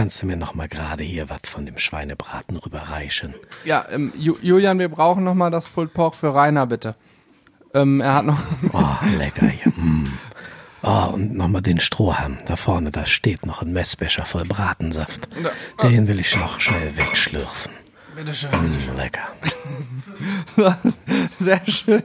kannst 0.00 0.22
du 0.22 0.26
mir 0.26 0.38
noch 0.38 0.54
mal 0.54 0.66
gerade 0.66 1.04
hier 1.04 1.28
was 1.28 1.42
von 1.44 1.66
dem 1.66 1.76
Schweinebraten 1.76 2.56
rüberreichen? 2.56 3.34
Ja, 3.66 3.84
ähm, 3.92 4.14
Ju 4.16 4.38
Julian, 4.40 4.78
wir 4.78 4.88
brauchen 4.88 5.24
noch 5.24 5.34
mal 5.34 5.50
das 5.50 5.66
Pulled 5.66 5.92
Pork 5.92 6.14
für 6.14 6.34
Rainer, 6.34 6.66
bitte. 6.66 6.94
Ähm, 7.74 8.00
er 8.00 8.14
hat 8.14 8.24
noch. 8.24 8.40
Oh, 8.72 8.96
lecker 9.18 9.48
hier. 9.48 9.70
Mm. 9.76 10.10
Oh, 10.82 11.10
und 11.12 11.34
nochmal 11.34 11.60
den 11.60 11.78
Strohhalm. 11.78 12.38
Da 12.46 12.56
vorne, 12.56 12.88
da 12.88 13.04
steht 13.04 13.44
noch 13.44 13.60
ein 13.60 13.74
Messbecher 13.74 14.24
voll 14.24 14.44
Bratensaft. 14.44 15.28
Den 15.82 16.06
will 16.06 16.18
ich 16.18 16.34
noch 16.34 16.60
schnell 16.60 16.96
wegschlürfen. 16.96 17.74
Bitteschön. 18.16 18.50
Mm, 18.52 18.96
lecker. 18.96 19.28
Sehr 21.38 21.60
schön. 21.66 22.04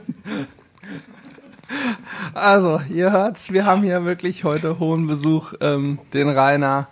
Also, 2.34 2.78
ihr 2.90 3.10
hört's, 3.10 3.54
wir 3.54 3.64
haben 3.64 3.82
hier 3.82 4.04
wirklich 4.04 4.44
heute 4.44 4.78
hohen 4.80 5.06
Besuch, 5.06 5.54
ähm, 5.62 5.98
den 6.12 6.28
Rainer, 6.28 6.88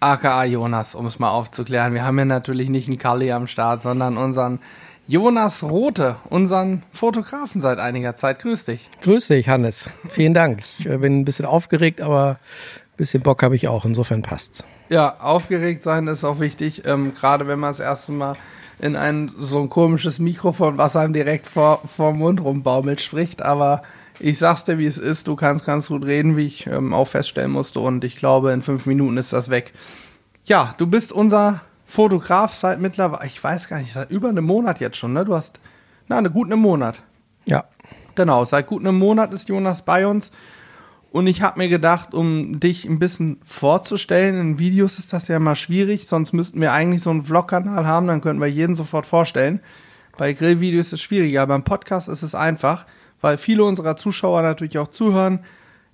aka 0.00 0.44
Jonas, 0.44 0.94
um 0.94 1.06
es 1.06 1.18
mal 1.18 1.30
aufzuklären. 1.30 1.94
Wir 1.94 2.04
haben 2.04 2.16
hier 2.16 2.24
natürlich 2.24 2.68
nicht 2.68 2.88
einen 2.88 2.98
Kalli 2.98 3.32
am 3.32 3.46
Start, 3.46 3.82
sondern 3.82 4.16
unseren 4.16 4.60
Jonas 5.08 5.62
Rote, 5.62 6.16
unseren 6.30 6.82
Fotografen 6.90 7.60
seit 7.60 7.78
einiger 7.78 8.14
Zeit. 8.14 8.40
Grüß 8.40 8.64
dich. 8.64 8.90
Grüß 9.02 9.28
dich, 9.28 9.48
Hannes. 9.48 9.88
Vielen 10.08 10.34
Dank. 10.34 10.62
Ich 10.78 10.86
äh, 10.86 10.98
bin 10.98 11.20
ein 11.20 11.24
bisschen 11.24 11.46
aufgeregt, 11.46 12.00
aber 12.00 12.30
ein 12.30 12.96
bisschen 12.96 13.22
Bock 13.22 13.42
habe 13.42 13.54
ich 13.54 13.68
auch. 13.68 13.84
Insofern 13.84 14.22
passt's. 14.22 14.64
Ja, 14.88 15.20
aufgeregt 15.20 15.84
sein 15.84 16.08
ist 16.08 16.24
auch 16.24 16.40
wichtig, 16.40 16.86
ähm, 16.86 17.14
gerade 17.14 17.46
wenn 17.46 17.60
man 17.60 17.70
das 17.70 17.80
erste 17.80 18.12
Mal 18.12 18.34
in 18.78 18.96
ein 18.96 19.30
so 19.38 19.60
ein 19.60 19.70
komisches 19.70 20.18
Mikrofon, 20.18 20.76
was 20.76 20.96
einem 20.96 21.12
direkt 21.12 21.46
vor, 21.46 21.82
vor 21.86 22.10
dem 22.10 22.18
Mund 22.18 22.42
rumbaumelt, 22.42 23.00
spricht. 23.00 23.42
Aber 23.42 23.82
ich 24.18 24.38
sag's 24.38 24.64
dir, 24.64 24.78
wie 24.78 24.86
es 24.86 24.98
ist. 24.98 25.28
Du 25.28 25.36
kannst 25.36 25.64
ganz 25.64 25.88
gut 25.88 26.04
reden, 26.04 26.36
wie 26.36 26.46
ich 26.46 26.66
ähm, 26.66 26.92
auch 26.92 27.06
feststellen 27.06 27.50
musste. 27.50 27.80
Und 27.80 28.04
ich 28.04 28.16
glaube, 28.16 28.52
in 28.52 28.62
fünf 28.62 28.86
Minuten 28.86 29.16
ist 29.16 29.32
das 29.32 29.50
weg. 29.50 29.72
Ja, 30.44 30.74
du 30.78 30.86
bist 30.86 31.12
unser 31.12 31.60
Fotograf 31.86 32.54
seit 32.54 32.80
mittlerweile, 32.80 33.26
ich 33.26 33.42
weiß 33.42 33.68
gar 33.68 33.78
nicht, 33.78 33.92
seit 33.92 34.10
über 34.10 34.28
einem 34.28 34.44
Monat 34.44 34.80
jetzt 34.80 34.96
schon, 34.96 35.12
ne? 35.12 35.24
Du 35.24 35.34
hast, 35.34 35.60
na, 36.08 36.18
eine 36.18 36.30
guten 36.30 36.58
Monat. 36.58 37.02
Ja. 37.46 37.64
Genau, 38.14 38.44
seit 38.44 38.66
gut 38.66 38.80
einem 38.80 38.98
Monat 38.98 39.32
ist 39.32 39.48
Jonas 39.48 39.82
bei 39.82 40.06
uns. 40.06 40.30
Und 41.12 41.28
ich 41.28 41.42
habe 41.42 41.58
mir 41.58 41.68
gedacht, 41.68 42.12
um 42.12 42.60
dich 42.60 42.84
ein 42.84 42.98
bisschen 42.98 43.40
vorzustellen, 43.44 44.38
in 44.38 44.58
Videos 44.58 44.98
ist 44.98 45.12
das 45.12 45.28
ja 45.28 45.38
mal 45.38 45.54
schwierig, 45.54 46.08
sonst 46.08 46.32
müssten 46.32 46.60
wir 46.60 46.72
eigentlich 46.72 47.02
so 47.02 47.10
einen 47.10 47.22
Vlog-Kanal 47.22 47.86
haben, 47.86 48.06
dann 48.06 48.20
könnten 48.20 48.42
wir 48.42 48.48
jeden 48.48 48.76
sofort 48.76 49.06
vorstellen. 49.06 49.60
Bei 50.18 50.32
Grillvideos 50.32 50.86
ist 50.86 50.92
es 50.94 51.00
schwieriger, 51.00 51.46
beim 51.46 51.62
Podcast 51.62 52.08
ist 52.08 52.22
es 52.22 52.34
einfach, 52.34 52.86
weil 53.20 53.38
viele 53.38 53.64
unserer 53.64 53.96
Zuschauer 53.96 54.42
natürlich 54.42 54.78
auch 54.78 54.88
zuhören. 54.88 55.44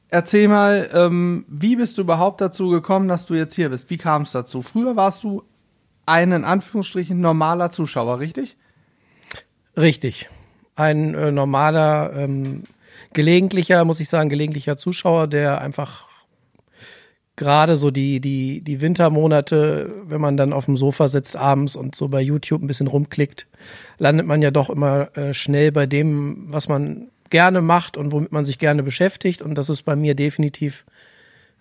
Erzähl 0.09 0.49
mal, 0.49 0.91
ähm, 0.93 1.45
wie 1.49 1.77
bist 1.77 1.97
du 1.97 2.03
überhaupt 2.03 2.41
dazu 2.41 2.69
gekommen, 2.69 3.09
dass 3.09 3.25
du 3.27 3.35
jetzt 3.35 3.55
hier 3.55 3.71
bist? 3.71 3.89
Wie 3.89 3.97
kam 3.97 4.23
es 4.23 4.33
dazu? 4.33 4.61
Früher 4.61 4.97
warst 4.97 5.25
du 5.25 5.43
ein 6.05 6.33
in 6.33 6.45
Anführungsstrichen 6.45 7.21
normaler 7.21 7.71
Zuschauer, 7.73 8.19
richtig? 8.19 8.57
Richtig. 9.77 10.29
Ein 10.75 11.15
äh, 11.15 11.31
normaler, 11.31 12.13
ähm, 12.15 12.65
gelegentlicher, 13.13 13.85
muss 13.85 14.01
ich 14.01 14.09
sagen, 14.09 14.29
gelegentlicher 14.29 14.77
Zuschauer, 14.77 15.29
der 15.29 15.61
einfach 15.61 16.09
gerade 17.37 17.77
so 17.77 17.91
die, 17.91 18.21
die, 18.21 18.61
die 18.63 18.81
Wintermonate, 18.81 19.91
wenn 20.05 20.21
man 20.21 20.37
dann 20.37 20.53
auf 20.53 20.67
dem 20.67 20.77
Sofa 20.77 21.09
sitzt 21.09 21.37
abends 21.37 21.77
und 21.77 21.95
so 21.95 22.09
bei 22.09 22.21
YouTube 22.21 22.63
ein 22.63 22.67
bisschen 22.67 22.87
rumklickt, 22.87 23.47
landet 23.99 24.27
man 24.27 24.43
ja 24.43 24.51
doch 24.51 24.69
immer 24.69 25.17
äh, 25.17 25.33
schnell 25.33 25.73
bei 25.73 25.87
dem, 25.87 26.45
was 26.49 26.69
man 26.69 27.11
gerne 27.33 27.61
macht 27.61 27.97
und 27.97 28.13
womit 28.13 28.31
man 28.31 28.45
sich 28.45 28.59
gerne 28.59 28.85
beschäftigt. 28.85 29.43
Und 29.43 29.57
das 29.57 29.69
ist 29.69 29.83
bei 29.83 29.97
mir 29.97 30.15
definitiv 30.15 30.85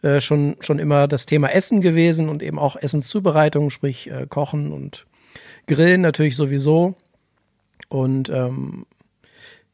äh, 0.03 0.19
schon, 0.19 0.57
schon 0.59 0.77
immer 0.77 1.07
das 1.07 1.25
Thema 1.25 1.47
Essen 1.47 1.81
gewesen 1.81 2.29
und 2.29 2.43
eben 2.43 2.59
auch 2.59 2.75
Essenszubereitung, 2.75 3.71
sprich 3.71 4.11
äh, 4.11 4.27
Kochen 4.29 4.71
und 4.71 5.07
Grillen 5.65 6.01
natürlich 6.01 6.35
sowieso. 6.35 6.95
Und 7.89 8.29
ähm, 8.29 8.85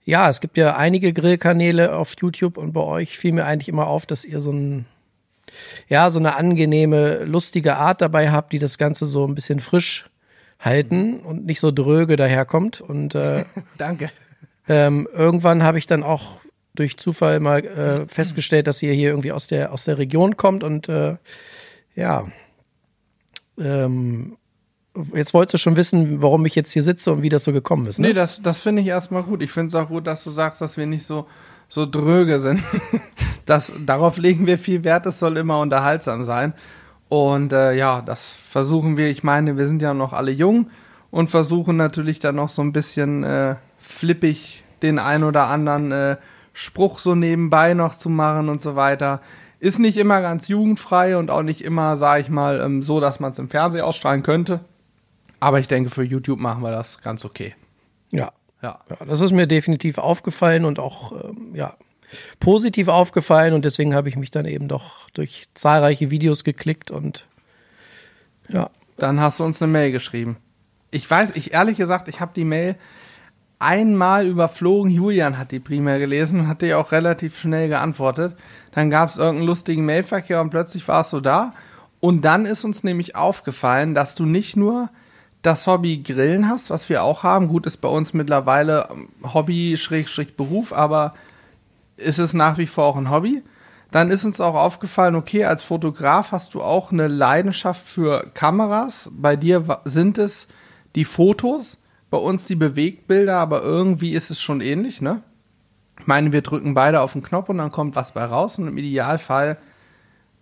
ja, 0.05 0.29
es 0.29 0.39
gibt 0.39 0.55
ja 0.55 0.77
einige 0.77 1.11
Grillkanäle 1.11 1.95
auf 1.95 2.15
YouTube 2.21 2.57
und 2.57 2.71
bei 2.71 2.81
euch 2.81 3.17
fiel 3.17 3.33
mir 3.33 3.45
eigentlich 3.45 3.67
immer 3.67 3.87
auf, 3.87 4.05
dass 4.05 4.23
ihr 4.23 4.39
so 4.39 4.51
ein 4.51 4.85
ja, 5.87 6.09
so 6.09 6.19
eine 6.19 6.35
angenehme, 6.35 7.23
lustige 7.23 7.77
Art 7.77 8.01
dabei 8.01 8.31
habt, 8.31 8.51
die 8.51 8.59
das 8.59 8.77
Ganze 8.77 9.05
so 9.05 9.25
ein 9.25 9.33
bisschen 9.33 9.61
frisch 9.61 10.05
halten 10.59 11.19
und 11.21 11.45
nicht 11.45 11.59
so 11.59 11.71
dröge 11.71 12.15
daherkommt. 12.15 12.81
Und 12.81 13.15
äh, 13.15 13.45
Danke. 13.77 14.09
Ähm, 14.67 15.07
irgendwann 15.13 15.63
habe 15.63 15.77
ich 15.77 15.87
dann 15.87 16.03
auch 16.03 16.41
durch 16.75 16.97
Zufall 16.97 17.39
mal 17.39 17.65
äh, 17.65 18.07
festgestellt, 18.07 18.67
dass 18.67 18.83
ihr 18.83 18.93
hier 18.93 19.09
irgendwie 19.09 19.31
aus 19.31 19.47
der 19.47 19.71
aus 19.73 19.85
der 19.85 19.97
Region 19.97 20.37
kommt 20.37 20.63
und 20.63 20.89
äh, 20.89 21.17
ja, 21.95 22.27
ähm, 23.57 24.37
jetzt 25.13 25.33
wolltest 25.33 25.55
du 25.55 25.57
schon 25.57 25.75
wissen, 25.75 26.21
warum 26.21 26.45
ich 26.45 26.55
jetzt 26.55 26.71
hier 26.71 26.83
sitze 26.83 27.11
und 27.11 27.23
wie 27.23 27.29
das 27.29 27.43
so 27.43 27.53
gekommen 27.53 27.87
ist. 27.87 27.99
Ne? 27.99 28.09
Nee, 28.09 28.13
das, 28.13 28.41
das 28.41 28.61
finde 28.61 28.81
ich 28.81 28.87
erstmal 28.87 29.23
gut. 29.23 29.41
Ich 29.41 29.51
finde 29.51 29.69
es 29.69 29.75
auch 29.75 29.89
gut, 29.89 30.07
dass 30.07 30.23
du 30.23 30.29
sagst, 30.29 30.61
dass 30.61 30.77
wir 30.77 30.85
nicht 30.85 31.05
so, 31.05 31.27
so 31.69 31.85
dröge 31.85 32.39
sind. 32.39 32.61
das, 33.45 33.71
darauf 33.85 34.17
legen 34.17 34.47
wir 34.47 34.57
viel 34.57 34.83
Wert, 34.83 35.05
es 35.05 35.19
soll 35.19 35.37
immer 35.37 35.59
unterhaltsam 35.59 36.23
sein. 36.23 36.53
Und 37.09 37.53
äh, 37.53 37.73
ja, 37.73 38.01
das 38.01 38.25
versuchen 38.25 38.97
wir. 38.97 39.07
Ich 39.09 39.23
meine, 39.23 39.57
wir 39.57 39.67
sind 39.67 39.81
ja 39.81 39.93
noch 39.93 40.13
alle 40.13 40.31
jung 40.31 40.69
und 41.09 41.29
versuchen 41.29 41.77
natürlich 41.77 42.19
dann 42.19 42.35
noch 42.35 42.49
so 42.49 42.61
ein 42.61 42.73
bisschen 42.73 43.23
äh, 43.23 43.55
flippig 43.87 44.63
den 44.81 44.99
ein 44.99 45.23
oder 45.23 45.47
anderen 45.47 45.91
äh, 45.91 46.17
Spruch 46.53 46.99
so 46.99 47.15
nebenbei 47.15 47.73
noch 47.73 47.95
zu 47.95 48.09
machen 48.09 48.49
und 48.49 48.61
so 48.61 48.75
weiter. 48.75 49.21
Ist 49.59 49.79
nicht 49.79 49.97
immer 49.97 50.21
ganz 50.21 50.47
jugendfrei 50.47 51.17
und 51.17 51.31
auch 51.31 51.41
nicht 51.41 51.63
immer, 51.63 51.97
sag 51.97 52.21
ich 52.21 52.29
mal, 52.29 52.59
ähm, 52.61 52.83
so, 52.83 52.99
dass 52.99 53.19
man 53.19 53.31
es 53.31 53.39
im 53.39 53.49
Fernsehen 53.49 53.83
ausstrahlen 53.83 54.23
könnte. 54.23 54.59
Aber 55.39 55.59
ich 55.59 55.67
denke, 55.67 55.89
für 55.89 56.03
YouTube 56.03 56.39
machen 56.39 56.63
wir 56.63 56.71
das 56.71 57.01
ganz 57.01 57.25
okay. 57.25 57.55
Ja. 58.11 58.31
Ja. 58.61 58.79
ja, 58.89 59.05
das 59.05 59.21
ist 59.21 59.31
mir 59.31 59.45
definitiv 59.45 59.99
aufgefallen 59.99 60.65
und 60.65 60.79
auch 60.79 61.11
ähm, 61.29 61.53
ja 61.53 61.75
positiv 62.39 62.87
aufgefallen 62.87 63.53
und 63.53 63.65
deswegen 63.65 63.93
habe 63.93 64.09
ich 64.09 64.15
mich 64.15 64.31
dann 64.31 64.45
eben 64.45 64.67
doch 64.67 65.09
durch 65.11 65.47
zahlreiche 65.53 66.09
Videos 66.09 66.43
geklickt 66.43 66.89
und 66.89 67.27
ja. 68.47 68.69
Dann 68.97 69.19
hast 69.19 69.39
du 69.39 69.43
uns 69.43 69.61
eine 69.61 69.71
Mail 69.71 69.91
geschrieben. 69.91 70.37
Ich 70.89 71.09
weiß, 71.09 71.31
ich 71.35 71.53
ehrlich 71.53 71.77
gesagt, 71.77 72.07
ich 72.07 72.19
habe 72.19 72.31
die 72.35 72.45
Mail 72.45 72.77
einmal 73.59 74.27
überflogen. 74.27 74.91
Julian 74.91 75.37
hat 75.37 75.51
die 75.51 75.59
primär 75.59 75.99
gelesen 75.99 76.41
und 76.41 76.47
hat 76.47 76.61
dir 76.61 76.79
auch 76.79 76.91
relativ 76.91 77.39
schnell 77.39 77.69
geantwortet. 77.69 78.35
Dann 78.71 78.89
gab 78.89 79.09
es 79.09 79.17
irgendeinen 79.17 79.47
lustigen 79.47 79.85
Mailverkehr 79.85 80.41
und 80.41 80.49
plötzlich 80.49 80.87
warst 80.87 81.13
du 81.13 81.19
da. 81.19 81.53
Und 81.99 82.23
dann 82.23 82.45
ist 82.45 82.63
uns 82.63 82.83
nämlich 82.83 83.15
aufgefallen, 83.15 83.95
dass 83.95 84.15
du 84.15 84.25
nicht 84.25 84.55
nur 84.55 84.89
das 85.41 85.65
Hobby 85.65 86.03
Grillen 86.03 86.49
hast, 86.49 86.69
was 86.69 86.89
wir 86.89 87.03
auch 87.03 87.23
haben. 87.23 87.47
Gut, 87.47 87.65
ist 87.65 87.77
bei 87.77 87.87
uns 87.87 88.13
mittlerweile 88.13 88.89
Hobby-Beruf, 89.23 90.73
aber 90.73 91.13
ist 91.95 92.19
es 92.19 92.33
nach 92.33 92.57
wie 92.57 92.67
vor 92.67 92.85
auch 92.85 92.97
ein 92.97 93.09
Hobby. 93.09 93.43
Dann 93.91 94.11
ist 94.11 94.25
uns 94.25 94.41
auch 94.41 94.55
aufgefallen, 94.55 95.15
okay, 95.15 95.45
als 95.45 95.63
Fotograf 95.63 96.31
hast 96.31 96.53
du 96.53 96.61
auch 96.61 96.91
eine 96.91 97.07
Leidenschaft 97.07 97.83
für 97.83 98.29
Kameras. 98.33 99.09
Bei 99.13 99.35
dir 99.35 99.79
sind 99.85 100.17
es 100.17 100.47
die 100.95 101.05
Fotos, 101.05 101.77
bei 102.09 102.17
uns 102.17 102.45
die 102.45 102.55
Bewegtbilder, 102.55 103.37
aber 103.37 103.63
irgendwie 103.63 104.13
ist 104.13 104.29
es 104.29 104.39
schon 104.39 104.61
ähnlich, 104.61 105.01
ne? 105.01 105.21
Ich 105.99 106.07
meine, 106.07 106.31
wir 106.31 106.41
drücken 106.41 106.73
beide 106.73 107.01
auf 107.01 107.13
den 107.13 107.23
Knopf 107.23 107.49
und 107.49 107.57
dann 107.57 107.71
kommt 107.71 107.95
was 107.95 108.11
bei 108.11 108.23
raus 108.23 108.59
und 108.59 108.67
im 108.67 108.77
Idealfall 108.77 109.57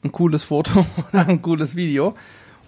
ein 0.04 0.12
cooles 0.12 0.44
Foto 0.44 0.86
oder 1.12 1.28
ein 1.28 1.42
cooles 1.42 1.76
Video. 1.76 2.16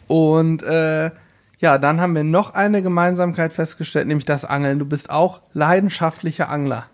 Und 0.07 0.63
äh, 0.63 1.11
ja, 1.59 1.77
dann 1.77 1.99
haben 1.99 2.15
wir 2.15 2.23
noch 2.23 2.53
eine 2.53 2.81
Gemeinsamkeit 2.81 3.53
festgestellt, 3.53 4.07
nämlich 4.07 4.25
das 4.25 4.45
Angeln. 4.45 4.79
Du 4.79 4.85
bist 4.85 5.09
auch 5.09 5.41
leidenschaftlicher 5.53 6.49
Angler. 6.49 6.85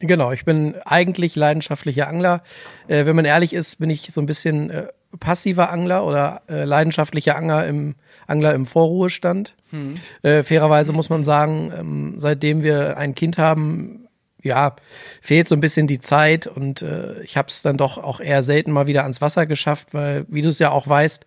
Genau, 0.00 0.32
ich 0.32 0.44
bin 0.44 0.74
eigentlich 0.84 1.36
leidenschaftlicher 1.36 2.08
Angler. 2.08 2.42
Äh, 2.88 3.06
wenn 3.06 3.16
man 3.16 3.24
ehrlich 3.24 3.52
ist, 3.52 3.78
bin 3.78 3.90
ich 3.90 4.12
so 4.12 4.20
ein 4.20 4.26
bisschen 4.26 4.70
äh, 4.70 4.88
passiver 5.18 5.70
Angler 5.70 6.06
oder 6.06 6.42
äh, 6.48 6.64
leidenschaftlicher 6.64 7.36
Angler 7.36 7.66
im 7.66 7.96
Angler 8.26 8.54
im 8.54 8.64
Vorruhestand. 8.66 9.56
Hm. 9.70 9.94
Äh, 10.22 10.42
fairerweise 10.42 10.92
muss 10.92 11.10
man 11.10 11.24
sagen, 11.24 11.72
ähm, 11.76 12.14
seitdem 12.18 12.62
wir 12.62 12.96
ein 12.96 13.14
Kind 13.14 13.38
haben, 13.38 14.06
ja, 14.42 14.76
fehlt 15.20 15.48
so 15.48 15.54
ein 15.54 15.60
bisschen 15.60 15.86
die 15.86 15.98
Zeit 15.98 16.46
und 16.46 16.82
äh, 16.82 17.20
ich 17.22 17.36
habe 17.36 17.48
es 17.48 17.62
dann 17.62 17.76
doch 17.76 17.98
auch 17.98 18.20
eher 18.20 18.42
selten 18.42 18.70
mal 18.70 18.86
wieder 18.86 19.02
ans 19.02 19.20
Wasser 19.20 19.46
geschafft, 19.46 19.88
weil, 19.92 20.24
wie 20.28 20.42
du 20.42 20.48
es 20.48 20.58
ja 20.60 20.70
auch 20.70 20.88
weißt, 20.88 21.26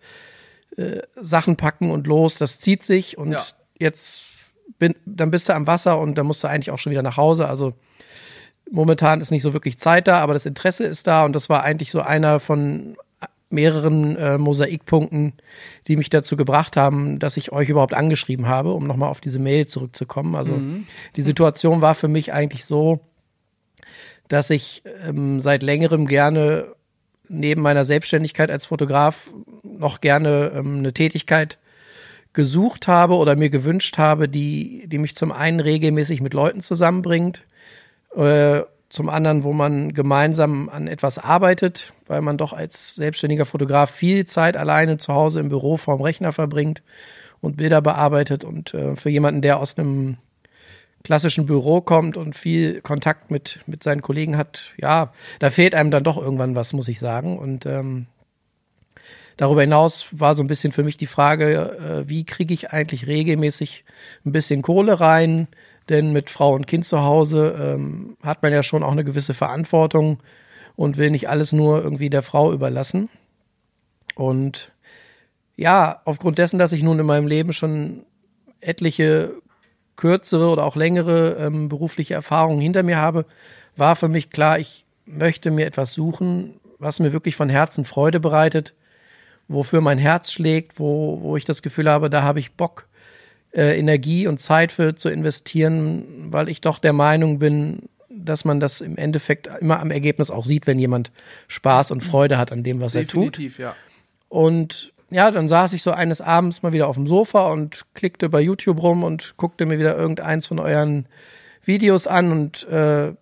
äh, 0.78 1.02
Sachen 1.20 1.56
packen 1.56 1.90
und 1.90 2.06
los, 2.06 2.38
das 2.38 2.58
zieht 2.58 2.82
sich 2.82 3.16
und 3.18 3.32
Ja. 3.32 3.42
jetzt 3.78 4.22
bin, 4.78 4.94
dann 5.04 5.30
bist 5.30 5.48
du 5.48 5.52
am 5.52 5.66
Wasser 5.66 6.00
und 6.00 6.16
dann 6.16 6.26
musst 6.26 6.42
du 6.42 6.48
eigentlich 6.48 6.70
auch 6.70 6.78
schon 6.78 6.90
wieder 6.90 7.02
nach 7.02 7.16
Hause. 7.16 7.46
Also 7.46 7.74
momentan 8.70 9.20
ist 9.20 9.30
nicht 9.30 9.42
so 9.42 9.52
wirklich 9.52 9.78
Zeit 9.78 10.08
da, 10.08 10.18
aber 10.18 10.32
das 10.32 10.46
Interesse 10.46 10.84
ist 10.84 11.06
da 11.06 11.24
und 11.24 11.36
das 11.36 11.48
war 11.48 11.62
eigentlich 11.62 11.90
so 11.90 12.00
einer 12.00 12.40
von 12.40 12.96
mehreren 13.54 14.16
äh, 14.16 14.38
Mosaikpunkten, 14.38 15.32
die 15.86 15.96
mich 15.96 16.10
dazu 16.10 16.36
gebracht 16.36 16.76
haben, 16.76 17.18
dass 17.18 17.36
ich 17.36 17.52
euch 17.52 17.68
überhaupt 17.68 17.94
angeschrieben 17.94 18.46
habe, 18.46 18.72
um 18.72 18.86
nochmal 18.86 19.08
auf 19.08 19.20
diese 19.20 19.38
Mail 19.38 19.66
zurückzukommen. 19.66 20.34
Also 20.34 20.52
die 21.16 21.22
Situation 21.22 21.80
war 21.80 21.94
für 21.94 22.08
mich 22.08 22.32
eigentlich 22.32 22.64
so, 22.64 23.00
dass 24.28 24.50
ich 24.50 24.82
ähm, 25.06 25.40
seit 25.40 25.62
längerem 25.62 26.06
gerne 26.06 26.74
neben 27.28 27.62
meiner 27.62 27.84
Selbstständigkeit 27.84 28.50
als 28.50 28.66
Fotograf 28.66 29.32
noch 29.62 30.00
gerne 30.00 30.52
ähm, 30.54 30.78
eine 30.78 30.92
Tätigkeit 30.92 31.58
gesucht 32.32 32.88
habe 32.88 33.14
oder 33.14 33.36
mir 33.36 33.48
gewünscht 33.48 33.96
habe, 33.96 34.28
die, 34.28 34.84
die 34.86 34.98
mich 34.98 35.14
zum 35.14 35.32
einen 35.32 35.60
regelmäßig 35.60 36.20
mit 36.20 36.34
Leuten 36.34 36.60
zusammenbringt, 36.60 37.44
äh, 38.16 38.62
zum 38.94 39.08
anderen, 39.08 39.42
wo 39.42 39.52
man 39.52 39.92
gemeinsam 39.92 40.68
an 40.68 40.86
etwas 40.86 41.18
arbeitet, 41.18 41.92
weil 42.06 42.22
man 42.22 42.38
doch 42.38 42.52
als 42.52 42.94
selbstständiger 42.94 43.44
Fotograf 43.44 43.90
viel 43.90 44.24
Zeit 44.24 44.56
alleine 44.56 44.98
zu 44.98 45.12
Hause 45.12 45.40
im 45.40 45.48
Büro 45.48 45.76
vorm 45.76 46.00
Rechner 46.00 46.32
verbringt 46.32 46.84
und 47.40 47.56
Bilder 47.56 47.82
bearbeitet. 47.82 48.44
Und 48.44 48.72
äh, 48.72 48.94
für 48.94 49.10
jemanden, 49.10 49.42
der 49.42 49.58
aus 49.58 49.76
einem 49.76 50.16
klassischen 51.02 51.44
Büro 51.44 51.80
kommt 51.80 52.16
und 52.16 52.36
viel 52.36 52.82
Kontakt 52.82 53.32
mit, 53.32 53.58
mit 53.66 53.82
seinen 53.82 54.00
Kollegen 54.00 54.36
hat, 54.36 54.72
ja, 54.80 55.12
da 55.40 55.50
fehlt 55.50 55.74
einem 55.74 55.90
dann 55.90 56.04
doch 56.04 56.16
irgendwann 56.16 56.54
was, 56.54 56.72
muss 56.72 56.86
ich 56.86 57.00
sagen. 57.00 57.36
Und 57.36 57.66
ähm, 57.66 58.06
darüber 59.36 59.62
hinaus 59.62 60.06
war 60.12 60.36
so 60.36 60.44
ein 60.44 60.48
bisschen 60.48 60.70
für 60.70 60.84
mich 60.84 60.98
die 60.98 61.08
Frage, 61.08 62.04
äh, 62.04 62.08
wie 62.08 62.24
kriege 62.24 62.54
ich 62.54 62.70
eigentlich 62.70 63.08
regelmäßig 63.08 63.84
ein 64.24 64.30
bisschen 64.30 64.62
Kohle 64.62 65.00
rein, 65.00 65.48
denn 65.88 66.12
mit 66.12 66.30
Frau 66.30 66.54
und 66.54 66.66
Kind 66.66 66.84
zu 66.84 67.02
Hause 67.02 67.56
ähm, 67.58 68.16
hat 68.22 68.42
man 68.42 68.52
ja 68.52 68.62
schon 68.62 68.82
auch 68.82 68.92
eine 68.92 69.04
gewisse 69.04 69.34
Verantwortung 69.34 70.18
und 70.76 70.96
will 70.96 71.10
nicht 71.10 71.28
alles 71.28 71.52
nur 71.52 71.82
irgendwie 71.82 72.10
der 72.10 72.22
Frau 72.22 72.52
überlassen. 72.52 73.08
Und 74.14 74.72
ja, 75.56 76.00
aufgrund 76.04 76.38
dessen, 76.38 76.58
dass 76.58 76.72
ich 76.72 76.82
nun 76.82 76.98
in 76.98 77.06
meinem 77.06 77.26
Leben 77.26 77.52
schon 77.52 78.04
etliche 78.60 79.32
kürzere 79.96 80.48
oder 80.48 80.64
auch 80.64 80.76
längere 80.76 81.36
ähm, 81.38 81.68
berufliche 81.68 82.14
Erfahrungen 82.14 82.60
hinter 82.60 82.82
mir 82.82 82.98
habe, 82.98 83.26
war 83.76 83.94
für 83.94 84.08
mich 84.08 84.30
klar, 84.30 84.58
ich 84.58 84.84
möchte 85.06 85.50
mir 85.50 85.66
etwas 85.66 85.92
suchen, 85.92 86.60
was 86.78 87.00
mir 87.00 87.12
wirklich 87.12 87.36
von 87.36 87.48
Herzen 87.48 87.84
Freude 87.84 88.20
bereitet, 88.20 88.74
wofür 89.46 89.80
mein 89.80 89.98
Herz 89.98 90.32
schlägt, 90.32 90.80
wo, 90.80 91.20
wo 91.20 91.36
ich 91.36 91.44
das 91.44 91.62
Gefühl 91.62 91.88
habe, 91.88 92.10
da 92.10 92.22
habe 92.22 92.40
ich 92.40 92.54
Bock, 92.54 92.88
äh, 93.54 93.78
Energie 93.78 94.26
und 94.26 94.38
Zeit 94.38 94.72
für 94.72 94.94
zu 94.94 95.08
investieren, 95.08 96.04
weil 96.30 96.48
ich 96.48 96.60
doch 96.60 96.78
der 96.78 96.92
Meinung 96.92 97.38
bin, 97.38 97.88
dass 98.08 98.44
man 98.44 98.60
das 98.60 98.80
im 98.80 98.96
Endeffekt 98.96 99.48
immer 99.60 99.80
am 99.80 99.90
Ergebnis 99.90 100.30
auch 100.30 100.44
sieht, 100.44 100.66
wenn 100.66 100.78
jemand 100.78 101.12
Spaß 101.48 101.90
und 101.90 102.02
Freude 102.02 102.38
hat 102.38 102.52
an 102.52 102.62
dem, 102.62 102.80
was 102.80 102.92
Definitiv, 102.92 103.58
er 103.58 103.62
ja. 103.62 103.70
tut. 103.70 103.78
Und 104.28 104.92
ja, 105.10 105.30
dann 105.30 105.46
saß 105.46 105.74
ich 105.74 105.82
so 105.82 105.92
eines 105.92 106.20
Abends 106.20 106.62
mal 106.62 106.72
wieder 106.72 106.88
auf 106.88 106.96
dem 106.96 107.06
Sofa 107.06 107.48
und 107.52 107.82
klickte 107.94 108.28
bei 108.28 108.40
YouTube 108.40 108.82
rum 108.82 109.04
und 109.04 109.34
guckte 109.36 109.66
mir 109.66 109.78
wieder 109.78 109.96
irgendeins 109.96 110.46
von 110.46 110.58
euren 110.58 111.06
Videos 111.64 112.06
an 112.06 112.32
und 112.32 112.66
äh, 112.68 113.12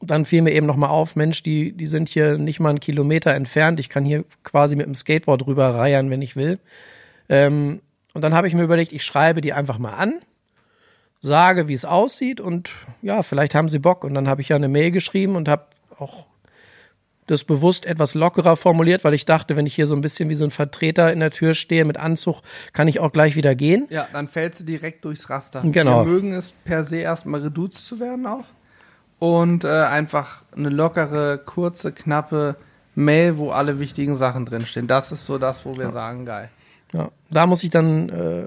dann 0.00 0.24
fiel 0.24 0.42
mir 0.42 0.52
eben 0.52 0.66
nochmal 0.66 0.90
auf, 0.90 1.16
Mensch, 1.16 1.42
die, 1.42 1.72
die 1.72 1.86
sind 1.86 2.08
hier 2.08 2.38
nicht 2.38 2.60
mal 2.60 2.70
einen 2.70 2.80
Kilometer 2.80 3.34
entfernt. 3.34 3.80
Ich 3.80 3.88
kann 3.88 4.04
hier 4.04 4.24
quasi 4.42 4.76
mit 4.76 4.86
dem 4.86 4.94
Skateboard 4.94 5.46
rüber 5.46 5.74
reiern, 5.74 6.10
wenn 6.10 6.22
ich 6.22 6.36
will. 6.36 6.58
Ähm, 7.28 7.80
und 8.16 8.22
dann 8.22 8.32
habe 8.32 8.48
ich 8.48 8.54
mir 8.54 8.62
überlegt, 8.62 8.94
ich 8.94 9.04
schreibe 9.04 9.42
die 9.42 9.52
einfach 9.52 9.78
mal 9.78 9.92
an, 9.92 10.14
sage, 11.20 11.68
wie 11.68 11.74
es 11.74 11.84
aussieht 11.84 12.40
und 12.40 12.70
ja, 13.02 13.22
vielleicht 13.22 13.54
haben 13.54 13.68
sie 13.68 13.78
Bock. 13.78 14.04
Und 14.04 14.14
dann 14.14 14.26
habe 14.26 14.40
ich 14.40 14.48
ja 14.48 14.56
eine 14.56 14.68
Mail 14.68 14.90
geschrieben 14.90 15.36
und 15.36 15.50
habe 15.50 15.66
auch 15.98 16.24
das 17.26 17.44
bewusst 17.44 17.84
etwas 17.84 18.14
lockerer 18.14 18.56
formuliert, 18.56 19.04
weil 19.04 19.12
ich 19.12 19.26
dachte, 19.26 19.54
wenn 19.54 19.66
ich 19.66 19.74
hier 19.74 19.86
so 19.86 19.94
ein 19.94 20.00
bisschen 20.00 20.30
wie 20.30 20.34
so 20.34 20.44
ein 20.44 20.50
Vertreter 20.50 21.12
in 21.12 21.20
der 21.20 21.30
Tür 21.30 21.52
stehe 21.52 21.84
mit 21.84 21.98
Anzug, 21.98 22.40
kann 22.72 22.88
ich 22.88 23.00
auch 23.00 23.12
gleich 23.12 23.36
wieder 23.36 23.54
gehen. 23.54 23.86
Ja, 23.90 24.08
dann 24.14 24.28
fällst 24.28 24.60
du 24.60 24.64
direkt 24.64 25.04
durchs 25.04 25.28
Raster. 25.28 25.60
Genau. 25.62 26.06
Wir 26.06 26.10
mögen 26.10 26.32
es 26.32 26.54
per 26.64 26.84
se 26.84 26.96
erstmal 26.96 27.42
reduzt 27.42 27.86
zu 27.86 28.00
werden 28.00 28.26
auch. 28.26 28.46
Und 29.18 29.64
äh, 29.64 29.68
einfach 29.68 30.42
eine 30.56 30.70
lockere, 30.70 31.36
kurze, 31.36 31.92
knappe 31.92 32.56
Mail, 32.94 33.36
wo 33.36 33.50
alle 33.50 33.78
wichtigen 33.78 34.14
Sachen 34.14 34.46
drinstehen. 34.46 34.86
Das 34.86 35.12
ist 35.12 35.26
so 35.26 35.36
das, 35.36 35.66
wo 35.66 35.76
wir 35.76 35.84
ja. 35.84 35.90
sagen, 35.90 36.24
geil. 36.24 36.48
Ja, 36.92 37.10
da 37.30 37.46
muss 37.46 37.62
ich 37.62 37.70
dann 37.70 38.08
äh, 38.08 38.46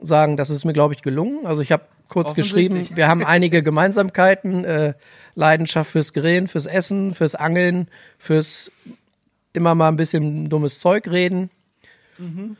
sagen, 0.00 0.36
das 0.36 0.50
ist 0.50 0.64
mir, 0.64 0.72
glaube 0.72 0.94
ich, 0.94 1.02
gelungen. 1.02 1.46
Also 1.46 1.62
ich 1.62 1.72
habe 1.72 1.84
kurz 2.08 2.34
geschrieben, 2.34 2.88
wir 2.94 3.08
haben 3.08 3.24
einige 3.24 3.62
Gemeinsamkeiten, 3.64 4.64
äh, 4.64 4.94
Leidenschaft 5.34 5.90
fürs 5.90 6.12
Grillen, 6.12 6.48
fürs 6.48 6.66
Essen, 6.66 7.14
fürs 7.14 7.34
Angeln, 7.34 7.88
fürs 8.18 8.72
immer 9.52 9.74
mal 9.74 9.88
ein 9.88 9.96
bisschen 9.96 10.48
dummes 10.48 10.80
Zeug 10.80 11.08
reden. 11.08 11.50
Mhm. 12.18 12.56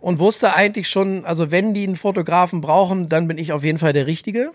Und 0.00 0.18
wusste 0.18 0.54
eigentlich 0.54 0.88
schon, 0.88 1.24
also 1.24 1.50
wenn 1.50 1.74
die 1.74 1.84
einen 1.84 1.96
Fotografen 1.96 2.60
brauchen, 2.60 3.08
dann 3.08 3.26
bin 3.28 3.38
ich 3.38 3.52
auf 3.52 3.64
jeden 3.64 3.78
Fall 3.78 3.92
der 3.92 4.06
Richtige. 4.06 4.52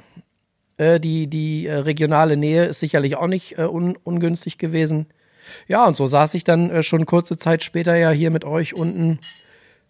Äh, 0.77 0.99
die 0.99 1.27
die 1.27 1.67
äh, 1.67 1.75
regionale 1.75 2.35
Nähe 2.37 2.65
ist 2.65 2.81
sicherlich 2.81 3.15
auch 3.15 3.27
nicht 3.27 3.57
äh, 3.57 3.63
un 3.63 3.97
ungünstig 4.03 4.57
gewesen. 4.57 5.07
Ja, 5.67 5.85
und 5.85 5.97
so 5.97 6.07
saß 6.07 6.33
ich 6.33 6.43
dann 6.43 6.69
äh, 6.69 6.83
schon 6.83 7.05
kurze 7.05 7.37
Zeit 7.37 7.63
später 7.63 7.95
ja 7.95 8.11
hier 8.11 8.31
mit 8.31 8.45
euch 8.45 8.73
unten 8.73 9.19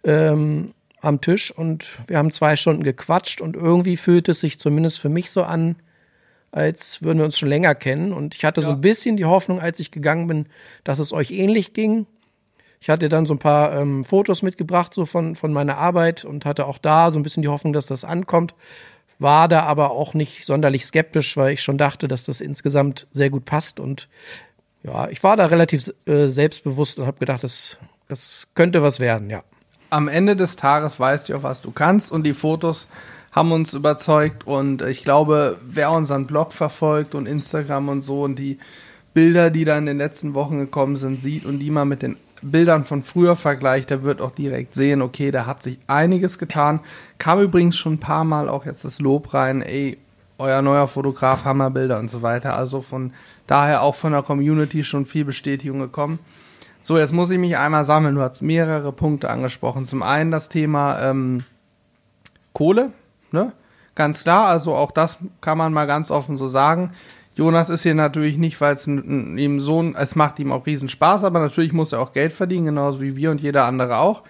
ähm, 0.03 0.73
am 1.01 1.21
Tisch 1.21 1.51
und 1.51 1.85
wir 2.07 2.17
haben 2.17 2.31
zwei 2.31 2.55
Stunden 2.55 2.83
gequatscht 2.83 3.41
und 3.41 3.55
irgendwie 3.55 3.97
fühlt 3.97 4.27
es 4.29 4.39
sich 4.39 4.59
zumindest 4.59 4.99
für 4.99 5.09
mich 5.09 5.31
so 5.31 5.43
an, 5.43 5.75
als 6.51 7.03
würden 7.03 7.19
wir 7.19 7.25
uns 7.25 7.37
schon 7.37 7.49
länger 7.49 7.75
kennen. 7.75 8.13
Und 8.13 8.33
ich 8.33 8.45
hatte 8.45 8.61
ja. 8.61 8.67
so 8.67 8.73
ein 8.73 8.81
bisschen 8.81 9.17
die 9.17 9.25
Hoffnung, 9.25 9.59
als 9.59 9.79
ich 9.79 9.91
gegangen 9.91 10.27
bin, 10.27 10.47
dass 10.83 10.99
es 10.99 11.11
euch 11.11 11.31
ähnlich 11.31 11.73
ging. 11.73 12.07
Ich 12.79 12.89
hatte 12.89 13.09
dann 13.09 13.25
so 13.25 13.33
ein 13.33 13.39
paar 13.39 13.79
ähm, 13.79 14.05
Fotos 14.05 14.41
mitgebracht, 14.41 14.93
so 14.93 15.05
von, 15.05 15.35
von 15.35 15.51
meiner 15.51 15.77
Arbeit 15.77 16.23
und 16.23 16.45
hatte 16.45 16.65
auch 16.65 16.77
da 16.77 17.11
so 17.11 17.19
ein 17.19 17.23
bisschen 17.23 17.41
die 17.41 17.49
Hoffnung, 17.49 17.73
dass 17.73 17.87
das 17.87 18.05
ankommt. 18.05 18.55
War 19.19 19.47
da 19.47 19.63
aber 19.63 19.91
auch 19.91 20.13
nicht 20.13 20.45
sonderlich 20.45 20.85
skeptisch, 20.85 21.35
weil 21.37 21.53
ich 21.53 21.63
schon 21.63 21.77
dachte, 21.77 22.07
dass 22.07 22.25
das 22.25 22.41
insgesamt 22.41 23.07
sehr 23.11 23.29
gut 23.29 23.45
passt. 23.45 23.79
Und 23.79 24.07
ja, 24.85 25.09
ich 25.09 25.23
war 25.23 25.35
da 25.35 25.47
relativ 25.47 25.91
äh, 26.05 26.27
selbstbewusst 26.27 26.99
und 26.99 27.07
habe 27.07 27.17
gedacht, 27.19 27.43
das, 27.43 27.79
das 28.07 28.47
könnte 28.53 28.83
was 28.83 28.99
werden, 28.99 29.29
ja. 29.29 29.43
Am 29.89 30.07
Ende 30.07 30.35
des 30.35 30.55
Tages 30.55 30.99
weißt 30.99 31.29
du 31.29 31.35
auch, 31.35 31.43
was 31.43 31.61
du 31.61 31.71
kannst 31.71 32.11
und 32.11 32.23
die 32.23 32.33
Fotos 32.33 32.87
haben 33.31 33.51
uns 33.51 33.73
überzeugt 33.73 34.45
und 34.47 34.81
ich 34.81 35.03
glaube, 35.03 35.59
wer 35.65 35.91
unseren 35.91 36.25
Blog 36.27 36.53
verfolgt 36.53 37.15
und 37.15 37.27
Instagram 37.27 37.89
und 37.89 38.01
so 38.03 38.23
und 38.23 38.37
die 38.37 38.59
Bilder, 39.13 39.49
die 39.49 39.65
da 39.65 39.77
in 39.77 39.85
den 39.85 39.97
letzten 39.97 40.33
Wochen 40.33 40.59
gekommen 40.59 40.97
sind, 40.97 41.21
sieht 41.21 41.45
und 41.45 41.59
die 41.59 41.71
mal 41.71 41.85
mit 41.85 42.01
den 42.01 42.17
Bildern 42.41 42.85
von 42.85 43.03
früher 43.03 43.35
vergleicht, 43.35 43.89
der 43.89 44.03
wird 44.03 44.21
auch 44.21 44.31
direkt 44.31 44.75
sehen, 44.75 45.01
okay, 45.01 45.31
da 45.31 45.45
hat 45.45 45.63
sich 45.63 45.79
einiges 45.87 46.37
getan. 46.37 46.79
Kam 47.17 47.39
übrigens 47.39 47.75
schon 47.75 47.93
ein 47.93 47.99
paar 47.99 48.23
Mal 48.23 48.49
auch 48.49 48.65
jetzt 48.65 48.85
das 48.85 48.99
Lob 48.99 49.33
rein, 49.33 49.61
ey, 49.61 49.97
euer 50.37 50.61
neuer 50.61 50.87
Fotograf, 50.87 51.45
Hammerbilder 51.45 51.99
und 51.99 52.09
so 52.09 52.21
weiter. 52.21 52.55
Also 52.55 52.81
von 52.81 53.13
daher 53.47 53.81
auch 53.81 53.95
von 53.95 54.11
der 54.11 54.23
Community 54.23 54.83
schon 54.83 55.05
viel 55.05 55.25
Bestätigung 55.25 55.79
gekommen. 55.79 56.19
So, 56.81 56.97
jetzt 56.97 57.13
muss 57.13 57.31
ich 57.31 57.39
mich 57.39 57.57
einmal 57.57 57.85
sammeln. 57.85 58.15
Du 58.15 58.21
hast 58.21 58.41
mehrere 58.41 58.91
Punkte 58.91 59.29
angesprochen. 59.29 59.87
Zum 59.87 60.03
einen 60.03 60.31
das 60.31 60.49
Thema 60.49 61.01
ähm, 61.01 61.43
Kohle, 62.53 62.91
ne? 63.31 63.53
Ganz 63.95 64.23
klar, 64.23 64.47
also 64.47 64.75
auch 64.75 64.91
das 64.91 65.17
kann 65.39 65.57
man 65.57 65.71
mal 65.71 65.87
ganz 65.87 66.11
offen 66.11 66.37
so 66.37 66.49
sagen. 66.49 66.91
Jonas 67.35 67.69
ist 67.69 67.83
hier 67.83 67.95
natürlich 67.95 68.37
nicht, 68.37 68.59
weil 68.59 68.75
es 68.75 68.87
ihm 68.87 69.59
so, 69.59 69.81
es 69.97 70.15
macht 70.15 70.37
ihm 70.39 70.51
auch 70.51 70.65
riesen 70.65 70.89
Spaß, 70.89 71.23
aber 71.23 71.39
natürlich 71.39 71.71
muss 71.73 71.93
er 71.93 72.01
auch 72.01 72.13
Geld 72.13 72.33
verdienen, 72.33 72.65
genauso 72.65 73.01
wie 73.01 73.15
wir 73.15 73.31
und 73.31 73.41
jeder 73.41 73.65
andere 73.65 73.97
auch. 73.97 74.23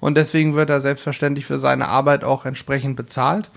Und 0.00 0.16
deswegen 0.16 0.54
wird 0.54 0.70
er 0.70 0.80
selbstverständlich 0.80 1.46
für 1.46 1.60
seine 1.60 1.88
Arbeit 1.88 2.24
auch 2.24 2.44
entsprechend 2.44 2.96
bezahlt. 2.96 3.50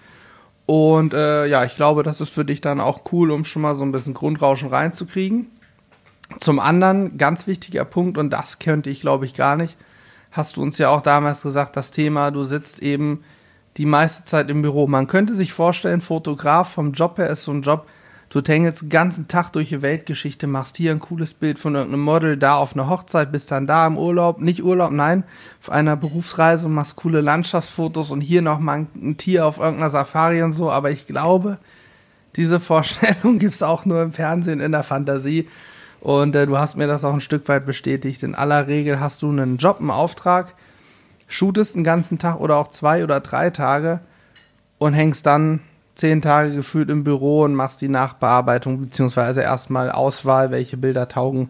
Und 0.65 1.13
äh, 1.13 1.45
ja, 1.45 1.63
ich 1.63 1.75
glaube, 1.75 2.03
das 2.03 2.21
ist 2.21 2.29
für 2.29 2.45
dich 2.45 2.61
dann 2.61 2.81
auch 2.81 3.01
cool, 3.11 3.31
um 3.31 3.45
schon 3.45 3.61
mal 3.61 3.75
so 3.75 3.83
ein 3.83 3.91
bisschen 3.91 4.13
Grundrauschen 4.13 4.69
reinzukriegen. 4.69 5.51
Zum 6.39 6.59
anderen, 6.59 7.17
ganz 7.17 7.45
wichtiger 7.45 7.85
Punkt, 7.85 8.17
und 8.17 8.31
das 8.31 8.57
könnte 8.57 8.89
ich, 8.89 9.01
glaube 9.01 9.25
ich, 9.25 9.35
gar 9.35 9.55
nicht, 9.55 9.77
hast 10.31 10.57
du 10.57 10.63
uns 10.63 10.77
ja 10.79 10.89
auch 10.89 11.01
damals 11.01 11.43
gesagt, 11.43 11.77
das 11.77 11.91
Thema, 11.91 12.31
du 12.31 12.43
sitzt 12.43 12.81
eben 12.81 13.23
die 13.77 13.85
meiste 13.85 14.23
Zeit 14.23 14.49
im 14.49 14.61
Büro. 14.61 14.87
Man 14.87 15.07
könnte 15.07 15.35
sich 15.35 15.53
vorstellen, 15.53 16.01
Fotograf 16.01 16.73
vom 16.73 16.93
Job 16.93 17.17
her 17.19 17.29
ist 17.29 17.43
so 17.43 17.51
ein 17.51 17.61
Job, 17.61 17.87
Du 18.29 18.41
tängelst 18.41 18.81
den 18.81 18.89
ganzen 18.89 19.27
Tag 19.27 19.51
durch 19.51 19.69
die 19.69 19.81
Weltgeschichte, 19.81 20.47
machst 20.47 20.77
hier 20.77 20.91
ein 20.91 20.99
cooles 20.99 21.33
Bild 21.33 21.59
von 21.59 21.75
irgendeinem 21.75 22.03
Model, 22.03 22.37
da 22.37 22.55
auf 22.55 22.73
einer 22.73 22.89
Hochzeit, 22.89 23.31
bist 23.31 23.51
dann 23.51 23.67
da 23.67 23.87
im 23.87 23.97
Urlaub, 23.97 24.41
nicht 24.41 24.63
Urlaub, 24.63 24.91
nein, 24.91 25.23
auf 25.61 25.69
einer 25.69 25.95
Berufsreise 25.95 26.65
und 26.65 26.73
machst 26.73 26.95
coole 26.95 27.21
Landschaftsfotos 27.21 28.11
und 28.11 28.21
hier 28.21 28.41
nochmal 28.41 28.87
ein 28.95 29.17
Tier 29.17 29.45
auf 29.45 29.57
irgendeiner 29.57 29.91
Safari 29.91 30.41
und 30.43 30.53
so. 30.53 30.71
Aber 30.71 30.91
ich 30.91 31.07
glaube, 31.07 31.59
diese 32.35 32.59
Vorstellung 32.59 33.39
gibt 33.39 33.53
es 33.53 33.63
auch 33.63 33.85
nur 33.85 34.01
im 34.01 34.11
Fernsehen, 34.11 34.59
in 34.59 34.71
der 34.71 34.83
Fantasie. 34.83 35.47
Und 36.01 36.35
äh, 36.35 36.45
du 36.45 36.57
hast 36.57 36.75
mir 36.75 36.87
das 36.87 37.03
auch 37.03 37.13
ein 37.13 37.21
Stück 37.21 37.47
weit 37.47 37.65
bestätigt. 37.65 38.21
In 38.23 38.35
aller 38.35 38.67
Regel 38.67 38.99
hast 38.99 39.21
du 39.21 39.29
einen 39.29 39.57
Job, 39.57 39.79
einen 39.79 39.91
Auftrag, 39.91 40.55
shootest 41.27 41.75
einen 41.75 41.83
ganzen 41.83 42.19
Tag 42.19 42.39
oder 42.39 42.57
auch 42.57 42.71
zwei 42.71 43.03
oder 43.03 43.19
drei 43.19 43.49
Tage 43.49 44.01
und 44.77 44.93
hängst 44.93 45.25
dann 45.25 45.61
zehn 45.95 46.21
Tage 46.21 46.53
gefühlt 46.53 46.89
im 46.89 47.03
Büro 47.03 47.43
und 47.43 47.55
machst 47.55 47.81
die 47.81 47.87
Nachbearbeitung, 47.87 48.81
beziehungsweise 48.81 49.41
erstmal 49.41 49.91
Auswahl, 49.91 50.51
welche 50.51 50.77
Bilder 50.77 51.07
taugen 51.07 51.49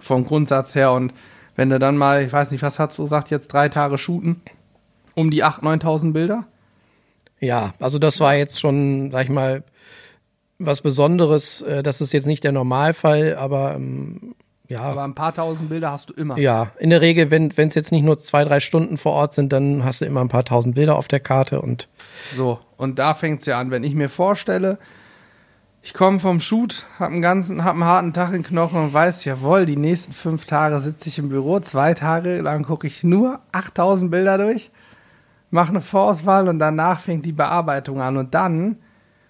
vom 0.00 0.24
Grundsatz 0.24 0.74
her. 0.74 0.92
Und 0.92 1.12
wenn 1.54 1.70
du 1.70 1.78
dann 1.78 1.96
mal, 1.96 2.24
ich 2.24 2.32
weiß 2.32 2.50
nicht, 2.50 2.62
was 2.62 2.78
hast 2.78 2.98
du 2.98 3.02
gesagt, 3.02 3.30
jetzt 3.30 3.48
drei 3.48 3.68
Tage 3.68 3.98
shooten, 3.98 4.40
um 5.14 5.30
die 5.30 5.44
8.000, 5.44 5.82
9.000 5.82 6.12
Bilder? 6.12 6.44
Ja, 7.40 7.74
also 7.78 7.98
das 7.98 8.20
war 8.20 8.34
jetzt 8.34 8.58
schon, 8.58 9.10
sag 9.10 9.24
ich 9.24 9.30
mal, 9.30 9.62
was 10.58 10.80
Besonderes. 10.80 11.62
Äh, 11.62 11.82
das 11.82 12.00
ist 12.00 12.12
jetzt 12.12 12.26
nicht 12.26 12.44
der 12.44 12.52
Normalfall, 12.52 13.36
aber 13.36 13.74
ähm, 13.74 14.34
ja. 14.68 14.82
Aber 14.82 15.02
ein 15.02 15.14
paar 15.14 15.34
tausend 15.34 15.70
Bilder 15.70 15.90
hast 15.90 16.10
du 16.10 16.14
immer. 16.14 16.38
Ja, 16.38 16.72
in 16.78 16.90
der 16.90 17.00
Regel, 17.00 17.30
wenn 17.30 17.48
es 17.56 17.74
jetzt 17.74 17.90
nicht 17.90 18.04
nur 18.04 18.18
zwei, 18.18 18.44
drei 18.44 18.60
Stunden 18.60 18.98
vor 18.98 19.12
Ort 19.12 19.32
sind, 19.32 19.52
dann 19.52 19.82
hast 19.82 20.02
du 20.02 20.04
immer 20.04 20.20
ein 20.20 20.28
paar 20.28 20.44
tausend 20.44 20.74
Bilder 20.74 20.96
auf 20.96 21.08
der 21.08 21.20
Karte 21.20 21.62
und 21.62 21.88
So, 22.34 22.60
und 22.76 22.98
da 22.98 23.14
fängt's 23.14 23.46
ja 23.46 23.58
an. 23.58 23.70
Wenn 23.70 23.82
ich 23.82 23.94
mir 23.94 24.10
vorstelle, 24.10 24.78
ich 25.80 25.94
komme 25.94 26.18
vom 26.18 26.38
Shoot, 26.38 26.84
hab 26.98 27.10
einen 27.10 27.22
ganzen, 27.22 27.64
hab 27.64 27.74
einen 27.74 27.84
harten 27.86 28.12
Tag 28.12 28.34
in 28.34 28.42
Knochen 28.42 28.82
und 28.82 28.92
weiß, 28.92 29.24
jawohl, 29.24 29.64
die 29.64 29.76
nächsten 29.76 30.12
fünf 30.12 30.44
Tage 30.44 30.80
sitze 30.80 31.08
ich 31.08 31.18
im 31.18 31.30
Büro, 31.30 31.60
zwei 31.60 31.94
Tage 31.94 32.42
lang 32.42 32.64
gucke 32.64 32.86
ich 32.86 33.02
nur 33.02 33.40
8000 33.52 34.10
Bilder 34.10 34.36
durch, 34.36 34.70
mache 35.50 35.70
eine 35.70 35.80
Vorauswahl 35.80 36.46
und 36.46 36.58
danach 36.58 37.00
fängt 37.00 37.24
die 37.24 37.32
Bearbeitung 37.32 38.02
an 38.02 38.18
und 38.18 38.34
dann 38.34 38.76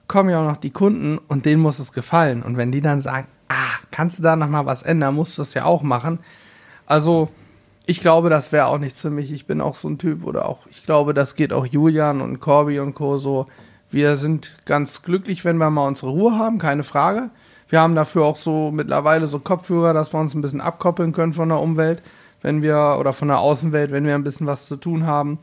kommen 0.08 0.30
ja 0.30 0.40
auch 0.40 0.48
noch 0.48 0.56
die 0.56 0.70
Kunden 0.70 1.18
und 1.28 1.44
denen 1.44 1.62
muss 1.62 1.78
es 1.78 1.92
gefallen. 1.92 2.42
Und 2.42 2.56
wenn 2.56 2.72
die 2.72 2.80
dann 2.80 3.00
sagen, 3.00 3.28
ah, 3.48 3.78
kannst 3.90 4.18
du 4.18 4.22
da 4.22 4.36
noch 4.36 4.48
mal 4.48 4.66
was 4.66 4.82
ändern, 4.82 5.14
musst 5.14 5.38
du 5.38 5.42
das 5.42 5.54
ja 5.54 5.64
auch 5.64 5.82
machen. 5.82 6.18
Also, 6.86 7.30
ich 7.86 8.00
glaube, 8.00 8.28
das 8.28 8.52
wäre 8.52 8.66
auch 8.66 8.78
nichts 8.78 9.00
für 9.00 9.10
mich. 9.10 9.32
Ich 9.32 9.46
bin 9.46 9.60
auch 9.60 9.74
so 9.74 9.88
ein 9.88 9.98
Typ 9.98 10.24
oder 10.24 10.46
auch, 10.46 10.66
ich 10.70 10.84
glaube, 10.84 11.14
das 11.14 11.34
geht 11.34 11.52
auch 11.52 11.66
Julian 11.66 12.20
und 12.20 12.40
Corby 12.40 12.80
und 12.80 12.94
Co. 12.94 13.18
so. 13.18 13.46
Wir 13.90 14.18
sind 14.18 14.58
ganz 14.66 15.02
glücklich, 15.02 15.46
wenn 15.46 15.56
wir 15.56 15.70
mal 15.70 15.86
unsere 15.86 16.10
Ruhe 16.10 16.38
haben, 16.38 16.58
keine 16.58 16.84
Frage. 16.84 17.30
Wir 17.70 17.80
haben 17.80 17.94
dafür 17.94 18.24
auch 18.24 18.36
so 18.36 18.70
mittlerweile 18.70 19.26
so 19.26 19.38
Kopfhörer, 19.38 19.94
dass 19.94 20.12
wir 20.12 20.20
uns 20.20 20.34
ein 20.34 20.42
bisschen 20.42 20.60
abkoppeln 20.60 21.12
können 21.12 21.32
von 21.32 21.48
der 21.48 21.60
Umwelt, 21.60 22.02
wenn 22.42 22.60
wir, 22.60 22.96
oder 22.98 23.14
von 23.14 23.28
der 23.28 23.38
Außenwelt, 23.38 23.90
wenn 23.90 24.04
wir 24.04 24.14
ein 24.14 24.24
bisschen 24.24 24.46
was 24.46 24.66
zu 24.66 24.76
tun 24.76 25.06
haben. 25.06 25.38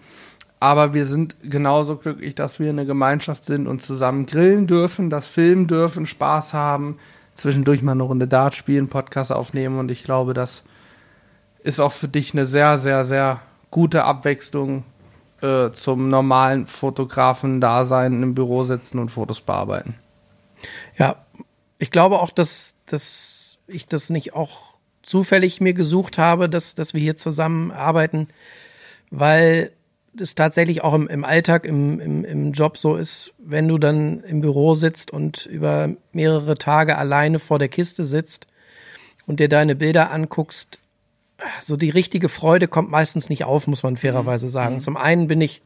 Aber 0.59 0.93
wir 0.93 1.05
sind 1.05 1.35
genauso 1.43 1.97
glücklich, 1.97 2.35
dass 2.35 2.59
wir 2.59 2.69
eine 2.69 2.85
Gemeinschaft 2.85 3.45
sind 3.45 3.67
und 3.67 3.81
zusammen 3.81 4.25
grillen 4.25 4.67
dürfen, 4.67 5.09
das 5.09 5.27
filmen 5.27 5.67
dürfen, 5.67 6.05
Spaß 6.05 6.53
haben, 6.53 6.97
zwischendurch 7.35 7.81
mal 7.81 7.91
eine 7.91 8.03
Runde 8.03 8.27
Dart 8.27 8.55
spielen, 8.55 8.87
Podcast 8.87 9.31
aufnehmen 9.31 9.77
und 9.79 9.91
ich 9.91 10.03
glaube, 10.03 10.33
das 10.33 10.63
ist 11.59 11.79
auch 11.79 11.91
für 11.91 12.07
dich 12.07 12.33
eine 12.33 12.45
sehr, 12.45 12.77
sehr, 12.77 13.05
sehr 13.05 13.41
gute 13.71 14.03
Abwechslung 14.03 14.83
äh, 15.41 15.71
zum 15.71 16.09
normalen 16.09 16.65
Fotografen-Dasein 16.67 18.23
im 18.23 18.35
Büro 18.35 18.63
sitzen 18.63 18.99
und 18.99 19.09
Fotos 19.09 19.41
bearbeiten. 19.41 19.95
Ja, 20.97 21.25
ich 21.77 21.91
glaube 21.91 22.19
auch, 22.19 22.31
dass, 22.31 22.75
dass 22.85 23.57
ich 23.67 23.87
das 23.87 24.09
nicht 24.09 24.33
auch 24.33 24.75
zufällig 25.03 25.61
mir 25.61 25.73
gesucht 25.73 26.17
habe, 26.17 26.49
dass, 26.49 26.75
dass 26.75 26.93
wir 26.93 27.01
hier 27.01 27.15
zusammen 27.15 27.71
arbeiten, 27.71 28.27
weil 29.11 29.71
es 30.21 30.35
tatsächlich 30.35 30.83
auch 30.83 30.93
im, 30.93 31.07
im 31.07 31.23
Alltag, 31.23 31.65
im, 31.65 31.99
im, 31.99 32.25
im 32.25 32.51
Job 32.51 32.77
so 32.77 32.95
ist, 32.95 33.33
wenn 33.37 33.67
du 33.67 33.77
dann 33.77 34.21
im 34.21 34.41
Büro 34.41 34.73
sitzt 34.73 35.11
und 35.11 35.45
über 35.45 35.89
mehrere 36.11 36.57
Tage 36.57 36.97
alleine 36.97 37.39
vor 37.39 37.59
der 37.59 37.69
Kiste 37.69 38.03
sitzt 38.03 38.47
und 39.25 39.39
dir 39.39 39.49
deine 39.49 39.75
Bilder 39.75 40.11
anguckst, 40.11 40.79
so 41.59 41.75
die 41.75 41.89
richtige 41.89 42.29
Freude 42.29 42.67
kommt 42.67 42.89
meistens 42.89 43.29
nicht 43.29 43.43
auf, 43.43 43.67
muss 43.67 43.83
man 43.83 43.97
fairerweise 43.97 44.49
sagen. 44.49 44.79
Zum 44.79 44.97
einen 44.97 45.27
bin 45.27 45.41
ich 45.41 45.61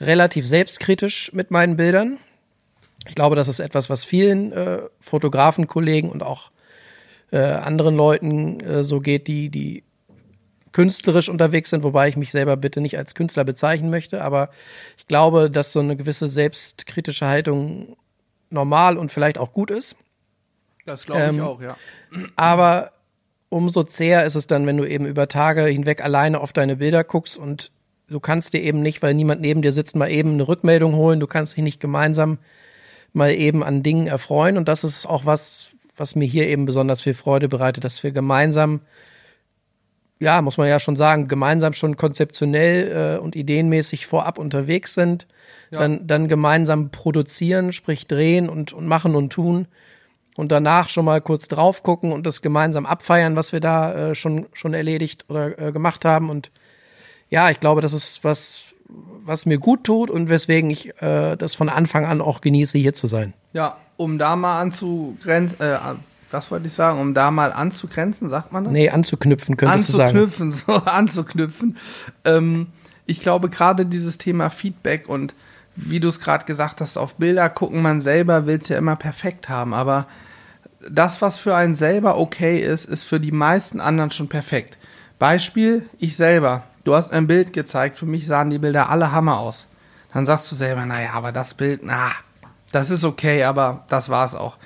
relativ 0.00 0.46
selbstkritisch 0.46 1.32
mit 1.32 1.50
meinen 1.50 1.76
Bildern. 1.76 2.18
Ich 3.06 3.14
glaube, 3.14 3.36
das 3.36 3.48
ist 3.48 3.60
etwas, 3.60 3.90
was 3.90 4.04
vielen 4.04 4.52
äh, 4.52 4.82
Fotografenkollegen 5.00 6.10
und 6.10 6.22
auch 6.22 6.50
äh, 7.32 7.38
anderen 7.38 7.96
Leuten 7.96 8.60
äh, 8.60 8.82
so 8.82 9.00
geht, 9.00 9.28
die, 9.28 9.50
die 9.50 9.82
künstlerisch 10.74 11.28
unterwegs 11.28 11.70
sind, 11.70 11.84
wobei 11.84 12.08
ich 12.08 12.16
mich 12.16 12.32
selber 12.32 12.56
bitte 12.56 12.80
nicht 12.80 12.98
als 12.98 13.14
Künstler 13.14 13.44
bezeichnen 13.44 13.90
möchte, 13.90 14.22
aber 14.22 14.50
ich 14.98 15.06
glaube, 15.06 15.48
dass 15.48 15.72
so 15.72 15.78
eine 15.78 15.96
gewisse 15.96 16.28
selbstkritische 16.28 17.26
Haltung 17.26 17.96
normal 18.50 18.98
und 18.98 19.12
vielleicht 19.12 19.38
auch 19.38 19.52
gut 19.52 19.70
ist. 19.70 19.94
Das 20.84 21.06
glaube 21.06 21.22
Ähm, 21.22 21.36
ich 21.36 21.40
auch, 21.40 21.62
ja. 21.62 21.76
Aber 22.34 22.90
umso 23.48 23.84
zäher 23.84 24.24
ist 24.24 24.34
es 24.34 24.48
dann, 24.48 24.66
wenn 24.66 24.76
du 24.76 24.84
eben 24.84 25.06
über 25.06 25.28
Tage 25.28 25.62
hinweg 25.62 26.02
alleine 26.02 26.40
auf 26.40 26.52
deine 26.52 26.76
Bilder 26.76 27.04
guckst 27.04 27.38
und 27.38 27.70
du 28.08 28.18
kannst 28.18 28.52
dir 28.52 28.60
eben 28.60 28.82
nicht, 28.82 29.00
weil 29.00 29.14
niemand 29.14 29.40
neben 29.40 29.62
dir 29.62 29.72
sitzt, 29.72 29.94
mal 29.94 30.10
eben 30.10 30.32
eine 30.32 30.48
Rückmeldung 30.48 30.96
holen. 30.96 31.20
Du 31.20 31.28
kannst 31.28 31.56
dich 31.56 31.62
nicht 31.62 31.80
gemeinsam 31.80 32.38
mal 33.12 33.32
eben 33.32 33.62
an 33.62 33.84
Dingen 33.84 34.08
erfreuen. 34.08 34.56
Und 34.56 34.68
das 34.68 34.82
ist 34.82 35.06
auch 35.06 35.24
was, 35.24 35.68
was 35.96 36.16
mir 36.16 36.26
hier 36.26 36.48
eben 36.48 36.64
besonders 36.64 37.00
viel 37.00 37.14
Freude 37.14 37.48
bereitet, 37.48 37.84
dass 37.84 38.02
wir 38.02 38.10
gemeinsam, 38.10 38.80
ja, 40.24 40.42
muss 40.42 40.56
man 40.56 40.66
ja 40.68 40.80
schon 40.80 40.96
sagen, 40.96 41.28
gemeinsam 41.28 41.72
schon 41.74 41.96
konzeptionell 41.96 43.16
äh, 43.16 43.18
und 43.22 43.36
ideenmäßig 43.36 44.06
vorab 44.06 44.38
unterwegs 44.38 44.94
sind, 44.94 45.26
Ja. 45.70 45.80
dann, 45.80 46.06
dann 46.06 46.28
gemeinsam 46.28 46.90
produzieren, 46.90 47.72
sprich 47.72 48.06
drehen 48.06 48.48
und, 48.48 48.72
und 48.72 48.86
machen 48.86 49.14
und 49.14 49.30
tun 49.32 49.66
und 50.36 50.50
danach 50.50 50.88
schon 50.88 51.04
mal 51.04 51.20
kurz 51.20 51.46
drauf 51.48 51.82
gucken 51.82 52.10
und 52.12 52.24
das 52.26 52.42
gemeinsam 52.42 52.86
abfeiern, 52.86 53.36
was 53.36 53.52
wir 53.52 53.60
da 53.60 54.10
äh, 54.10 54.14
schon, 54.14 54.46
schon 54.52 54.74
erledigt 54.74 55.26
oder 55.28 55.58
äh, 55.58 55.70
gemacht 55.72 56.04
haben. 56.04 56.30
Und 56.30 56.50
ja, 57.30 57.50
ich 57.50 57.60
glaube, 57.60 57.80
das 57.80 57.92
ist 57.92 58.24
was, 58.24 58.62
was 59.24 59.46
mir 59.46 59.58
gut 59.58 59.84
tut 59.84 60.10
und 60.10 60.28
weswegen 60.28 60.70
ich 60.70 61.00
äh, 61.02 61.36
das 61.36 61.54
von 61.54 61.68
Anfang 61.68 62.04
an 62.04 62.20
auch 62.20 62.40
genieße, 62.40 62.78
hier 62.78 62.94
zu 62.94 63.06
sein. 63.06 63.32
Ja, 63.52 63.76
um 63.96 64.18
da 64.18 64.34
mal 64.36 64.60
anzugrenzen, 64.60 65.60
äh, 65.60 65.76
was 66.34 66.50
wollte 66.50 66.66
ich 66.66 66.74
sagen, 66.74 67.00
um 67.00 67.14
da 67.14 67.30
mal 67.30 67.52
anzugrenzen, 67.52 68.28
sagt 68.28 68.52
man 68.52 68.64
das? 68.64 68.72
Nee, 68.72 68.90
anzuknüpfen 68.90 69.56
könntest 69.56 69.88
du 69.88 69.92
sagen. 69.94 70.18
anzuknüpfen, 70.18 70.52
so 70.66 70.72
anzuknüpfen. 70.72 71.78
Ähm, 72.24 72.66
ich 73.06 73.20
glaube 73.20 73.48
gerade 73.48 73.86
dieses 73.86 74.18
Thema 74.18 74.50
Feedback 74.50 75.08
und 75.08 75.34
wie 75.76 76.00
du 76.00 76.08
es 76.08 76.20
gerade 76.20 76.44
gesagt 76.44 76.80
hast, 76.80 76.96
auf 76.96 77.16
Bilder 77.16 77.48
gucken, 77.48 77.82
man 77.82 78.00
selber 78.00 78.46
will 78.46 78.58
es 78.60 78.68
ja 78.68 78.78
immer 78.78 78.96
perfekt 78.96 79.48
haben, 79.48 79.74
aber 79.74 80.06
das, 80.90 81.22
was 81.22 81.38
für 81.38 81.54
einen 81.54 81.74
selber 81.74 82.18
okay 82.18 82.60
ist, 82.60 82.84
ist 82.84 83.04
für 83.04 83.18
die 83.18 83.32
meisten 83.32 83.80
anderen 83.80 84.10
schon 84.10 84.28
perfekt. 84.28 84.76
Beispiel, 85.18 85.88
ich 85.98 86.16
selber. 86.16 86.64
Du 86.84 86.94
hast 86.94 87.12
ein 87.12 87.26
Bild 87.26 87.52
gezeigt, 87.52 87.96
für 87.96 88.06
mich 88.06 88.26
sahen 88.26 88.50
die 88.50 88.58
Bilder 88.58 88.90
alle 88.90 89.10
Hammer 89.10 89.38
aus. 89.38 89.66
Dann 90.12 90.26
sagst 90.26 90.52
du 90.52 90.56
selber, 90.56 90.84
naja, 90.84 91.12
aber 91.14 91.32
das 91.32 91.54
Bild, 91.54 91.80
na, 91.82 92.10
das 92.72 92.90
ist 92.90 93.04
okay, 93.04 93.44
aber 93.44 93.84
das 93.88 94.08
war's 94.10 94.34
auch. 94.34 94.58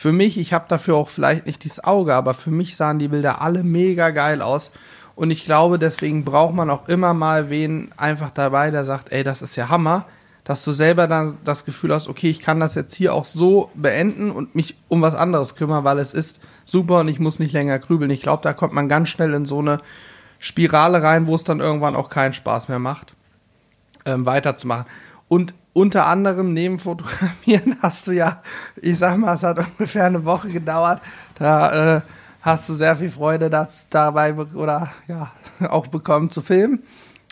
Für 0.00 0.12
mich, 0.12 0.38
ich 0.38 0.54
habe 0.54 0.64
dafür 0.66 0.96
auch 0.96 1.10
vielleicht 1.10 1.44
nicht 1.44 1.62
dieses 1.62 1.84
Auge, 1.84 2.14
aber 2.14 2.32
für 2.32 2.50
mich 2.50 2.74
sahen 2.74 2.98
die 2.98 3.08
Bilder 3.08 3.42
alle 3.42 3.62
mega 3.62 4.08
geil 4.08 4.40
aus. 4.40 4.72
Und 5.14 5.30
ich 5.30 5.44
glaube, 5.44 5.78
deswegen 5.78 6.24
braucht 6.24 6.54
man 6.54 6.70
auch 6.70 6.88
immer 6.88 7.12
mal 7.12 7.50
wen 7.50 7.92
einfach 7.98 8.30
dabei, 8.30 8.70
der 8.70 8.86
sagt, 8.86 9.12
ey, 9.12 9.24
das 9.24 9.42
ist 9.42 9.56
ja 9.56 9.68
Hammer, 9.68 10.06
dass 10.42 10.64
du 10.64 10.72
selber 10.72 11.06
dann 11.06 11.36
das 11.44 11.66
Gefühl 11.66 11.92
hast, 11.92 12.08
okay, 12.08 12.30
ich 12.30 12.40
kann 12.40 12.60
das 12.60 12.76
jetzt 12.76 12.94
hier 12.94 13.12
auch 13.12 13.26
so 13.26 13.68
beenden 13.74 14.30
und 14.30 14.54
mich 14.54 14.74
um 14.88 15.02
was 15.02 15.14
anderes 15.14 15.54
kümmern, 15.54 15.84
weil 15.84 15.98
es 15.98 16.14
ist 16.14 16.40
super 16.64 17.00
und 17.00 17.08
ich 17.08 17.20
muss 17.20 17.38
nicht 17.38 17.52
länger 17.52 17.78
grübeln. 17.78 18.10
Ich 18.10 18.22
glaube, 18.22 18.42
da 18.42 18.54
kommt 18.54 18.72
man 18.72 18.88
ganz 18.88 19.10
schnell 19.10 19.34
in 19.34 19.44
so 19.44 19.58
eine 19.58 19.82
Spirale 20.38 21.02
rein, 21.02 21.26
wo 21.26 21.34
es 21.34 21.44
dann 21.44 21.60
irgendwann 21.60 21.94
auch 21.94 22.08
keinen 22.08 22.32
Spaß 22.32 22.70
mehr 22.70 22.78
macht, 22.78 23.12
ähm, 24.06 24.24
weiterzumachen. 24.24 24.86
Und 25.28 25.52
unter 25.72 26.06
anderem 26.06 26.52
neben 26.52 26.78
Fotografieren 26.78 27.76
hast 27.82 28.06
du 28.06 28.12
ja, 28.12 28.42
ich 28.76 28.98
sag 28.98 29.16
mal, 29.18 29.34
es 29.34 29.42
hat 29.42 29.58
ungefähr 29.58 30.06
eine 30.06 30.24
Woche 30.24 30.48
gedauert. 30.48 31.00
Da 31.38 31.96
äh, 31.96 32.00
hast 32.42 32.68
du 32.68 32.74
sehr 32.74 32.96
viel 32.96 33.10
Freude 33.10 33.50
das, 33.50 33.86
dabei 33.90 34.32
be- 34.32 34.48
oder 34.54 34.88
ja 35.06 35.30
auch 35.68 35.86
bekommen 35.86 36.30
zu 36.30 36.40
filmen. 36.40 36.82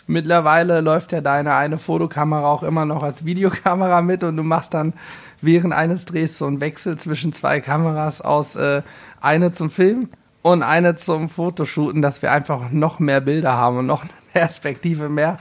Mittlerweile 0.07 0.81
läuft 0.81 1.11
ja 1.11 1.21
deine 1.21 1.53
eine 1.53 1.77
Fotokamera 1.77 2.47
auch 2.47 2.63
immer 2.63 2.85
noch 2.85 3.03
als 3.03 3.25
Videokamera 3.25 4.01
mit 4.01 4.23
und 4.23 4.37
du 4.37 4.43
machst 4.43 4.73
dann 4.73 4.93
während 5.41 5.73
eines 5.73 6.05
Drehs 6.05 6.37
so 6.37 6.47
einen 6.47 6.61
Wechsel 6.61 6.97
zwischen 6.97 7.31
zwei 7.31 7.59
Kameras 7.61 8.19
aus 8.19 8.55
äh, 8.55 8.81
eine 9.21 9.51
zum 9.51 9.69
Filmen 9.69 10.09
und 10.41 10.63
eine 10.63 10.95
zum 10.95 11.29
Fotoshooten, 11.29 12.01
dass 12.01 12.21
wir 12.21 12.31
einfach 12.31 12.71
noch 12.71 12.99
mehr 12.99 13.21
Bilder 13.21 13.53
haben 13.53 13.77
und 13.77 13.85
noch 13.85 14.01
eine 14.03 14.11
Perspektive 14.33 15.09
mehr. 15.09 15.37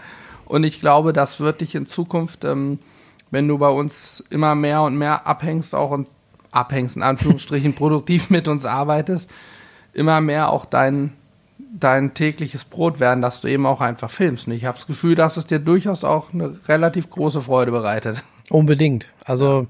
Und 0.48 0.64
ich 0.64 0.80
glaube, 0.80 1.12
das 1.12 1.40
wird 1.40 1.60
dich 1.60 1.74
in 1.74 1.86
Zukunft, 1.86 2.44
ähm, 2.44 2.78
wenn 3.30 3.46
du 3.46 3.58
bei 3.58 3.68
uns 3.68 4.24
immer 4.30 4.54
mehr 4.54 4.82
und 4.82 4.96
mehr 4.96 5.26
abhängst, 5.26 5.74
auch 5.74 5.90
und 5.90 6.08
abhängst 6.50 6.96
in 6.96 7.02
Anführungsstrichen 7.02 7.74
produktiv 7.76 8.30
mit 8.30 8.48
uns 8.48 8.64
arbeitest, 8.64 9.30
immer 9.92 10.22
mehr 10.22 10.50
auch 10.50 10.64
dein, 10.64 11.14
dein 11.58 12.14
tägliches 12.14 12.64
Brot 12.64 12.98
werden, 12.98 13.20
dass 13.20 13.42
du 13.42 13.48
eben 13.48 13.66
auch 13.66 13.82
einfach 13.82 14.10
filmst. 14.10 14.46
Und 14.46 14.54
ich 14.54 14.64
habe 14.64 14.78
das 14.78 14.86
Gefühl, 14.86 15.14
dass 15.14 15.36
es 15.36 15.44
dir 15.44 15.58
durchaus 15.58 16.02
auch 16.02 16.32
eine 16.32 16.58
relativ 16.66 17.10
große 17.10 17.42
Freude 17.42 17.70
bereitet. 17.70 18.24
Unbedingt. 18.48 19.08
Also 19.24 19.66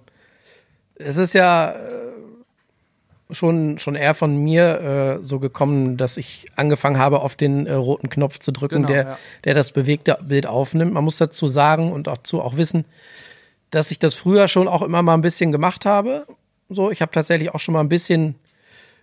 es 0.95 1.17
ist 1.17 1.33
ja 1.33 1.71
äh, 1.71 1.77
schon, 3.31 3.79
schon 3.79 3.95
eher 3.95 4.15
von 4.15 4.37
mir 4.43 5.19
äh, 5.21 5.25
so 5.25 5.39
gekommen, 5.39 5.97
dass 5.97 6.17
ich 6.17 6.47
angefangen 6.57 6.99
habe, 6.99 7.21
auf 7.21 7.37
den 7.37 7.67
äh, 7.67 7.75
roten 7.75 8.09
Knopf 8.09 8.39
zu 8.39 8.53
drücken, 8.53 8.77
Genau, 8.77 8.89
der, 8.89 9.03
ja. 9.05 9.19
der 9.45 9.55
das 9.55 9.73
bewegte 9.73 10.19
Bild 10.23 10.47
aufnimmt. 10.47 10.93
Man 10.95 11.05
muss 11.05 11.19
dazu 11.19 11.47
sagen 11.49 11.93
und 11.93 12.07
dazu 12.07 12.41
auch 12.41 12.57
wissen, 12.57 12.85
dass 13.71 13.91
ich 13.91 13.99
das 13.99 14.15
früher 14.15 14.49
schon 14.49 14.67
auch 14.69 14.83
immer 14.83 15.03
mal 15.03 15.15
ein 15.15 15.21
bisschen 15.21 15.53
gemacht 15.53 15.85
habe. 15.85 16.27
So, 16.71 16.91
ich 16.91 17.03
habe 17.03 17.13
tatsächlich 17.13 17.55
auch 17.55 17.61
schon 17.61 17.75
mal 17.75 17.81
ein 17.81 17.89
bisschen, 17.91 18.35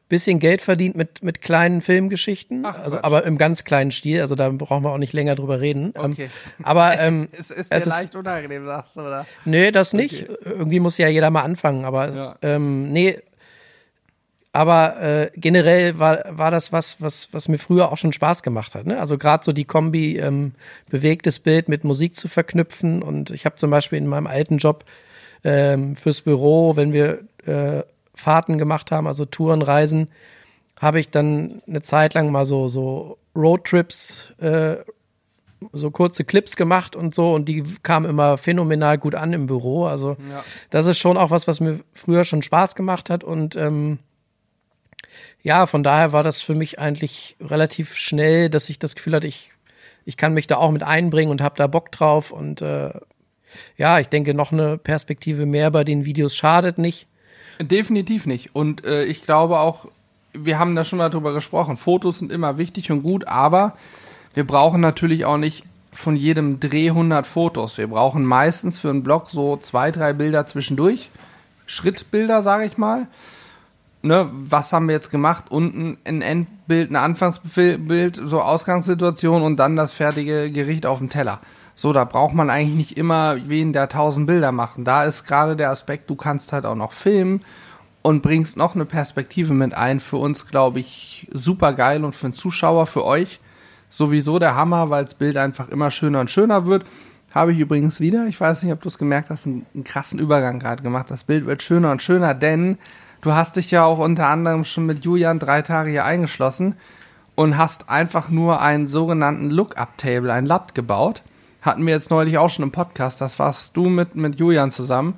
bisschen 0.10 0.40
Geld 0.40 0.62
verdient 0.64 0.96
mit, 0.96 1.24
mit 1.24 1.42
kleinen 1.42 1.82
Filmgeschichten. 1.82 2.64
Ach, 2.66 2.80
also, 2.80 3.02
aber 3.04 3.26
im 3.26 3.38
ganz 3.38 3.64
kleinen 3.64 3.92
Stil. 3.92 4.22
Also 4.22 4.34
da 4.36 4.50
brauchen 4.50 4.84
wir 4.84 4.92
auch 4.92 4.98
nicht 4.98 5.14
länger 5.14 5.36
drüber 5.36 5.62
reden. 5.62 5.94
Okay. 5.96 6.30
Ähm, 6.60 6.66
aber 6.66 7.00
ähm, 7.00 7.28
Es 7.32 7.52
ist 7.52 7.60
es 7.60 7.70
dir 7.70 7.76
ist- 7.78 7.86
leicht 7.88 8.16
unangenehm, 8.16 8.66
sagst 8.66 8.96
du, 8.96 9.02
oder? 9.02 9.28
Nee, 9.46 9.70
das 9.72 9.94
nicht. 9.94 10.26
Irgendwie 10.44 10.80
muss 10.80 10.98
ja 10.98 11.08
jeder 11.10 11.30
mal 11.30 11.42
anfangen, 11.44 11.86
aber 11.86 12.14
Ja. 12.16 12.36
ähm, 12.42 12.92
nee. 12.92 13.20
Aber 14.56 15.02
äh, 15.02 15.32
generell 15.36 16.00
war, 16.00 16.24
war 16.30 16.50
das 16.50 16.72
was, 16.72 17.02
was, 17.02 17.28
was 17.34 17.50
mir 17.50 17.58
früher 17.58 17.92
auch 17.92 17.98
schon 17.98 18.14
Spaß 18.14 18.42
gemacht 18.42 18.74
hat. 18.74 18.86
Ne? 18.86 18.98
Also 18.98 19.18
gerade 19.18 19.44
so 19.44 19.52
die 19.52 19.66
Kombi 19.66 20.18
ähm, 20.18 20.54
bewegtes 20.90 21.40
Bild 21.40 21.68
mit 21.68 21.84
Musik 21.84 22.16
zu 22.16 22.30
verknüpfen. 22.30 23.02
Und 23.02 23.32
ich 23.32 23.46
habe 23.46 23.58
zum 23.58 23.70
Beispiel 23.70 23.98
in 23.98 24.08
meinem 24.08 24.28
alten 24.28 24.58
Job 24.58 24.86
ähm, 25.44 25.98
fürs 25.98 26.22
Büro, 26.22 26.78
wenn 26.78 26.94
wir 26.94 27.20
äh, 27.46 27.84
Fahrten 28.14 28.58
gemacht 28.58 28.92
haben, 28.92 29.08
also 29.08 29.26
Touren, 29.26 29.62
Reisen, 29.62 30.08
habe 30.80 31.02
ich 31.02 31.10
dann 31.10 31.62
eine 31.68 31.82
Zeit 31.82 32.14
lang 32.14 32.32
mal 32.32 32.46
so, 32.46 32.70
so 32.70 33.18
Roadtrips, 33.36 34.34
äh, 34.40 34.78
so 35.74 35.92
kurze 35.92 36.24
Clips 36.24 36.56
gemacht 36.56 36.96
und 36.96 37.14
so 37.14 37.34
und 37.34 37.50
die 37.50 37.62
kamen 37.84 38.10
immer 38.10 38.38
phänomenal 38.38 39.00
gut 39.00 39.16
an 39.16 39.34
im 39.34 39.48
Büro. 39.48 39.86
Also 39.86 40.16
ja. 40.30 40.46
das 40.70 40.86
ist 40.86 40.98
schon 40.98 41.18
auch 41.18 41.30
was, 41.30 41.46
was 41.46 41.60
mir 41.60 41.82
früher 41.92 42.24
schon 42.24 42.42
Spaß 42.42 42.76
gemacht 42.76 43.10
hat 43.10 43.26
und 43.26 43.58
ähm, 43.58 44.00
ja, 45.46 45.68
von 45.68 45.84
daher 45.84 46.12
war 46.12 46.24
das 46.24 46.42
für 46.42 46.56
mich 46.56 46.80
eigentlich 46.80 47.36
relativ 47.40 47.96
schnell, 47.96 48.50
dass 48.50 48.68
ich 48.68 48.80
das 48.80 48.96
Gefühl 48.96 49.14
hatte, 49.14 49.28
ich, 49.28 49.52
ich 50.04 50.18
kann 50.18 50.34
mich 50.34 50.48
da 50.48 50.58
auch 50.58 50.72
mit 50.72 50.82
einbringen 50.82 51.30
und 51.30 51.40
habe 51.40 51.54
da 51.56 51.68
Bock 51.68 51.92
drauf 51.92 52.32
und 52.32 52.64
äh, 52.64 52.90
ja, 53.78 54.00
ich 54.00 54.08
denke, 54.08 54.34
noch 54.34 54.52
eine 54.52 54.80
Perspektive 54.80 55.46
mehr 55.46 55.70
bei 55.70 55.84
den 55.84 56.04
Videos 56.04 56.36
schadet 56.36 56.80
nicht. 56.80 57.08
Definitiv 57.62 58.26
nicht. 58.26 58.56
Und 58.56 58.86
äh, 58.86 59.04
ich 59.04 59.22
glaube 59.22 59.60
auch, 59.60 59.88
wir 60.34 60.58
haben 60.58 60.76
da 60.76 60.84
schon 60.84 60.98
mal 60.98 61.10
drüber 61.10 61.32
gesprochen. 61.32 61.78
Fotos 61.78 62.18
sind 62.18 62.32
immer 62.32 62.58
wichtig 62.58 62.92
und 62.92 63.04
gut, 63.04 63.28
aber 63.28 63.78
wir 64.34 64.48
brauchen 64.48 64.82
natürlich 64.82 65.26
auch 65.26 65.38
nicht 65.38 65.64
von 65.94 66.16
jedem 66.16 66.60
Dreh 66.60 66.90
100 66.90 67.28
Fotos. 67.28 67.78
Wir 67.78 67.88
brauchen 67.88 68.26
meistens 68.26 68.80
für 68.80 68.90
einen 68.90 69.04
Blog 69.04 69.30
so 69.30 69.58
zwei, 69.58 69.92
drei 69.92 70.14
Bilder 70.14 70.48
zwischendurch. 70.48 71.12
Schrittbilder, 71.68 72.42
sage 72.42 72.66
ich 72.66 72.80
mal. 72.80 73.06
Ne, 74.06 74.30
was 74.32 74.72
haben 74.72 74.88
wir 74.88 74.94
jetzt 74.94 75.10
gemacht? 75.10 75.46
Unten 75.50 75.98
ein 76.06 76.22
Endbild, 76.22 76.92
ein 76.92 76.96
Anfangsbild, 76.96 78.22
so 78.24 78.40
Ausgangssituation 78.40 79.42
und 79.42 79.58
dann 79.58 79.76
das 79.76 79.94
fertige 79.94 80.52
Gericht 80.52 80.86
auf 80.86 81.00
dem 81.00 81.10
Teller. 81.10 81.40
So, 81.74 81.92
da 81.92 82.06
braucht 82.06 82.36
man 82.36 82.52
eigentlich 82.52 82.76
nicht 82.76 82.98
immer 83.00 83.36
wen, 83.50 83.74
der 83.74 83.90
tausend 83.90 84.28
Bilder 84.28 84.52
machen. 84.52 84.86
Da 84.86 85.06
ist 85.06 85.24
gerade 85.24 85.56
der 85.56 85.72
Aspekt, 85.72 86.08
du 86.08 86.16
kannst 86.16 86.54
halt 86.54 86.68
auch 86.68 86.76
noch 86.76 86.92
filmen 86.92 87.42
und 88.04 88.22
bringst 88.22 88.58
noch 88.58 88.76
eine 88.76 88.86
Perspektive 88.86 89.56
mit 89.56 89.74
ein. 89.74 90.00
Für 90.00 90.18
uns, 90.18 90.46
glaube 90.46 90.82
ich, 90.82 91.28
super 91.34 91.74
geil 91.74 92.04
und 92.04 92.14
für 92.14 92.28
den 92.28 92.36
Zuschauer, 92.36 92.86
für 92.86 93.06
euch 93.06 93.40
sowieso 93.90 94.38
der 94.38 94.54
Hammer, 94.54 94.92
weil 94.92 95.06
das 95.06 95.16
Bild 95.16 95.36
einfach 95.36 95.70
immer 95.70 95.90
schöner 95.90 96.20
und 96.20 96.30
schöner 96.30 96.68
wird. 96.68 96.86
Habe 97.34 97.54
ich 97.54 97.60
übrigens 97.60 98.00
wieder, 98.00 98.28
ich 98.28 98.40
weiß 98.40 98.62
nicht, 98.62 98.72
ob 98.72 98.84
du 98.84 98.88
es 98.88 99.00
gemerkt 99.00 99.32
hast, 99.32 99.48
einen, 99.48 99.66
einen 99.74 99.84
krassen 99.84 100.20
Übergang 100.20 100.60
gerade 100.60 100.84
gemacht. 100.84 101.08
Das 101.10 101.24
Bild 101.24 101.48
wird 101.48 101.64
schöner 101.64 101.90
und 101.90 102.04
schöner, 102.04 102.36
denn 102.36 102.78
du 103.26 103.34
hast 103.34 103.56
dich 103.56 103.72
ja 103.72 103.84
auch 103.84 103.98
unter 103.98 104.28
anderem 104.28 104.64
schon 104.64 104.86
mit 104.86 105.04
Julian 105.04 105.40
drei 105.40 105.62
Tage 105.62 105.90
hier 105.90 106.06
eingeschlossen 106.06 106.76
und 107.36 107.58
hast 107.58 107.90
einfach 107.90 108.30
nur 108.30 108.62
einen 108.62 108.88
sogenannten 108.88 109.50
Lookup-Table, 109.50 110.32
ein 110.32 110.46
LUT 110.46 110.76
gebaut 110.76 111.24
hatten 111.66 111.86
wir 111.86 111.94
jetzt 111.94 112.12
neulich 112.12 112.38
auch 112.38 112.50
schon 112.50 112.64
im 112.64 112.72
Podcast. 112.72 113.20
Das 113.20 113.40
warst 113.40 113.76
du 113.76 113.90
mit, 113.90 114.16
mit 114.16 114.40
Julian 114.40 114.72
zusammen. 114.72 115.16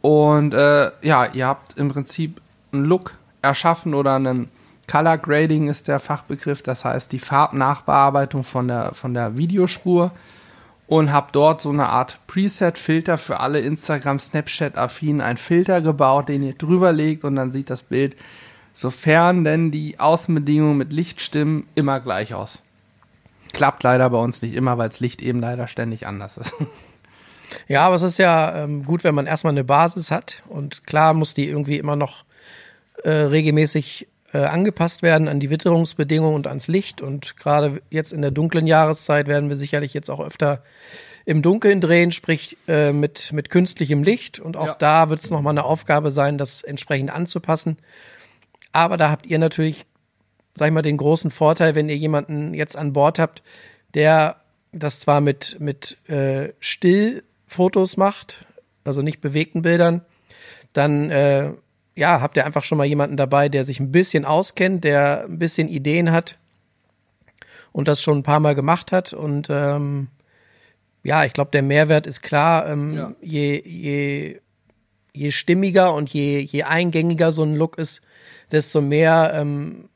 Und 0.00 0.54
äh, 0.54 0.92
ja, 1.02 1.26
ihr 1.26 1.46
habt 1.46 1.76
im 1.76 1.90
Prinzip 1.90 2.40
einen 2.72 2.84
Look 2.84 3.14
erschaffen 3.42 3.94
oder 3.94 4.14
einen 4.14 4.48
Color 4.90 5.18
Grading 5.18 5.68
ist 5.68 5.88
der 5.88 6.00
Fachbegriff. 6.00 6.62
Das 6.62 6.84
heißt 6.84 7.10
die 7.10 7.18
Farbnachbearbeitung 7.18 8.44
von 8.44 8.68
der, 8.68 8.94
von 8.94 9.12
der 9.12 9.36
Videospur. 9.36 10.12
Und 10.86 11.12
habt 11.12 11.34
dort 11.34 11.62
so 11.62 11.70
eine 11.70 11.88
Art 11.88 12.18
Preset-Filter 12.26 13.16
für 13.16 13.40
alle 13.40 13.60
Instagram, 13.60 14.18
Snapchat-affinen, 14.18 15.20
ein 15.20 15.36
Filter 15.36 15.80
gebaut, 15.80 16.28
den 16.28 16.42
ihr 16.42 16.54
drüber 16.54 16.92
legt 16.92 17.24
und 17.24 17.36
dann 17.36 17.52
sieht 17.52 17.70
das 17.70 17.82
Bild, 17.82 18.16
sofern 18.74 19.44
denn 19.44 19.70
die 19.70 19.98
Außenbedingungen 20.00 20.76
mit 20.76 20.92
Licht 20.92 21.20
stimmen, 21.20 21.66
immer 21.74 22.00
gleich 22.00 22.34
aus. 22.34 22.62
Klappt 23.52 23.82
leider 23.82 24.08
bei 24.10 24.18
uns 24.18 24.42
nicht 24.42 24.54
immer, 24.54 24.76
weil 24.76 24.88
das 24.88 25.00
Licht 25.00 25.22
eben 25.22 25.40
leider 25.40 25.66
ständig 25.66 26.06
anders 26.06 26.36
ist. 26.36 26.54
Ja, 27.68 27.86
aber 27.86 27.94
es 27.94 28.02
ist 28.02 28.18
ja 28.18 28.64
ähm, 28.64 28.84
gut, 28.84 29.04
wenn 29.04 29.14
man 29.14 29.26
erstmal 29.26 29.52
eine 29.52 29.64
Basis 29.64 30.10
hat. 30.10 30.42
Und 30.48 30.86
klar 30.86 31.14
muss 31.14 31.34
die 31.34 31.48
irgendwie 31.48 31.78
immer 31.78 31.96
noch 31.96 32.24
äh, 33.04 33.10
regelmäßig 33.10 34.08
äh, 34.32 34.38
angepasst 34.38 35.02
werden 35.02 35.28
an 35.28 35.40
die 35.40 35.50
Witterungsbedingungen 35.50 36.34
und 36.34 36.46
ans 36.46 36.68
Licht. 36.68 37.00
Und 37.00 37.36
gerade 37.36 37.82
jetzt 37.90 38.12
in 38.12 38.22
der 38.22 38.30
dunklen 38.30 38.66
Jahreszeit 38.66 39.26
werden 39.26 39.48
wir 39.48 39.56
sicherlich 39.56 39.94
jetzt 39.94 40.10
auch 40.10 40.20
öfter 40.20 40.62
im 41.24 41.42
Dunkeln 41.42 41.80
drehen, 41.80 42.10
sprich 42.10 42.56
äh, 42.66 42.92
mit, 42.92 43.32
mit 43.32 43.50
künstlichem 43.50 44.02
Licht. 44.02 44.40
Und 44.40 44.56
auch 44.56 44.66
ja. 44.66 44.76
da 44.78 45.08
wird 45.08 45.22
es 45.22 45.30
nochmal 45.30 45.52
eine 45.52 45.64
Aufgabe 45.64 46.10
sein, 46.10 46.38
das 46.38 46.62
entsprechend 46.62 47.10
anzupassen. 47.10 47.76
Aber 48.72 48.96
da 48.96 49.10
habt 49.10 49.26
ihr 49.26 49.38
natürlich 49.38 49.86
sag 50.54 50.68
ich 50.68 50.72
mal, 50.72 50.82
den 50.82 50.96
großen 50.96 51.30
Vorteil, 51.30 51.74
wenn 51.74 51.88
ihr 51.88 51.96
jemanden 51.96 52.54
jetzt 52.54 52.76
an 52.76 52.92
Bord 52.92 53.18
habt, 53.18 53.42
der 53.94 54.36
das 54.72 55.00
zwar 55.00 55.20
mit, 55.20 55.56
mit 55.60 55.98
äh, 56.08 56.52
Stillfotos 56.60 57.96
macht, 57.96 58.46
also 58.84 59.02
nicht 59.02 59.20
bewegten 59.20 59.62
Bildern, 59.62 60.02
dann 60.72 61.10
äh, 61.10 61.52
ja, 61.96 62.20
habt 62.20 62.36
ihr 62.36 62.46
einfach 62.46 62.64
schon 62.64 62.78
mal 62.78 62.86
jemanden 62.86 63.16
dabei, 63.16 63.48
der 63.48 63.64
sich 63.64 63.80
ein 63.80 63.92
bisschen 63.92 64.24
auskennt, 64.24 64.84
der 64.84 65.24
ein 65.24 65.38
bisschen 65.38 65.68
Ideen 65.68 66.10
hat 66.10 66.38
und 67.72 67.88
das 67.88 68.02
schon 68.02 68.18
ein 68.18 68.22
paar 68.22 68.40
Mal 68.40 68.54
gemacht 68.54 68.92
hat. 68.92 69.12
Und 69.12 69.48
ähm, 69.50 70.08
ja, 71.02 71.24
ich 71.24 71.32
glaube, 71.32 71.50
der 71.50 71.62
Mehrwert 71.62 72.06
ist 72.06 72.22
klar. 72.22 72.68
Ähm, 72.68 72.94
ja. 72.94 73.14
je, 73.20 73.62
je, 73.64 74.40
je 75.12 75.30
stimmiger 75.30 75.94
und 75.94 76.12
je, 76.12 76.40
je 76.40 76.62
eingängiger 76.62 77.32
so 77.32 77.42
ein 77.42 77.56
Look 77.56 77.78
ist, 77.78 78.02
desto 78.50 78.80
mehr 78.80 79.32
ähm, 79.34 79.88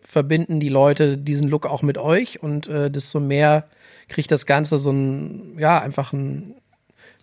verbinden 0.00 0.60
die 0.60 0.68
Leute 0.68 1.16
diesen 1.16 1.48
Look 1.48 1.66
auch 1.66 1.82
mit 1.82 1.98
euch 1.98 2.42
und 2.42 2.68
äh, 2.68 2.90
desto 2.90 3.20
mehr 3.20 3.68
kriegt 4.08 4.32
das 4.32 4.46
Ganze 4.46 4.78
so 4.78 4.90
ein, 4.90 5.58
ja, 5.58 5.80
einfach 5.80 6.12
ein, 6.12 6.54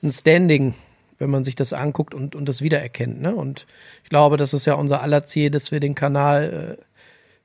ein 0.01 0.11
Standing, 0.11 0.73
wenn 1.19 1.29
man 1.29 1.43
sich 1.43 1.55
das 1.55 1.73
anguckt 1.73 2.13
und, 2.13 2.35
und 2.35 2.47
das 2.47 2.61
wiedererkennt. 2.61 3.21
Ne? 3.21 3.35
Und 3.35 3.65
ich 4.03 4.09
glaube, 4.09 4.37
das 4.37 4.53
ist 4.53 4.65
ja 4.65 4.75
unser 4.75 5.01
aller 5.01 5.25
Ziel, 5.25 5.49
dass 5.49 5.71
wir 5.71 5.79
den 5.79 5.95
Kanal 5.95 6.77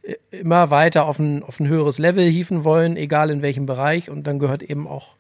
äh, 0.03 0.15
immer 0.31 0.71
weiter 0.71 1.07
auf 1.07 1.19
ein, 1.19 1.43
auf 1.43 1.61
ein 1.61 1.69
höheres 1.69 1.99
Level 1.99 2.25
hieven 2.29 2.65
wollen, 2.65 2.97
egal 2.97 3.31
in 3.31 3.43
welchem 3.43 3.67
Bereich. 3.67 4.11
Und 4.11 4.27
dann 4.27 4.39
gehört 4.39 4.63
eben 4.63 4.87
auch 4.87 5.15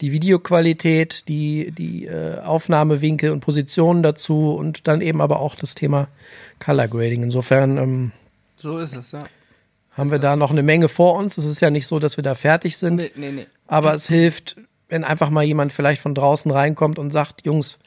die 0.00 0.12
Videoqualität, 0.12 1.28
die, 1.28 1.70
die 1.70 2.06
äh, 2.06 2.40
Aufnahmewinkel 2.40 3.30
und 3.30 3.40
Positionen 3.40 4.02
dazu 4.02 4.54
und 4.54 4.88
dann 4.88 5.00
eben 5.00 5.20
aber 5.20 5.40
auch 5.40 5.54
das 5.54 5.74
Thema 5.74 6.08
Color 6.58 6.88
Grading. 6.88 7.22
Insofern 7.22 7.78
ähm, 7.78 8.12
so 8.56 8.78
ist 8.78 8.94
es, 8.94 9.12
ja. 9.12 9.24
Haben 9.92 10.10
wir 10.10 10.18
da 10.18 10.36
noch 10.36 10.50
eine 10.50 10.62
Menge 10.62 10.88
vor 10.88 11.16
uns? 11.16 11.36
Es 11.36 11.44
ist 11.44 11.60
ja 11.60 11.68
nicht 11.68 11.86
so, 11.86 11.98
dass 11.98 12.16
wir 12.16 12.24
da 12.24 12.34
fertig 12.34 12.78
sind. 12.78 12.96
Nee, 12.96 13.10
nee, 13.14 13.32
nee. 13.32 13.46
Aber 13.66 13.92
es 13.92 14.08
hilft, 14.08 14.56
wenn 14.92 15.04
einfach 15.04 15.30
mal 15.30 15.42
jemand 15.42 15.72
vielleicht 15.72 16.02
von 16.02 16.14
draußen 16.14 16.50
reinkommt 16.50 16.98
und 16.98 17.10
sagt, 17.10 17.46
Jungs, 17.46 17.78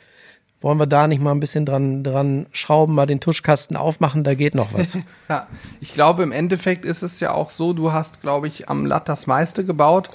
wollen 0.60 0.80
wir 0.80 0.88
da 0.88 1.08
nicht 1.08 1.22
mal 1.22 1.32
ein 1.32 1.40
bisschen 1.40 1.64
dran, 1.64 2.04
dran 2.04 2.48
schrauben, 2.52 2.96
mal 2.96 3.06
den 3.06 3.20
Tuschkasten 3.20 3.78
aufmachen, 3.78 4.24
da 4.24 4.34
geht 4.34 4.56
noch 4.56 4.74
was. 4.74 4.98
ja, 5.30 5.46
ich 5.82 5.94
glaube, 5.94 6.24
im 6.24 6.32
Endeffekt 6.32 6.84
ist 6.84 7.04
es 7.04 7.20
ja 7.20 7.32
auch 7.32 7.52
so, 7.52 7.74
du 7.74 7.94
hast, 7.94 8.22
glaube 8.22 8.48
ich, 8.48 8.70
am 8.70 8.88
Latt 8.88 9.08
das 9.08 9.28
meiste 9.28 9.64
gebaut, 9.64 10.10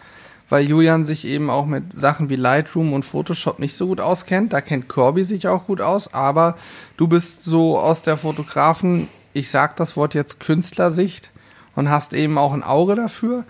weil 0.49 0.65
Julian 0.65 1.05
sich 1.05 1.25
eben 1.27 1.49
auch 1.49 1.67
mit 1.67 1.97
Sachen 1.97 2.29
wie 2.29 2.35
Lightroom 2.35 2.93
und 2.93 3.05
Photoshop 3.05 3.61
nicht 3.61 3.77
so 3.77 3.87
gut 3.87 4.01
auskennt. 4.01 4.53
Da 4.53 4.61
kennt 4.61 4.89
Corby 4.89 5.23
sich 5.23 5.47
auch 5.47 5.67
gut 5.67 5.81
aus, 5.81 6.13
aber 6.13 6.57
du 6.97 7.07
bist 7.07 7.45
so 7.45 7.79
aus 7.79 8.03
der 8.03 8.17
Fotografen 8.17 9.09
ich 9.33 9.51
sag 9.51 9.77
das 9.77 9.97
Wort 9.97 10.15
jetzt 10.15 10.41
Künstlersicht 10.41 11.31
und 11.77 11.89
hast 11.89 12.13
eben 12.15 12.39
auch 12.39 12.53
ein 12.53 12.63
Auge 12.63 12.95
dafür. 12.95 13.45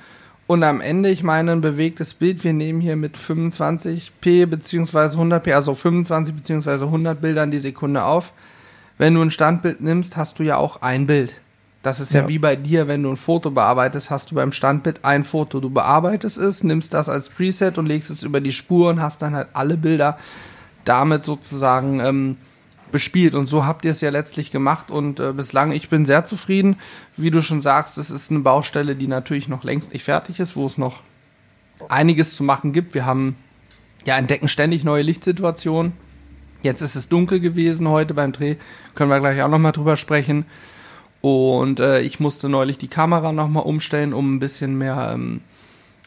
Und 0.50 0.64
am 0.64 0.80
Ende, 0.80 1.10
ich 1.10 1.22
meine, 1.22 1.52
ein 1.52 1.60
bewegtes 1.60 2.12
Bild, 2.12 2.42
wir 2.42 2.52
nehmen 2.52 2.80
hier 2.80 2.96
mit 2.96 3.16
25p 3.16 4.46
beziehungsweise 4.46 5.16
100p, 5.16 5.54
also 5.54 5.76
25 5.76 6.34
beziehungsweise 6.34 6.86
100 6.86 7.20
Bildern 7.20 7.52
die 7.52 7.60
Sekunde 7.60 8.02
auf. 8.02 8.32
Wenn 8.98 9.14
du 9.14 9.22
ein 9.22 9.30
Standbild 9.30 9.80
nimmst, 9.80 10.16
hast 10.16 10.40
du 10.40 10.42
ja 10.42 10.56
auch 10.56 10.82
ein 10.82 11.06
Bild. 11.06 11.34
Das 11.84 12.00
ist 12.00 12.12
ja, 12.12 12.22
ja, 12.22 12.28
wie 12.28 12.40
bei 12.40 12.56
dir, 12.56 12.88
wenn 12.88 13.04
du 13.04 13.10
ein 13.10 13.16
Foto 13.16 13.52
bearbeitest, 13.52 14.10
hast 14.10 14.32
du 14.32 14.34
beim 14.34 14.50
Standbild 14.50 15.04
ein 15.04 15.22
Foto. 15.22 15.60
Du 15.60 15.70
bearbeitest 15.70 16.36
es, 16.36 16.64
nimmst 16.64 16.94
das 16.94 17.08
als 17.08 17.28
Preset 17.28 17.78
und 17.78 17.86
legst 17.86 18.10
es 18.10 18.24
über 18.24 18.40
die 18.40 18.52
Spur 18.52 18.90
und 18.90 19.00
hast 19.00 19.22
dann 19.22 19.36
halt 19.36 19.50
alle 19.52 19.76
Bilder 19.76 20.18
damit 20.84 21.24
sozusagen 21.24 22.00
ähm, 22.00 22.36
bespielt. 22.92 23.34
Und 23.34 23.46
so 23.46 23.64
habt 23.64 23.84
ihr 23.84 23.90
es 23.90 24.00
ja 24.00 24.10
letztlich 24.10 24.50
gemacht. 24.50 24.90
Und 24.90 25.20
äh, 25.20 25.32
bislang, 25.32 25.72
ich 25.72 25.88
bin 25.88 26.06
sehr 26.06 26.24
zufrieden. 26.24 26.76
Wie 27.16 27.30
du 27.30 27.42
schon 27.42 27.60
sagst, 27.60 27.98
es 27.98 28.10
ist 28.10 28.30
eine 28.30 28.40
Baustelle, 28.40 28.96
die 28.96 29.06
natürlich 29.06 29.48
noch 29.48 29.64
längst 29.64 29.92
nicht 29.92 30.04
fertig 30.04 30.40
ist, 30.40 30.56
wo 30.56 30.66
es 30.66 30.78
noch 30.78 31.02
einiges 31.88 32.34
zu 32.34 32.44
machen 32.44 32.72
gibt. 32.72 32.94
Wir 32.94 33.06
haben 33.06 33.36
ja 34.06 34.16
entdecken 34.16 34.48
ständig 34.48 34.84
neue 34.84 35.02
Lichtsituationen. 35.02 35.92
Jetzt 36.62 36.82
ist 36.82 36.94
es 36.94 37.08
dunkel 37.08 37.40
gewesen 37.40 37.88
heute 37.88 38.14
beim 38.14 38.32
Dreh. 38.32 38.56
Können 38.94 39.10
wir 39.10 39.20
gleich 39.20 39.42
auch 39.42 39.48
nochmal 39.48 39.72
drüber 39.72 39.96
sprechen. 39.96 40.44
Und 41.20 41.80
äh, 41.80 42.00
ich 42.00 42.20
musste 42.20 42.48
neulich 42.48 42.78
die 42.78 42.88
Kamera 42.88 43.32
nochmal 43.32 43.64
umstellen, 43.64 44.12
um 44.12 44.34
ein 44.34 44.38
bisschen 44.38 44.76
mehr 44.76 45.12
ähm, 45.14 45.42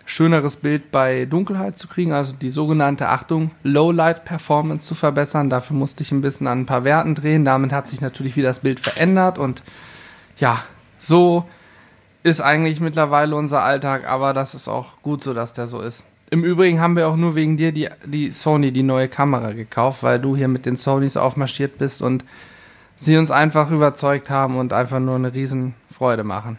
schöneres 0.06 0.58
Bild 0.58 0.92
bei 0.92 1.26
Dunkelheit 1.26 1.78
zu 1.78 1.88
kriegen, 1.88 2.12
also 2.12 2.34
die 2.34 2.50
sogenannte 2.50 3.10
Achtung 3.10 3.52
Lowlight 3.64 4.26
Performance 4.26 4.86
zu 4.86 4.96
verbessern. 4.96 5.50
Dafür 5.50 5.76
musste 5.76 6.04
ich 6.04 6.12
ein 6.12 6.22
bisschen 6.22 6.48
an 6.48 6.62
ein 6.62 6.66
paar 6.66 6.84
Werten 6.84 7.16
drehen. 7.16 7.46
Damit 7.46 7.72
hat 7.72 7.88
sich 7.88 8.02
natürlich 8.02 8.36
wieder 8.36 8.50
das 8.50 8.60
Bild 8.60 8.80
verändert 8.80 9.38
und 9.38 9.64
ja, 10.38 10.64
so 11.00 11.46
ist 12.24 12.42
eigentlich 12.42 12.80
mittlerweile 12.80 13.36
unser 13.36 13.64
Alltag, 13.64 14.10
aber 14.10 14.34
das 14.34 14.54
ist 14.54 14.68
auch 14.68 15.02
gut 15.02 15.24
so, 15.24 15.34
dass 15.34 15.54
der 15.54 15.68
so 15.68 15.82
ist. 15.82 16.04
Im 16.30 16.44
Übrigen 16.44 16.80
haben 16.80 16.96
wir 16.96 17.08
auch 17.08 17.16
nur 17.16 17.36
wegen 17.36 17.58
dir 17.58 17.72
die, 17.72 17.90
die 18.06 18.32
Sony, 18.32 18.72
die 18.72 18.82
neue 18.82 19.08
Kamera 19.08 19.52
gekauft, 19.52 20.02
weil 20.04 20.20
du 20.20 20.36
hier 20.36 20.48
mit 20.48 20.66
den 20.66 20.78
Sonys 20.78 21.18
aufmarschiert 21.18 21.78
bist 21.78 22.02
und 22.02 22.26
sie 22.98 23.18
uns 23.18 23.30
einfach 23.30 23.70
überzeugt 23.70 24.30
haben 24.30 24.58
und 24.58 24.74
einfach 24.74 25.00
nur 25.00 25.16
eine 25.16 25.34
Riesenfreude 25.34 26.24
machen. 26.24 26.58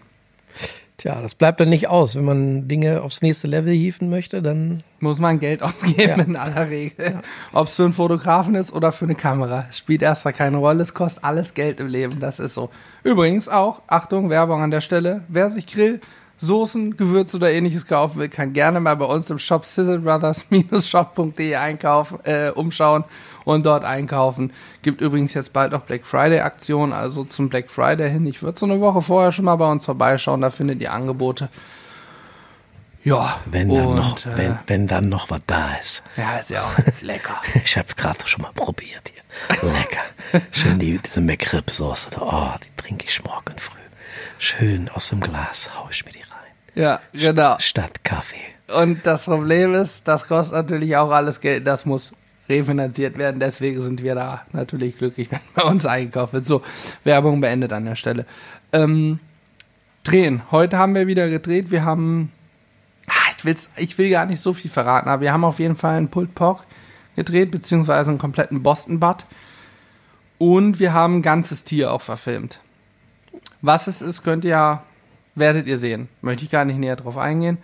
Tja, 1.05 1.21
das 1.21 1.35
bleibt 1.35 1.61
dann 1.61 1.69
nicht 1.69 1.89
aus. 1.89 2.17
Wenn 2.17 2.25
man 2.25 2.67
Dinge 2.67 3.03
aufs 3.03 3.21
nächste 3.21 3.47
Level 3.47 3.75
hieven 3.75 4.09
möchte, 4.09 4.41
dann. 4.41 4.83
Muss 5.01 5.19
man 5.19 5.39
Geld 5.39 5.63
ausgeben 5.63 6.01
ja. 6.01 6.15
in 6.17 6.35
aller 6.35 6.71
Regel. 6.71 7.13
Ja. 7.13 7.21
Ob 7.53 7.69
es 7.69 7.77
für 7.77 7.85
einen 7.85 7.93
Fotografen 7.93 8.55
ist 8.55 8.73
oder 8.73 8.91
für 8.91 9.05
eine 9.05 9.15
Kamera. 9.15 9.67
Es 9.69 9.77
spielt 9.77 10.01
erstmal 10.01 10.33
keine 10.33 10.57
Rolle, 10.57 10.83
es 10.83 10.95
kostet 10.95 11.23
alles 11.23 11.53
Geld 11.53 11.79
im 11.79 11.89
Leben. 11.89 12.21
Das 12.21 12.41
ist 12.41 12.55
so. 12.55 12.71
Übrigens 13.03 13.51
auch, 13.51 13.83
Achtung, 13.87 14.31
Werbung 14.31 14.63
an 14.63 14.71
der 14.71 14.81
Stelle. 14.81 15.25
Wer 15.29 15.51
sich 15.51 15.67
Grill 15.67 16.01
Soßen, 16.39 16.97
Gewürze 16.97 17.37
oder 17.37 17.53
ähnliches 17.53 17.87
kaufen 17.87 18.19
will, 18.19 18.29
kann 18.29 18.53
gerne 18.53 18.81
mal 18.81 18.97
bei 18.97 19.05
uns 19.05 19.31
im 19.31 19.39
Shop 19.39 19.65
sizzlebrothers-shop.de 19.65 21.55
einkaufen, 21.57 22.19
äh, 22.25 22.51
umschauen 22.51 23.05
und 23.45 23.65
dort 23.65 23.85
einkaufen. 23.85 24.53
Gibt 24.83 25.01
übrigens 25.01 25.35
jetzt 25.35 25.53
bald 25.53 25.75
auch 25.75 25.83
Black 25.83 26.07
Friday 26.07 26.41
Aktion, 26.41 26.93
also 26.93 27.25
zum 27.25 27.49
Black 27.49 27.71
Friday 27.71 28.11
hin. 28.11 28.27
Ich 28.27 28.43
würde 28.43 28.59
so 28.59 28.67
eine 28.67 28.81
Woche 28.81 29.01
vorher 29.01 29.33
schon 29.33 29.45
mal 29.45 29.57
bei 29.57 29.71
uns 29.71 29.85
vorbeischauen, 29.85 30.41
da 30.41 30.51
findet 30.51 30.81
ihr 30.81 30.93
Angebote. 30.93 31.51
Ja, 33.05 33.39
wenn 33.45 33.69
dann 33.69 33.87
und, 33.87 33.97
noch, 33.97 34.27
äh, 34.27 34.57
wenn, 34.67 34.87
dann 34.87 35.11
noch 35.11 35.29
was 35.31 35.43
da 35.47 35.75
ist. 35.75 36.03
Ja, 36.17 36.39
ist 36.39 36.49
ja 36.51 36.63
auch 36.63 36.79
ist 36.79 37.03
lecker. 37.03 37.37
ich 37.65 37.77
habe 37.77 37.89
gerade 37.95 38.27
schon 38.27 38.43
mal 38.43 38.53
probiert 38.55 39.13
hier. 39.13 39.71
Lecker. 39.71 40.43
Schön 40.51 40.79
die, 40.79 40.99
diese 40.99 41.21
McRib-Soße. 41.21 42.09
Oh, 42.19 42.55
die 42.65 42.83
trinke 42.83 43.05
ich 43.07 43.23
morgen 43.23 43.59
früh. 43.59 43.84
Schön 44.39 44.89
aus 44.91 45.09
dem 45.09 45.21
Glas 45.21 45.71
haue 45.77 45.91
ich 45.91 46.05
mir 46.05 46.13
die 46.13 46.19
rein. 46.19 46.29
Ja, 46.75 47.01
genau. 47.13 47.57
Statt 47.59 48.03
Kaffee. 48.05 48.37
Und 48.75 49.07
das 49.07 49.25
Problem 49.25 49.75
ist, 49.75 50.09
das 50.09 50.27
kostet 50.27 50.55
natürlich 50.55 50.97
auch 50.97 51.11
alles 51.11 51.41
Geld. 51.41 51.67
Das 51.67 51.87
muss 51.87 52.13
refinanziert 52.49 53.17
werden. 53.19 53.41
Deswegen 53.41 53.81
sind 53.81 54.03
wir 54.03 54.15
da 54.15 54.43
natürlich 54.53 54.99
glücklich, 54.99 55.31
wenn 55.31 55.41
bei 55.55 55.63
uns 55.63 55.87
einkauft 55.87 56.33
wird. 56.33 56.47
So, 56.47 56.63
Werbung 57.05 57.41
beendet 57.41 57.73
an 57.73 57.85
der 57.85 57.95
Stelle. 57.95 58.27
Ähm, 58.73 59.21
drehen. 60.03 60.43
Heute 60.51 60.79
haben 60.79 60.95
wir 60.95 61.07
wieder 61.07 61.29
gedreht. 61.29 61.71
Wir 61.71 61.85
haben, 61.85 62.33
ah, 63.07 63.31
ich, 63.37 63.45
will's, 63.45 63.71
ich 63.77 63.97
will 63.99 64.11
gar 64.11 64.27
nicht 64.27 64.41
so 64.41 64.53
viel 64.53 64.71
verraten, 64.71 65.09
aber 65.09 65.23
wir 65.23 65.33
haben 65.33 65.45
auf 65.45 65.59
jeden 65.59 65.77
Fall 65.77 65.97
einen 65.97 66.09
Pulled 66.09 66.35
Pork 66.35 66.65
gedreht, 67.17 67.51
beziehungsweise 67.51 68.11
einen 68.11 68.19
kompletten 68.19 68.63
Boston 68.63 69.01
Butt. 69.01 69.25
Und 70.39 70.81
wir 70.81 70.93
haben 70.93 71.19
ein 71.19 71.23
ganzes 71.23 71.65
Tier 71.65 71.93
auch 71.93 72.03
verfilmt. 72.03 72.61
Was 73.65 73.87
es 73.87 74.03
ist, 74.03 74.23
könnt 74.23 74.45
ihr, 74.45 74.83
werdet 75.35 75.67
ihr 75.67 75.79
sehen. 75.79 76.09
Möchte 76.21 76.45
ich 76.45 76.51
gar 76.51 76.67
nicht 76.67 76.79
näher 76.79 76.97
drauf 76.97 77.17
eingehen. 77.17 77.57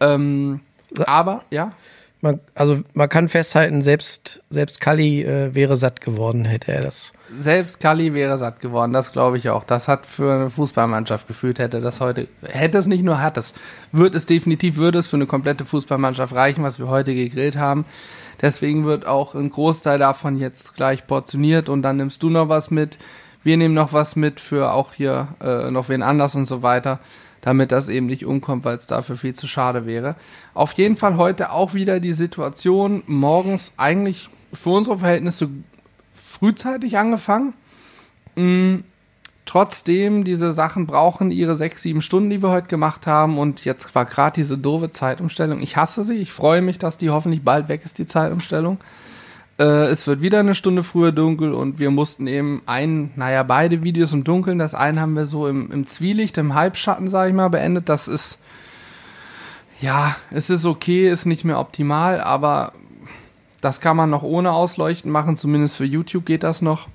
Ähm, 0.00 0.58
aber, 1.06 1.44
ja. 1.50 1.74
Man, 2.20 2.40
also 2.56 2.80
man 2.94 3.08
kann 3.08 3.28
festhalten, 3.28 3.80
selbst, 3.80 4.42
selbst 4.50 4.80
Kali 4.80 5.22
äh, 5.22 5.54
wäre 5.54 5.76
satt 5.76 6.00
geworden, 6.00 6.44
hätte 6.44 6.72
er 6.72 6.82
das. 6.82 7.12
Selbst 7.38 7.78
Kali 7.78 8.14
wäre 8.14 8.36
satt 8.36 8.58
geworden, 8.58 8.92
das 8.92 9.12
glaube 9.12 9.38
ich 9.38 9.48
auch. 9.50 9.62
Das 9.62 9.86
hat 9.86 10.06
für 10.06 10.34
eine 10.34 10.50
Fußballmannschaft 10.50 11.28
gefühlt, 11.28 11.60
hätte 11.60 11.80
das 11.80 12.00
heute, 12.00 12.26
hätte 12.42 12.78
es 12.78 12.88
nicht 12.88 13.04
nur 13.04 13.22
hat 13.22 13.36
es, 13.36 13.54
wird 13.92 14.16
es 14.16 14.26
definitiv, 14.26 14.76
würde 14.76 14.98
es 14.98 15.06
für 15.06 15.14
eine 15.14 15.26
komplette 15.26 15.64
Fußballmannschaft 15.64 16.34
reichen, 16.34 16.64
was 16.64 16.80
wir 16.80 16.88
heute 16.88 17.14
gegrillt 17.14 17.56
haben. 17.56 17.84
Deswegen 18.42 18.84
wird 18.84 19.06
auch 19.06 19.36
ein 19.36 19.50
Großteil 19.50 20.00
davon 20.00 20.36
jetzt 20.36 20.74
gleich 20.74 21.06
portioniert 21.06 21.68
und 21.68 21.82
dann 21.82 21.98
nimmst 21.98 22.24
du 22.24 22.30
noch 22.30 22.48
was 22.48 22.72
mit 22.72 22.98
wir 23.48 23.56
nehmen 23.56 23.72
noch 23.72 23.94
was 23.94 24.14
mit 24.14 24.40
für 24.40 24.72
auch 24.72 24.92
hier 24.92 25.28
äh, 25.40 25.70
noch 25.70 25.88
wen 25.88 26.02
anders 26.02 26.34
und 26.34 26.44
so 26.44 26.62
weiter, 26.62 27.00
damit 27.40 27.72
das 27.72 27.88
eben 27.88 28.04
nicht 28.04 28.26
umkommt, 28.26 28.66
weil 28.66 28.76
es 28.76 28.86
dafür 28.86 29.16
viel 29.16 29.32
zu 29.32 29.46
schade 29.46 29.86
wäre. 29.86 30.16
Auf 30.52 30.72
jeden 30.72 30.98
Fall 30.98 31.16
heute 31.16 31.50
auch 31.50 31.72
wieder 31.72 31.98
die 31.98 32.12
Situation, 32.12 33.02
morgens 33.06 33.72
eigentlich 33.78 34.28
für 34.52 34.68
unsere 34.68 34.98
Verhältnisse 34.98 35.48
frühzeitig 36.14 36.98
angefangen. 36.98 37.54
Mhm. 38.36 38.84
Trotzdem, 39.46 40.24
diese 40.24 40.52
Sachen 40.52 40.86
brauchen 40.86 41.30
ihre 41.30 41.56
sechs, 41.56 41.80
sieben 41.80 42.02
Stunden, 42.02 42.28
die 42.28 42.42
wir 42.42 42.50
heute 42.50 42.68
gemacht 42.68 43.06
haben. 43.06 43.38
Und 43.38 43.64
jetzt 43.64 43.94
war 43.94 44.04
gerade 44.04 44.34
diese 44.34 44.58
doofe 44.58 44.92
Zeitumstellung. 44.92 45.62
Ich 45.62 45.78
hasse 45.78 46.02
sie. 46.02 46.16
Ich 46.16 46.34
freue 46.34 46.60
mich, 46.60 46.78
dass 46.78 46.98
die 46.98 47.08
hoffentlich 47.08 47.42
bald 47.42 47.70
weg 47.70 47.82
ist, 47.86 47.96
die 47.96 48.04
Zeitumstellung. 48.04 48.76
Äh, 49.58 49.86
es 49.86 50.06
wird 50.06 50.22
wieder 50.22 50.40
eine 50.40 50.54
Stunde 50.54 50.82
früher 50.82 51.12
dunkel 51.12 51.52
und 51.52 51.78
wir 51.78 51.90
mussten 51.90 52.26
eben 52.26 52.62
ein, 52.66 53.10
naja, 53.16 53.42
beide 53.42 53.82
Videos 53.82 54.12
im 54.12 54.24
Dunkeln. 54.24 54.58
Das 54.58 54.74
eine 54.74 55.00
haben 55.00 55.14
wir 55.14 55.26
so 55.26 55.48
im, 55.48 55.70
im 55.72 55.86
Zwielicht, 55.86 56.38
im 56.38 56.54
Halbschatten, 56.54 57.08
sage 57.08 57.30
ich 57.30 57.34
mal, 57.34 57.48
beendet. 57.48 57.88
Das 57.88 58.06
ist, 58.06 58.38
ja, 59.80 60.16
es 60.30 60.48
ist 60.48 60.64
okay, 60.64 61.10
ist 61.10 61.26
nicht 61.26 61.44
mehr 61.44 61.58
optimal, 61.58 62.20
aber 62.20 62.72
das 63.60 63.80
kann 63.80 63.96
man 63.96 64.10
noch 64.10 64.22
ohne 64.22 64.52
Ausleuchten 64.52 65.10
machen. 65.10 65.36
Zumindest 65.36 65.76
für 65.76 65.84
YouTube 65.84 66.24
geht 66.24 66.44
das 66.44 66.62
noch. 66.62 66.88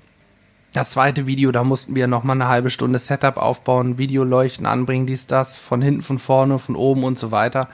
Das 0.72 0.90
zweite 0.90 1.26
Video, 1.26 1.52
da 1.52 1.62
mussten 1.62 1.94
wir 1.94 2.08
noch 2.08 2.24
mal 2.24 2.32
eine 2.32 2.48
halbe 2.48 2.70
Stunde 2.70 2.98
Setup 2.98 3.36
aufbauen, 3.36 3.96
Videoleuchten 3.96 4.66
anbringen, 4.66 5.06
dies, 5.06 5.28
das, 5.28 5.54
von 5.54 5.80
hinten, 5.80 6.02
von 6.02 6.18
vorne, 6.18 6.58
von 6.58 6.74
oben 6.74 7.04
und 7.04 7.16
so 7.16 7.30
weiter. 7.30 7.68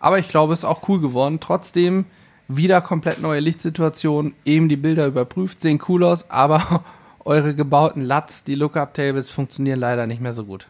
Aber 0.00 0.18
ich 0.18 0.28
glaube, 0.28 0.54
es 0.54 0.60
ist 0.60 0.64
auch 0.64 0.88
cool 0.88 1.00
geworden. 1.00 1.38
Trotzdem 1.40 2.06
wieder 2.56 2.80
komplett 2.80 3.20
neue 3.20 3.40
Lichtsituation, 3.40 4.34
eben 4.44 4.68
die 4.68 4.76
Bilder 4.76 5.06
überprüft, 5.06 5.60
sehen 5.60 5.80
cool 5.88 6.04
aus, 6.04 6.28
aber 6.30 6.84
eure 7.24 7.54
gebauten 7.54 8.04
LUTs, 8.04 8.44
die 8.44 8.54
Lookup-Tables, 8.54 9.30
funktionieren 9.30 9.78
leider 9.78 10.06
nicht 10.06 10.20
mehr 10.20 10.34
so 10.34 10.44
gut. 10.44 10.66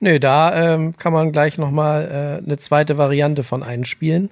Nö, 0.00 0.18
da 0.18 0.74
ähm, 0.74 0.96
kann 0.96 1.12
man 1.12 1.32
gleich 1.32 1.58
nochmal 1.58 2.40
äh, 2.42 2.44
eine 2.44 2.56
zweite 2.58 2.98
Variante 2.98 3.42
von 3.42 3.62
einspielen 3.62 4.30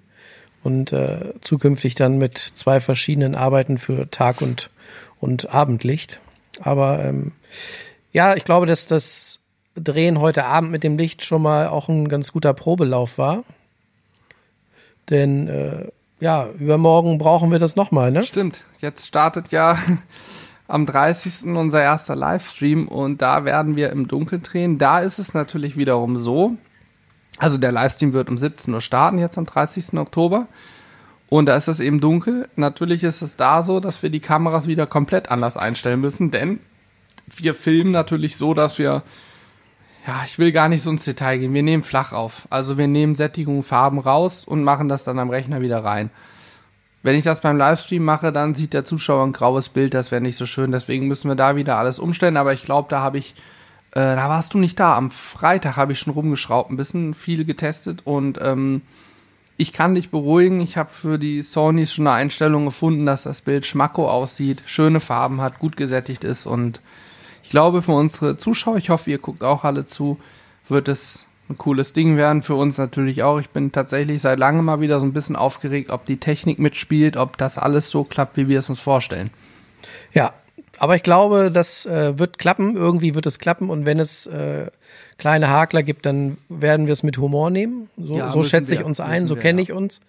und 0.62 0.92
äh, 0.92 1.34
zukünftig 1.40 1.94
dann 1.94 2.18
mit 2.18 2.38
zwei 2.38 2.80
verschiedenen 2.80 3.34
Arbeiten 3.34 3.78
für 3.78 4.10
Tag- 4.10 4.42
und, 4.42 4.70
und 5.20 5.50
Abendlicht. 5.50 6.20
Aber 6.60 7.04
ähm, 7.04 7.32
ja, 8.12 8.34
ich 8.34 8.44
glaube, 8.44 8.66
dass 8.66 8.86
das 8.86 9.40
Drehen 9.76 10.20
heute 10.20 10.44
Abend 10.44 10.70
mit 10.70 10.84
dem 10.84 10.96
Licht 10.96 11.24
schon 11.24 11.42
mal 11.42 11.66
auch 11.66 11.88
ein 11.88 12.08
ganz 12.08 12.30
guter 12.30 12.54
Probelauf 12.54 13.18
war. 13.18 13.42
Denn 15.10 15.48
äh, 15.48 15.88
ja, 16.20 16.48
übermorgen 16.58 17.18
brauchen 17.18 17.50
wir 17.50 17.58
das 17.58 17.76
nochmal, 17.76 18.10
ne? 18.10 18.24
Stimmt. 18.24 18.64
Jetzt 18.80 19.06
startet 19.06 19.50
ja 19.50 19.78
am 20.68 20.86
30. 20.86 21.46
unser 21.46 21.82
erster 21.82 22.16
Livestream 22.16 22.88
und 22.88 23.20
da 23.22 23.44
werden 23.44 23.76
wir 23.76 23.90
im 23.90 24.08
Dunkeln 24.08 24.42
drehen. 24.42 24.78
Da 24.78 25.00
ist 25.00 25.18
es 25.18 25.34
natürlich 25.34 25.76
wiederum 25.76 26.16
so, 26.16 26.56
also 27.38 27.58
der 27.58 27.72
Livestream 27.72 28.12
wird 28.12 28.28
um 28.28 28.38
17 28.38 28.72
Uhr 28.72 28.80
starten, 28.80 29.18
jetzt 29.18 29.38
am 29.38 29.46
30. 29.46 29.94
Oktober. 29.94 30.46
Und 31.28 31.46
da 31.46 31.56
ist 31.56 31.68
es 31.68 31.80
eben 31.80 32.00
dunkel. 32.00 32.48
Natürlich 32.54 33.02
ist 33.02 33.22
es 33.22 33.36
da 33.36 33.62
so, 33.62 33.80
dass 33.80 34.02
wir 34.02 34.10
die 34.10 34.20
Kameras 34.20 34.66
wieder 34.66 34.86
komplett 34.86 35.30
anders 35.30 35.56
einstellen 35.56 36.00
müssen, 36.00 36.30
denn 36.30 36.60
wir 37.26 37.54
filmen 37.54 37.90
natürlich 37.90 38.36
so, 38.36 38.54
dass 38.54 38.78
wir, 38.78 39.02
ja, 40.06 40.22
ich 40.26 40.38
will 40.38 40.52
gar 40.52 40.68
nicht 40.68 40.82
so 40.82 40.90
ins 40.90 41.04
Detail 41.04 41.38
gehen. 41.38 41.54
Wir 41.54 41.62
nehmen 41.62 41.82
flach 41.82 42.12
auf. 42.12 42.46
Also 42.50 42.76
wir 42.76 42.86
nehmen 42.86 43.14
Sättigung, 43.14 43.62
Farben 43.62 43.98
raus 43.98 44.44
und 44.44 44.62
machen 44.62 44.88
das 44.88 45.04
dann 45.04 45.18
am 45.18 45.30
Rechner 45.30 45.62
wieder 45.62 45.82
rein. 45.82 46.10
Wenn 47.02 47.16
ich 47.16 47.24
das 47.24 47.40
beim 47.40 47.56
Livestream 47.56 48.04
mache, 48.04 48.32
dann 48.32 48.54
sieht 48.54 48.72
der 48.72 48.84
Zuschauer 48.84 49.24
ein 49.24 49.32
graues 49.32 49.68
Bild, 49.68 49.92
das 49.94 50.10
wäre 50.10 50.22
nicht 50.22 50.38
so 50.38 50.46
schön. 50.46 50.72
Deswegen 50.72 51.06
müssen 51.06 51.28
wir 51.28 51.34
da 51.34 51.56
wieder 51.56 51.76
alles 51.76 51.98
umstellen. 51.98 52.36
Aber 52.36 52.52
ich 52.52 52.64
glaube, 52.64 52.88
da 52.90 53.00
habe 53.00 53.18
ich, 53.18 53.34
äh, 53.92 54.00
da 54.00 54.28
warst 54.28 54.52
du 54.54 54.58
nicht 54.58 54.78
da. 54.78 54.96
Am 54.96 55.10
Freitag 55.10 55.76
habe 55.76 55.92
ich 55.92 56.00
schon 56.00 56.12
rumgeschraubt, 56.12 56.70
ein 56.70 56.76
bisschen 56.76 57.14
viel 57.14 57.44
getestet 57.44 58.02
und 58.04 58.38
ähm, 58.42 58.82
ich 59.56 59.72
kann 59.72 59.94
dich 59.94 60.10
beruhigen. 60.10 60.60
Ich 60.60 60.76
habe 60.76 60.90
für 60.90 61.18
die 61.18 61.40
Sonys 61.42 61.92
schon 61.92 62.06
eine 62.06 62.16
Einstellung 62.16 62.64
gefunden, 62.64 63.06
dass 63.06 63.22
das 63.22 63.40
Bild 63.40 63.64
schmacko 63.64 64.10
aussieht, 64.10 64.62
schöne 64.66 65.00
Farben 65.00 65.40
hat, 65.40 65.58
gut 65.58 65.76
gesättigt 65.76 66.24
ist 66.24 66.44
und 66.46 66.80
ich 67.44 67.50
glaube 67.50 67.82
für 67.82 67.92
unsere 67.92 68.38
Zuschauer, 68.38 68.78
ich 68.78 68.88
hoffe, 68.88 69.10
ihr 69.10 69.18
guckt 69.18 69.44
auch 69.44 69.64
alle 69.64 69.84
zu, 69.84 70.18
wird 70.68 70.88
es 70.88 71.26
ein 71.50 71.58
cooles 71.58 71.92
Ding 71.92 72.16
werden. 72.16 72.42
Für 72.42 72.54
uns 72.54 72.78
natürlich 72.78 73.22
auch. 73.22 73.38
Ich 73.38 73.50
bin 73.50 73.70
tatsächlich 73.70 74.22
seit 74.22 74.38
langem 74.38 74.64
mal 74.64 74.80
wieder 74.80 74.98
so 74.98 75.04
ein 75.04 75.12
bisschen 75.12 75.36
aufgeregt, 75.36 75.90
ob 75.90 76.06
die 76.06 76.16
Technik 76.16 76.58
mitspielt, 76.58 77.18
ob 77.18 77.36
das 77.36 77.58
alles 77.58 77.90
so 77.90 78.02
klappt, 78.02 78.38
wie 78.38 78.48
wir 78.48 78.58
es 78.58 78.70
uns 78.70 78.80
vorstellen. 78.80 79.30
Ja, 80.14 80.32
aber 80.78 80.96
ich 80.96 81.02
glaube, 81.02 81.50
das 81.52 81.84
äh, 81.84 82.18
wird 82.18 82.38
klappen. 82.38 82.76
Irgendwie 82.76 83.14
wird 83.14 83.26
es 83.26 83.38
klappen. 83.38 83.68
Und 83.68 83.84
wenn 83.84 84.00
es 84.00 84.26
äh, 84.26 84.70
kleine 85.18 85.50
Hakler 85.50 85.82
gibt, 85.82 86.06
dann 86.06 86.38
werden 86.48 86.86
wir 86.86 86.94
es 86.94 87.02
mit 87.02 87.18
Humor 87.18 87.50
nehmen. 87.50 87.90
So, 87.98 88.16
ja, 88.16 88.32
so 88.32 88.42
schätze 88.42 88.74
ich 88.74 88.82
uns 88.82 89.00
ein, 89.00 89.26
so 89.26 89.36
kenne 89.36 89.60
ich 89.60 89.70
uns. 89.70 90.00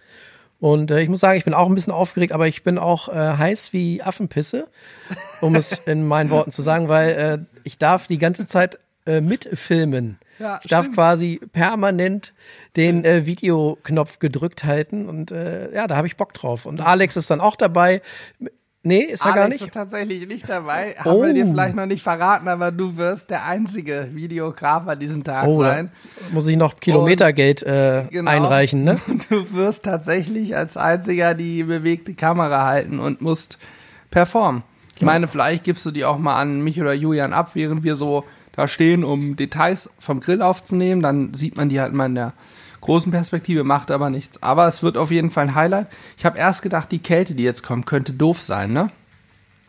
Und 0.60 0.91
äh, 0.91 1.02
ich 1.02 1.10
muss 1.10 1.20
sagen, 1.20 1.38
ich 1.38 1.46
bin 1.46 1.54
auch 1.54 1.68
ein 1.68 1.76
bisschen 1.76 1.94
aufgeregt, 1.94 2.32
aber 2.32 2.48
ich 2.48 2.63
bin 2.63 2.78
auch 2.78 3.10
äh, 3.10 3.13
heiß 3.13 3.74
wie 3.74 4.02
Affenpisse, 4.02 4.68
um 5.41 5.56
es 5.56 5.78
in 5.88 6.08
meinen 6.08 6.30
Worten 6.30 6.52
zu 6.52 6.62
sagen, 6.62 6.88
weil 6.88 7.10
äh, 7.10 7.60
ich 7.63 7.78
darf 7.78 8.08
die 8.08 8.18
ganze 8.18 8.46
Zeit 8.46 8.80
äh, 9.06 9.22
mitfilmen. 9.22 10.18
Ja, 10.39 10.60
ich 10.63 10.70
darf 10.70 10.86
stimmt. 10.86 10.96
quasi 10.96 11.39
permanent 11.54 12.34
den 12.76 13.06
äh, 13.06 13.26
Videoknopf 13.26 14.20
gedrückt 14.20 14.63
halten 14.63 15.08
und 15.08 15.32
äh, 15.32 15.74
ja, 15.74 15.88
da 15.88 15.96
habe 15.96 16.08
ich 16.08 16.18
Bock 16.18 16.34
drauf. 16.34 16.65
Und 16.65 16.82
Alex 16.82 17.15
ist 17.15 17.30
dann 17.30 17.39
auch 17.41 17.56
dabei. 17.56 18.02
Nee, 18.86 19.00
ist 19.02 19.21
er 19.26 19.34
Alex 19.34 19.36
gar 19.41 19.50
nicht? 19.50 19.62
ist 19.63 19.74
tatsächlich 19.74 20.28
nicht 20.28 20.48
dabei. 20.48 20.95
Haben 21.00 21.21
wir 21.24 21.34
dir 21.34 21.45
Oh. 21.45 21.52
vielleicht 21.52 21.76
noch 21.76 21.86
nicht 21.88 22.04
verraten, 22.04 22.48
aber 22.48 22.71
du 22.71 22.95
wirst 22.98 23.30
der 23.32 23.45
einzige 23.45 24.10
Videograf 24.13 24.88
an 24.88 25.00
diesem 25.00 25.24
Tag 25.24 25.45
Oh, 25.48 25.60
sein. 25.60 25.89
muss 26.32 26.48
ich 26.48 26.56
noch 26.58 26.80
Kilometergeld 26.80 27.63
äh, 27.63 28.06
Genau. 28.12 28.30
einreichen, 28.32 28.84
ne? 28.84 29.00
Du 29.30 29.52
wirst 29.54 29.84
tatsächlich 29.86 30.56
als 30.56 30.78
einziger 30.78 31.34
die 31.34 31.63
bewegte 31.63 32.13
Kamera 32.13 32.65
halten 32.65 33.00
und 33.00 33.21
musst 33.21 33.58
performen. 34.12 34.63
Ich 34.95 35.02
meine, 35.02 35.28
vielleicht 35.28 35.63
gibst 35.65 35.86
du 35.86 35.91
die 35.91 36.06
auch 36.06 36.17
mal 36.17 36.39
an 36.39 36.62
mich 36.63 36.80
oder 36.80 36.93
Julian 36.93 37.34
ab, 37.34 37.52
während 37.56 37.84
wir 37.84 37.95
so 37.95 38.24
da 38.56 38.67
stehen, 38.69 39.04
um 39.04 39.36
Details 39.36 39.89
vom 40.00 40.21
Grill 40.21 40.41
aufzunehmen. 40.41 41.02
Dann 41.02 41.34
sieht 41.34 41.58
man 41.58 41.67
die 41.67 41.82
halt 41.82 41.91
mal 41.91 42.06
in 42.06 42.15
der 42.15 42.34
großen 42.86 43.12
Perspektive, 43.12 43.63
macht 43.63 43.91
aber 43.91 44.10
nichts. 44.10 44.41
Aber 44.41 44.67
es 44.67 44.84
wird 44.84 44.98
auf 44.98 45.12
jeden 45.12 45.32
Fall 45.32 45.48
ein 45.48 45.56
Highlight. 45.56 45.88
Ich 46.17 46.26
habe 46.26 46.38
erst 46.38 46.62
gedacht, 46.62 46.91
die 46.91 47.00
Kälte, 47.00 47.36
die 47.36 47.43
jetzt 47.43 47.63
kommt, 47.63 47.86
könnte 47.86 48.13
doof 48.13 48.41
sein, 48.41 48.74
ne? 48.74 48.88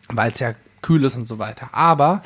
Weil 0.09 0.31
es 0.31 0.39
ja 0.39 0.53
kühl 0.81 1.03
ist 1.03 1.15
und 1.15 1.27
so 1.27 1.39
weiter. 1.39 1.69
Aber 1.71 2.21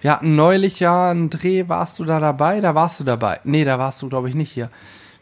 wir 0.00 0.12
hatten 0.12 0.36
neulich 0.36 0.80
ja 0.80 1.10
einen 1.10 1.30
Dreh, 1.30 1.68
warst 1.68 1.98
du 1.98 2.04
da 2.04 2.20
dabei? 2.20 2.60
Da 2.60 2.74
warst 2.74 3.00
du 3.00 3.04
dabei. 3.04 3.40
Nee, 3.44 3.64
da 3.64 3.78
warst 3.78 4.02
du, 4.02 4.08
glaube 4.08 4.28
ich, 4.28 4.34
nicht 4.34 4.50
hier. 4.50 4.70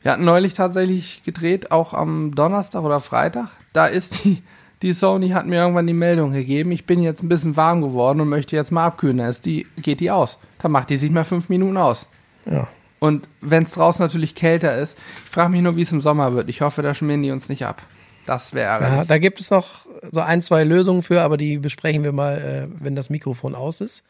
Wir 0.02 0.12
hatten 0.12 0.24
neulich 0.24 0.54
tatsächlich 0.54 1.22
gedreht, 1.22 1.70
auch 1.70 1.94
am 1.94 2.34
Donnerstag 2.34 2.82
oder 2.82 3.00
Freitag. 3.00 3.50
Da 3.72 3.86
ist 3.86 4.24
die, 4.24 4.42
die 4.82 4.92
Sony 4.92 5.28
hat 5.28 5.46
mir 5.46 5.60
irgendwann 5.60 5.86
die 5.86 5.92
Meldung 5.92 6.32
gegeben, 6.32 6.72
ich 6.72 6.86
bin 6.86 7.00
jetzt 7.02 7.22
ein 7.22 7.28
bisschen 7.28 7.56
warm 7.56 7.82
geworden 7.82 8.20
und 8.20 8.28
möchte 8.28 8.56
jetzt 8.56 8.72
mal 8.72 8.86
abkühlen. 8.86 9.18
Da 9.18 9.28
ist 9.28 9.46
die, 9.46 9.66
geht 9.76 10.00
die 10.00 10.10
aus. 10.10 10.38
Dann 10.58 10.72
macht 10.72 10.90
die 10.90 10.96
sich 10.96 11.10
mal 11.10 11.24
fünf 11.24 11.48
Minuten 11.48 11.76
aus. 11.76 12.06
Ja. 12.50 12.66
Und 13.02 13.26
wenn 13.40 13.64
es 13.64 13.72
draußen 13.72 14.00
natürlich 14.00 14.36
kälter 14.36 14.76
ist, 14.78 14.96
ich 15.24 15.30
frage 15.32 15.50
mich 15.50 15.60
nur, 15.60 15.74
wie 15.74 15.82
es 15.82 15.90
im 15.90 16.00
Sommer 16.00 16.34
wird. 16.34 16.48
Ich 16.48 16.60
hoffe, 16.60 16.82
da 16.82 16.94
schmieren 16.94 17.20
die 17.20 17.32
uns 17.32 17.48
nicht 17.48 17.66
ab. 17.66 17.82
Das 18.26 18.54
wäre 18.54 18.80
Ja, 18.80 19.04
da 19.04 19.18
gibt 19.18 19.40
es 19.40 19.50
noch 19.50 19.86
so 20.12 20.20
ein, 20.20 20.40
zwei 20.40 20.62
Lösungen 20.62 21.02
für, 21.02 21.20
aber 21.20 21.36
die 21.36 21.58
besprechen 21.58 22.04
wir 22.04 22.12
mal, 22.12 22.68
äh, 22.70 22.80
wenn 22.80 22.94
das 22.94 23.10
Mikrofon 23.10 23.56
aus 23.56 23.80
ist. 23.80 24.04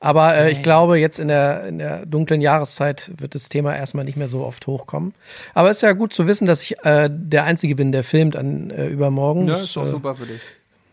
Aber 0.00 0.36
äh, 0.36 0.50
ich 0.50 0.62
glaube, 0.62 0.98
jetzt 0.98 1.18
in 1.18 1.28
der, 1.28 1.64
in 1.64 1.78
der 1.78 2.04
dunklen 2.04 2.42
Jahreszeit 2.42 3.10
wird 3.16 3.34
das 3.34 3.48
Thema 3.48 3.74
erstmal 3.74 4.04
nicht 4.04 4.18
mehr 4.18 4.28
so 4.28 4.44
oft 4.44 4.66
hochkommen. 4.66 5.14
Aber 5.54 5.70
es 5.70 5.78
ist 5.78 5.82
ja 5.84 5.92
gut 5.92 6.12
zu 6.12 6.26
wissen, 6.26 6.46
dass 6.46 6.60
ich 6.60 6.76
äh, 6.84 7.08
der 7.10 7.44
Einzige 7.44 7.74
bin, 7.74 7.90
der 7.90 8.04
filmt 8.04 8.36
an 8.36 8.68
äh, 8.68 8.86
übermorgen. 8.86 9.48
Ja, 9.48 9.54
Das, 9.54 9.62
ist 9.64 9.76
doch 9.76 9.86
äh, 9.86 9.90
super 9.90 10.14
für 10.14 10.26
dich. 10.26 10.42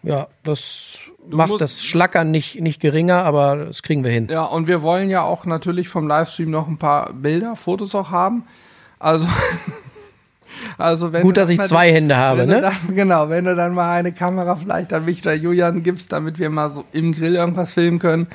Ja, 0.04 0.28
das 0.44 0.98
macht 1.30 1.50
musst- 1.50 1.62
das 1.62 1.84
Schlackern 1.84 2.30
nicht, 2.32 2.60
nicht 2.62 2.82
geringer, 2.82 3.24
aber 3.24 3.56
das 3.66 3.82
kriegen 3.84 4.04
wir 4.04 4.12
hin. 4.12 4.28
Ja, 4.30 4.44
und 4.46 4.68
wir 4.68 4.82
wollen 4.82 5.10
ja 5.10 5.22
auch 5.24 5.46
natürlich 5.46 5.90
vom 5.90 6.08
Livestream 6.08 6.52
noch 6.52 6.68
ein 6.68 6.78
paar 6.78 7.14
Bilder, 7.14 7.56
Fotos 7.56 7.96
auch 7.96 8.12
haben. 8.12 8.44
Also, 9.00 9.28
also 10.78 11.14
wenn 11.14 11.22
Gut, 11.24 11.38
du 11.38 11.42
dass 11.42 11.50
ich 11.50 11.62
zwei 11.62 11.92
Hände 11.92 12.18
habe, 12.18 12.46
ne? 12.46 12.56
Du 12.56 12.62
dann, 12.62 12.96
genau, 12.96 13.30
wenn 13.30 13.46
du 13.46 13.56
dann 13.56 13.74
mal 13.74 13.92
eine 14.00 14.12
Kamera 14.12 14.56
vielleicht 14.56 14.94
an 14.94 15.06
mich 15.06 15.22
oder 15.22 15.34
Julian 15.34 15.84
gibst, 15.84 16.12
damit 16.12 16.40
wir 16.40 16.50
mal 16.50 16.70
so 16.70 16.84
im 16.94 17.14
Grill 17.14 17.36
irgendwas 17.36 17.74
filmen 17.74 18.00
können, 18.00 18.28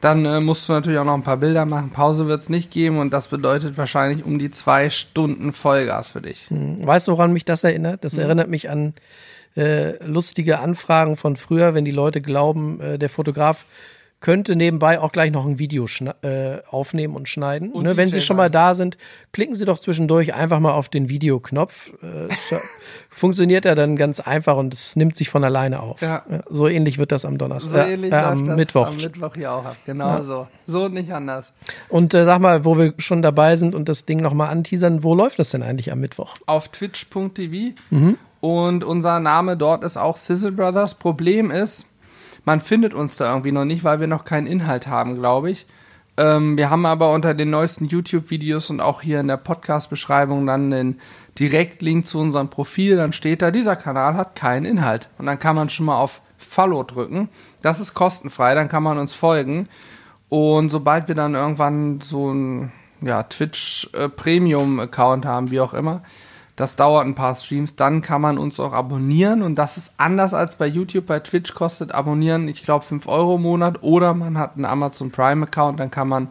dann 0.00 0.24
äh, 0.24 0.40
musst 0.40 0.68
du 0.68 0.72
natürlich 0.72 0.98
auch 0.98 1.04
noch 1.04 1.14
ein 1.14 1.22
paar 1.22 1.36
Bilder 1.36 1.64
machen. 1.64 1.90
Pause 1.90 2.26
wird 2.26 2.42
es 2.42 2.48
nicht 2.48 2.70
geben 2.72 2.98
und 2.98 3.12
das 3.12 3.28
bedeutet 3.28 3.78
wahrscheinlich 3.78 4.24
um 4.24 4.38
die 4.38 4.50
zwei 4.50 4.90
Stunden 4.90 5.52
Vollgas 5.52 6.08
für 6.08 6.20
dich. 6.20 6.48
Weißt 6.50 7.06
du, 7.08 7.12
woran 7.12 7.32
mich 7.32 7.44
das 7.44 7.62
erinnert? 7.62 7.96
Mhm. 7.96 8.00
Das 8.02 8.16
erinnert 8.16 8.48
mich 8.48 8.68
an 8.68 8.94
äh, 9.56 10.02
lustige 10.04 10.58
Anfragen 10.60 11.16
von 11.16 11.36
früher, 11.36 11.74
wenn 11.74 11.84
die 11.84 11.90
Leute 11.90 12.20
glauben, 12.20 12.80
äh, 12.80 12.98
der 12.98 13.08
Fotograf 13.08 13.64
könnte 14.20 14.54
nebenbei 14.54 15.00
auch 15.00 15.10
gleich 15.10 15.32
noch 15.32 15.44
ein 15.44 15.58
Video 15.58 15.86
äh, 16.22 16.58
aufnehmen 16.70 17.16
und 17.16 17.28
schneiden. 17.28 17.72
Und 17.72 17.82
ne, 17.82 17.96
wenn 17.96 18.10
Sie 18.12 18.20
schon 18.20 18.36
mal 18.36 18.50
da 18.50 18.74
sind, 18.74 18.96
klicken 19.32 19.56
Sie 19.56 19.64
doch 19.64 19.80
zwischendurch 19.80 20.32
einfach 20.32 20.60
mal 20.60 20.70
auf 20.70 20.88
den 20.88 21.08
Videoknopf. 21.08 21.90
Äh, 22.02 22.28
ja- 22.50 22.60
funktioniert 23.10 23.64
ja 23.64 23.74
dann 23.74 23.96
ganz 23.96 24.20
einfach 24.20 24.56
und 24.56 24.72
es 24.72 24.94
nimmt 24.96 25.16
sich 25.16 25.28
von 25.28 25.42
alleine 25.44 25.80
auf. 25.80 26.00
Ja. 26.00 26.22
so 26.48 26.68
ähnlich 26.68 26.98
wird 26.98 27.10
das 27.12 27.24
am 27.24 27.34
So 27.34 27.38
Donnerstag, 27.38 27.88
äh, 27.88 27.94
ähnlich 27.94 28.12
äh, 28.12 28.16
am 28.16 28.42
Mittwoch. 28.54 28.86
am 28.86 28.96
Mittwoch 28.96 29.34
hier 29.34 29.52
auch 29.52 29.64
ab. 29.64 29.76
Genau 29.84 30.22
so. 30.22 30.46
So 30.68 30.84
und 30.84 30.94
nicht 30.94 31.12
anders. 31.12 31.52
Und 31.88 32.14
äh, 32.14 32.24
sag 32.24 32.40
mal, 32.40 32.64
wo 32.64 32.78
wir 32.78 32.94
schon 32.98 33.22
dabei 33.22 33.56
sind 33.56 33.74
und 33.74 33.88
das 33.88 34.06
Ding 34.06 34.22
nochmal 34.22 34.50
anteasern, 34.50 35.02
wo 35.02 35.14
läuft 35.16 35.40
das 35.40 35.50
denn 35.50 35.64
eigentlich 35.64 35.90
am 35.90 35.98
Mittwoch? 36.00 36.36
auf 36.46 36.68
twitch.tv 36.68 37.74
und 38.42 38.82
unser 38.82 39.20
Name 39.20 39.56
dort 39.56 39.84
ist 39.84 39.96
auch 39.96 40.16
Sizzle 40.16 40.50
Brothers. 40.50 40.96
Problem 40.96 41.52
ist, 41.52 41.86
man 42.44 42.60
findet 42.60 42.92
uns 42.92 43.16
da 43.16 43.30
irgendwie 43.30 43.52
noch 43.52 43.64
nicht, 43.64 43.84
weil 43.84 44.00
wir 44.00 44.08
noch 44.08 44.24
keinen 44.24 44.48
Inhalt 44.48 44.88
haben, 44.88 45.14
glaube 45.14 45.52
ich. 45.52 45.64
Ähm, 46.16 46.56
wir 46.56 46.68
haben 46.68 46.84
aber 46.84 47.12
unter 47.12 47.34
den 47.34 47.50
neuesten 47.50 47.86
YouTube-Videos 47.86 48.68
und 48.70 48.80
auch 48.80 49.00
hier 49.00 49.20
in 49.20 49.28
der 49.28 49.36
Podcast-Beschreibung 49.36 50.44
dann 50.44 50.72
den 50.72 50.98
Direktlink 51.38 52.08
zu 52.08 52.18
unserem 52.18 52.48
Profil. 52.48 52.96
Dann 52.96 53.12
steht 53.12 53.42
da, 53.42 53.52
dieser 53.52 53.76
Kanal 53.76 54.16
hat 54.16 54.34
keinen 54.34 54.66
Inhalt. 54.66 55.08
Und 55.18 55.26
dann 55.26 55.38
kann 55.38 55.54
man 55.54 55.70
schon 55.70 55.86
mal 55.86 55.98
auf 55.98 56.20
Follow 56.36 56.82
drücken. 56.82 57.28
Das 57.62 57.78
ist 57.78 57.94
kostenfrei, 57.94 58.56
dann 58.56 58.68
kann 58.68 58.82
man 58.82 58.98
uns 58.98 59.14
folgen. 59.14 59.68
Und 60.28 60.70
sobald 60.70 61.06
wir 61.06 61.14
dann 61.14 61.36
irgendwann 61.36 62.00
so 62.00 62.32
ein 62.32 62.72
ja, 63.02 63.22
Twitch 63.22 63.88
äh, 63.92 64.08
haben, 64.08 65.50
wie 65.52 65.60
auch 65.60 65.74
immer, 65.74 66.02
das 66.62 66.76
dauert 66.76 67.04
ein 67.04 67.16
paar 67.16 67.34
Streams, 67.34 67.74
dann 67.74 68.02
kann 68.02 68.20
man 68.20 68.38
uns 68.38 68.60
auch 68.60 68.72
abonnieren 68.72 69.42
und 69.42 69.56
das 69.56 69.78
ist 69.78 69.94
anders 69.96 70.32
als 70.32 70.54
bei 70.54 70.68
YouTube. 70.68 71.06
Bei 71.06 71.18
Twitch 71.18 71.54
kostet 71.54 71.90
Abonnieren, 71.90 72.46
ich 72.46 72.62
glaube, 72.62 72.84
5 72.84 73.08
Euro 73.08 73.34
im 73.34 73.42
Monat 73.42 73.82
oder 73.82 74.14
man 74.14 74.38
hat 74.38 74.54
einen 74.54 74.64
Amazon 74.64 75.10
Prime 75.10 75.44
Account, 75.44 75.80
dann 75.80 75.90
kann 75.90 76.06
man 76.06 76.28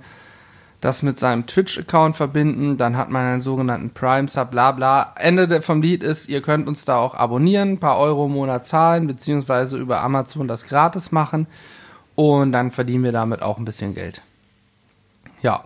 das 0.79 1.03
mit 1.03 1.19
seinem 1.19 1.47
Twitch-Account 1.47 2.15
verbinden, 2.15 2.77
dann 2.77 2.95
hat 2.95 3.09
man 3.09 3.25
einen 3.25 3.41
sogenannten 3.41 3.89
Prime-Sub, 3.89 4.51
bla 4.51 4.71
bla. 4.71 5.13
Ende 5.17 5.61
vom 5.61 5.81
Lied 5.81 6.01
ist, 6.01 6.29
ihr 6.29 6.41
könnt 6.41 6.65
uns 6.65 6.85
da 6.85 6.95
auch 6.95 7.13
abonnieren, 7.13 7.73
ein 7.73 7.79
paar 7.79 7.97
Euro 7.97 8.27
im 8.27 8.31
Monat 8.31 8.65
zahlen, 8.65 9.07
beziehungsweise 9.07 9.77
über 9.77 9.99
Amazon 9.99 10.47
das 10.47 10.65
gratis 10.65 11.11
machen 11.11 11.45
und 12.15 12.53
dann 12.53 12.71
verdienen 12.71 13.03
wir 13.03 13.11
damit 13.11 13.41
auch 13.41 13.57
ein 13.57 13.65
bisschen 13.65 13.95
Geld. 13.95 14.21
Ja, 15.41 15.65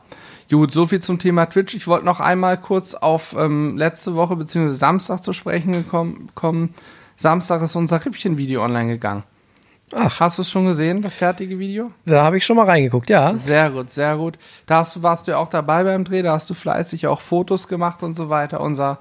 gut, 0.52 0.72
so 0.72 0.86
viel 0.86 1.02
zum 1.02 1.20
Thema 1.20 1.46
Twitch. 1.48 1.74
Ich 1.74 1.88
wollte 1.88 2.06
noch 2.06 2.20
einmal 2.20 2.60
kurz 2.60 2.94
auf 2.94 3.36
ähm, 3.38 3.78
letzte 3.78 4.16
Woche 4.16 4.36
beziehungsweise 4.36 4.78
Samstag 4.78 5.24
zu 5.24 5.34
sprechen 5.34 5.74
gekommen, 5.74 6.30
kommen. 6.36 6.74
Samstag 7.18 7.62
ist 7.62 7.76
unser 7.76 8.04
Rippchen-Video 8.04 8.64
online 8.64 8.90
gegangen. 8.90 9.24
Ach, 9.94 10.20
hast 10.20 10.38
du 10.38 10.42
es 10.42 10.50
schon 10.50 10.66
gesehen, 10.66 11.02
das 11.02 11.14
fertige 11.14 11.60
Video? 11.60 11.92
Da 12.06 12.24
habe 12.24 12.38
ich 12.38 12.46
schon 12.46 12.58
mal 12.58 12.66
reingeguckt, 12.66 13.10
ja. 13.10 13.36
Sehr 13.38 13.70
gut, 13.70 13.92
sehr 13.92 14.18
gut. 14.18 14.38
Da 14.66 14.80
hast 14.80 15.02
warst 15.04 15.28
du 15.28 15.32
ja 15.32 15.38
auch 15.38 15.48
dabei 15.48 15.84
beim 15.84 16.04
Dreh, 16.04 16.24
da 16.24 16.34
hast 16.34 16.50
du 16.50 16.54
fleißig 16.54 17.08
auch 17.08 17.22
Fotos 17.22 17.68
gemacht 17.68 18.02
und 18.02 18.16
so 18.16 18.30
weiter. 18.30 18.62
Unser 18.62 19.00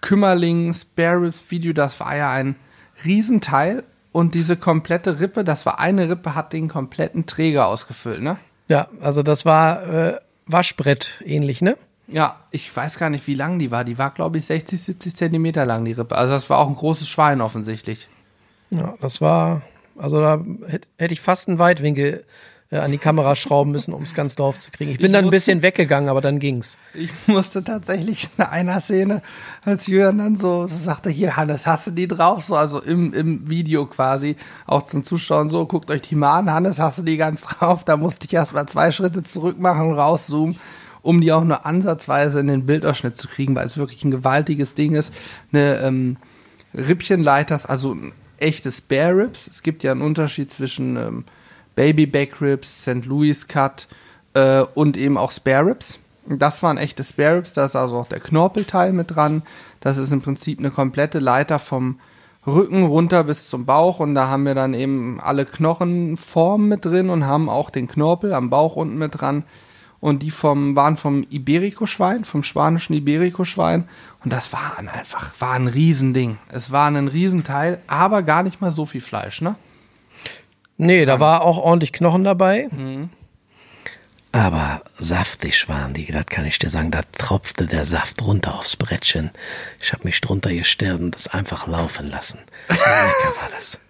Kümmerling 0.00 0.74
Spare 0.74 1.22
Ribs 1.22 1.50
Video, 1.50 1.72
das 1.72 1.98
war 1.98 2.14
ja 2.14 2.30
ein 2.30 2.56
Riesenteil. 3.04 3.84
Und 4.12 4.34
diese 4.34 4.56
komplette 4.56 5.20
Rippe, 5.20 5.44
das 5.44 5.64
war 5.66 5.78
eine 5.78 6.08
Rippe, 6.08 6.34
hat 6.34 6.52
den 6.52 6.68
kompletten 6.68 7.26
Träger 7.26 7.66
ausgefüllt, 7.66 8.22
ne? 8.22 8.36
Ja, 8.68 8.88
also 9.00 9.22
das 9.22 9.46
war 9.46 9.82
äh, 9.86 10.20
Waschbrett 10.48 11.22
ähnlich, 11.24 11.62
ne? 11.62 11.76
Ja, 12.06 12.36
ich 12.50 12.74
weiß 12.74 12.98
gar 12.98 13.10
nicht, 13.10 13.26
wie 13.26 13.34
lang 13.34 13.58
die 13.58 13.70
war. 13.70 13.84
Die 13.84 13.98
war, 13.98 14.10
glaube 14.10 14.38
ich, 14.38 14.46
60, 14.46 14.82
70 14.82 15.14
Zentimeter 15.14 15.66
lang, 15.66 15.84
die 15.84 15.92
Rippe. 15.92 16.16
Also 16.16 16.32
das 16.32 16.48
war 16.48 16.58
auch 16.58 16.68
ein 16.68 16.74
großes 16.74 17.06
Schwein 17.06 17.40
offensichtlich. 17.40 18.08
Ja, 18.70 18.94
das 19.00 19.20
war, 19.20 19.62
also 19.96 20.20
da 20.20 20.42
hätte 20.66 20.88
hätt 20.98 21.12
ich 21.12 21.20
fast 21.20 21.48
einen 21.48 21.58
Weitwinkel 21.58 22.24
äh, 22.70 22.76
an 22.78 22.90
die 22.92 22.98
Kamera 22.98 23.34
schrauben 23.34 23.72
müssen, 23.72 23.94
um 23.94 24.02
es 24.02 24.14
ganz 24.14 24.36
drauf 24.36 24.58
zu 24.58 24.70
kriegen. 24.70 24.90
Ich 24.90 24.98
bin 24.98 25.06
Ich 25.06 25.12
dann 25.12 25.20
ein 25.20 25.24
musste- 25.26 25.36
bisschen 25.36 25.62
weggegangen, 25.62 26.08
aber 26.10 26.20
dann 26.20 26.38
ging's. 26.38 26.76
Ich 26.94 27.10
musste 27.26 27.64
tatsächlich 27.64 28.28
in 28.36 28.44
einer 28.44 28.80
Szene, 28.80 29.22
als 29.64 29.86
Jürgen 29.86 30.18
dann 30.18 30.36
so, 30.36 30.66
so 30.66 30.76
sagte, 30.76 31.08
hier 31.10 31.36
Hannes, 31.36 31.66
hast 31.66 31.86
du 31.86 31.90
die 31.92 32.06
drauf? 32.08 32.42
So, 32.44 32.56
also 32.56 32.80
im, 32.82 33.12
im 33.14 33.48
Video 33.48 33.86
quasi, 33.86 34.36
auch 34.66 34.84
zum 34.84 35.02
Zuschauen 35.04 35.48
so, 35.48 35.64
guckt 35.66 35.90
euch 35.90 36.02
die 36.02 36.14
mal 36.14 36.38
an, 36.40 36.50
Hannes, 36.52 36.78
hast 36.78 36.98
du 36.98 37.02
die 37.02 37.16
ganz 37.16 37.42
drauf? 37.46 37.84
Da 37.84 37.96
musste 37.96 38.26
ich 38.26 38.34
erst 38.34 38.52
mal 38.52 38.66
zwei 38.66 38.92
Schritte 38.92 39.22
zurück 39.22 39.58
machen 39.58 39.88
und 39.90 39.94
rauszoomen, 39.98 40.58
um 41.00 41.20
die 41.20 41.32
auch 41.32 41.44
nur 41.44 41.64
ansatzweise 41.64 42.40
in 42.40 42.48
den 42.48 42.66
Bildausschnitt 42.66 43.16
zu 43.16 43.28
kriegen, 43.28 43.56
weil 43.56 43.64
es 43.66 43.76
wirklich 43.78 44.04
ein 44.04 44.10
gewaltiges 44.10 44.74
Ding 44.74 44.94
ist. 44.94 45.12
Eine 45.52 45.78
ähm, 45.78 46.16
Rippchenleiters, 46.74 47.66
also 47.66 47.92
ein 47.94 48.12
echtes 48.38 48.78
Spare 48.78 49.16
Ribs. 49.16 49.48
Es 49.48 49.62
gibt 49.62 49.82
ja 49.82 49.92
einen 49.92 50.02
Unterschied 50.02 50.52
zwischen 50.52 50.96
ähm, 50.96 51.24
Baby 51.78 52.06
Back 52.06 52.40
Ribs, 52.40 52.82
St. 52.82 53.06
Louis 53.06 53.46
Cut 53.46 53.86
äh, 54.34 54.62
und 54.74 54.96
eben 54.96 55.16
auch 55.16 55.30
Spare 55.30 55.66
Ribs. 55.66 56.00
Das 56.26 56.60
waren 56.60 56.76
echte 56.76 57.04
Spare 57.04 57.36
Ribs, 57.36 57.52
da 57.52 57.66
ist 57.66 57.76
also 57.76 57.98
auch 57.98 58.08
der 58.08 58.18
Knorpelteil 58.18 58.92
mit 58.92 59.14
dran. 59.14 59.44
Das 59.78 59.96
ist 59.96 60.12
im 60.12 60.20
Prinzip 60.20 60.58
eine 60.58 60.72
komplette 60.72 61.20
Leiter 61.20 61.60
vom 61.60 62.00
Rücken 62.44 62.82
runter 62.82 63.22
bis 63.22 63.48
zum 63.48 63.64
Bauch 63.64 64.00
und 64.00 64.16
da 64.16 64.26
haben 64.26 64.42
wir 64.42 64.56
dann 64.56 64.74
eben 64.74 65.20
alle 65.20 65.46
Knochenformen 65.46 66.66
mit 66.66 66.84
drin 66.84 67.10
und 67.10 67.26
haben 67.26 67.48
auch 67.48 67.70
den 67.70 67.86
Knorpel 67.86 68.32
am 68.32 68.50
Bauch 68.50 68.74
unten 68.74 68.98
mit 68.98 69.20
dran. 69.20 69.44
Und 70.00 70.24
die 70.24 70.32
vom, 70.32 70.74
waren 70.74 70.96
vom 70.96 71.24
Iberico-Schwein, 71.30 72.24
vom 72.24 72.42
spanischen 72.42 72.94
Iberico-Schwein. 72.94 73.88
Und 74.24 74.32
das 74.32 74.52
war 74.52 74.78
ein 74.78 74.88
einfach, 74.88 75.32
war 75.38 75.52
ein 75.52 75.68
Riesending. 75.68 76.38
Es 76.48 76.72
war 76.72 76.88
ein 76.88 77.06
Riesenteil, 77.06 77.78
aber 77.86 78.22
gar 78.22 78.42
nicht 78.42 78.60
mal 78.60 78.72
so 78.72 78.84
viel 78.84 79.00
Fleisch, 79.00 79.42
ne? 79.42 79.54
Nee, 80.78 81.04
da 81.04 81.18
war 81.20 81.42
auch 81.42 81.58
ordentlich 81.58 81.92
Knochen 81.92 82.24
dabei. 82.24 82.68
Aber 84.30 84.82
saftig 84.98 85.68
waren 85.68 85.92
die, 85.92 86.06
das 86.06 86.26
kann 86.26 86.44
ich 86.44 86.58
dir 86.58 86.70
sagen. 86.70 86.92
Da 86.92 87.00
tropfte 87.12 87.66
der 87.66 87.84
Saft 87.84 88.22
runter 88.22 88.54
aufs 88.54 88.76
Brettchen. 88.76 89.30
Ich 89.80 89.92
habe 89.92 90.04
mich 90.04 90.20
drunter 90.20 90.52
gestellt 90.54 91.00
und 91.00 91.14
das 91.14 91.26
einfach 91.28 91.66
laufen 91.66 92.08
lassen. 92.08 92.38
Lecker 92.68 92.84
war 92.86 93.50
das. 93.56 93.80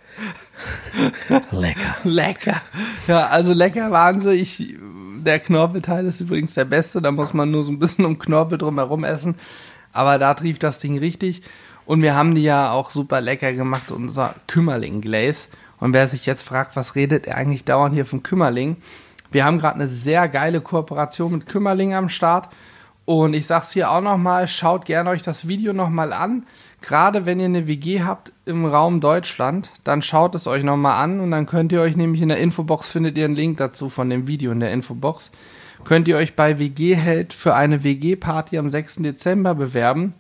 lecker. 1.53 1.97
Lecker. 2.05 2.63
Ja, 3.07 3.27
also 3.27 3.53
lecker 3.53 3.91
waren 3.91 4.23
sie. 4.23 4.33
Ich, 4.35 4.75
der 5.19 5.41
Knorpelteil 5.41 6.07
ist 6.07 6.23
übrigens 6.23 6.55
der 6.55 6.65
beste. 6.65 7.03
Da 7.03 7.11
muss 7.11 7.35
man 7.35 7.51
nur 7.51 7.65
so 7.65 7.71
ein 7.71 7.79
bisschen 7.79 8.07
um 8.07 8.19
Knorpel 8.19 8.57
drumherum 8.57 9.05
essen. 9.05 9.35
Aber 9.93 10.19
da 10.19 10.33
trief 10.33 10.59
das 10.59 10.79
Ding 10.79 10.99
richtig. 10.99 11.43
Und 11.85 12.01
wir 12.01 12.15
haben 12.15 12.35
die 12.35 12.43
ja 12.43 12.71
auch 12.73 12.91
super 12.91 13.21
lecker 13.21 13.53
gemacht, 13.53 13.91
unser 13.91 14.35
Kümmerling-Glaze. 14.47 15.49
Und 15.81 15.93
wer 15.93 16.09
sich 16.09 16.27
jetzt 16.27 16.43
fragt, 16.43 16.77
was 16.77 16.95
redet 16.95 17.27
er 17.27 17.37
eigentlich 17.37 17.65
dauernd 17.65 17.95
hier 17.95 18.07
vom 18.07 18.23
Kümmerling? 18.23 18.77
Wir 19.31 19.45
haben 19.45 19.59
gerade 19.59 19.77
eine 19.77 19.89
sehr 19.89 20.29
geile 20.29 20.61
Kooperation 20.61 21.33
mit 21.33 21.47
Kümmerling 21.47 21.95
am 21.95 22.09
Start. 22.09 22.49
Und 23.05 23.35
ich 23.35 23.47
sag's 23.47 23.73
hier 23.73 23.91
auch 23.91 24.03
nochmal, 24.03 24.49
schaut 24.49 24.85
gerne 24.85 25.11
euch 25.11 25.23
das 25.23 25.49
Video 25.49 25.73
nochmal 25.73 26.13
an. 26.13 26.45
Gerade 26.81 27.27
wenn 27.27 27.41
ihr 27.41 27.47
eine 27.47 27.67
WG 27.67 28.03
habt 28.03 28.33
im 28.45 28.67
Raum 28.67 29.01
Deutschland, 29.01 29.71
dann 29.85 30.03
schaut 30.03 30.35
es 30.35 30.47
euch 30.47 30.63
nochmal 30.63 31.03
an 31.03 31.21
und 31.21 31.31
dann 31.31 31.47
könnt 31.47 31.73
ihr 31.73 31.81
euch 31.81 31.97
nämlich 31.97 32.23
in 32.23 32.29
der 32.29 32.39
Infobox 32.39 32.89
findet 32.89 33.19
ihr 33.19 33.25
einen 33.25 33.35
Link 33.35 33.57
dazu 33.57 33.89
von 33.89 34.11
dem 34.11 34.29
Video 34.29 34.53
in 34.53 34.61
der 34.61 34.73
Infobox. 34.73 35.31
Könnt 35.85 36.07
ihr 36.07 36.17
euch 36.17 36.37
bei 36.37 36.59
WG 36.59 36.95
Held 36.97 37.33
für 37.33 37.55
eine 37.55 37.83
WG-Party 37.83 38.59
am 38.59 38.69
6. 38.69 38.97
Dezember 38.97 39.55
bewerben. 39.55 40.15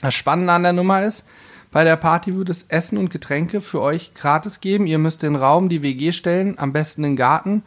Das 0.00 0.14
Spannende 0.14 0.52
an 0.52 0.62
der 0.62 0.72
Nummer 0.72 1.02
ist, 1.02 1.24
bei 1.70 1.84
der 1.84 1.96
Party 1.96 2.34
wird 2.34 2.48
es 2.48 2.64
Essen 2.64 2.98
und 2.98 3.10
Getränke 3.10 3.60
für 3.60 3.80
euch 3.82 4.14
gratis 4.14 4.60
geben. 4.60 4.86
Ihr 4.86 4.98
müsst 4.98 5.22
den 5.22 5.36
Raum, 5.36 5.68
die 5.68 5.82
WG 5.82 6.12
stellen, 6.12 6.58
am 6.58 6.72
besten 6.72 7.02
den 7.02 7.16
Garten 7.16 7.62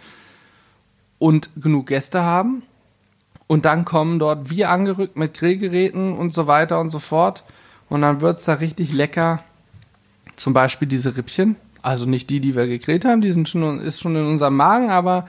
und 1.19 1.49
genug 1.55 1.87
Gäste 1.87 2.23
haben. 2.23 2.63
Und 3.45 3.65
dann 3.65 3.85
kommen 3.85 4.17
dort 4.17 4.49
wir 4.49 4.69
angerückt 4.69 5.17
mit 5.17 5.33
Grillgeräten 5.33 6.17
und 6.17 6.33
so 6.33 6.47
weiter 6.47 6.79
und 6.79 6.89
so 6.89 6.99
fort. 6.99 7.43
Und 7.89 8.01
dann 8.01 8.21
wird 8.21 8.39
es 8.39 8.45
da 8.45 8.53
richtig 8.53 8.93
lecker. 8.93 9.43
Zum 10.35 10.53
Beispiel 10.53 10.87
diese 10.87 11.17
Rippchen. 11.17 11.57
Also 11.83 12.05
nicht 12.05 12.29
die, 12.29 12.39
die 12.39 12.55
wir 12.55 12.67
gegrillt 12.67 13.05
haben, 13.05 13.21
die 13.21 13.31
sind 13.31 13.49
schon, 13.49 13.79
ist 13.81 13.99
schon 13.99 14.15
in 14.15 14.25
unserem 14.25 14.55
Magen, 14.55 14.89
aber 14.89 15.27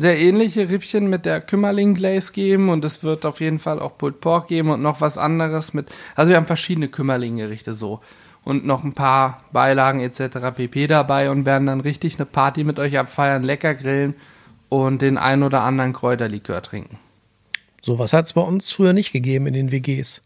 sehr 0.00 0.18
ähnliche 0.18 0.70
Rippchen 0.70 1.10
mit 1.10 1.26
der 1.26 1.40
Kümmerling 1.40 1.94
Glaze 1.94 2.32
geben 2.32 2.70
und 2.70 2.84
es 2.84 3.02
wird 3.02 3.26
auf 3.26 3.40
jeden 3.40 3.58
Fall 3.58 3.78
auch 3.80 3.98
Pulled 3.98 4.20
Pork 4.20 4.48
geben 4.48 4.70
und 4.70 4.82
noch 4.82 5.00
was 5.00 5.18
anderes 5.18 5.74
mit. 5.74 5.88
Also 6.16 6.30
wir 6.30 6.36
haben 6.36 6.46
verschiedene 6.46 6.88
Kümmerling-Gerichte 6.88 7.74
so 7.74 8.00
und 8.42 8.64
noch 8.64 8.82
ein 8.82 8.94
paar 8.94 9.44
Beilagen 9.52 10.00
etc. 10.00 10.56
pp 10.56 10.86
dabei 10.86 11.30
und 11.30 11.44
werden 11.44 11.66
dann 11.66 11.80
richtig 11.80 12.16
eine 12.16 12.24
Party 12.24 12.64
mit 12.64 12.78
euch 12.78 12.98
abfeiern, 12.98 13.42
lecker 13.42 13.74
grillen 13.74 14.14
und 14.70 15.02
den 15.02 15.18
ein 15.18 15.42
oder 15.42 15.60
anderen 15.62 15.92
Kräuterlikör 15.92 16.62
trinken. 16.62 16.98
Sowas 17.82 18.14
hat 18.14 18.24
es 18.24 18.32
bei 18.32 18.40
uns 18.40 18.70
früher 18.70 18.94
nicht 18.94 19.12
gegeben 19.12 19.46
in 19.46 19.54
den 19.54 19.70
WGs. 19.70 20.22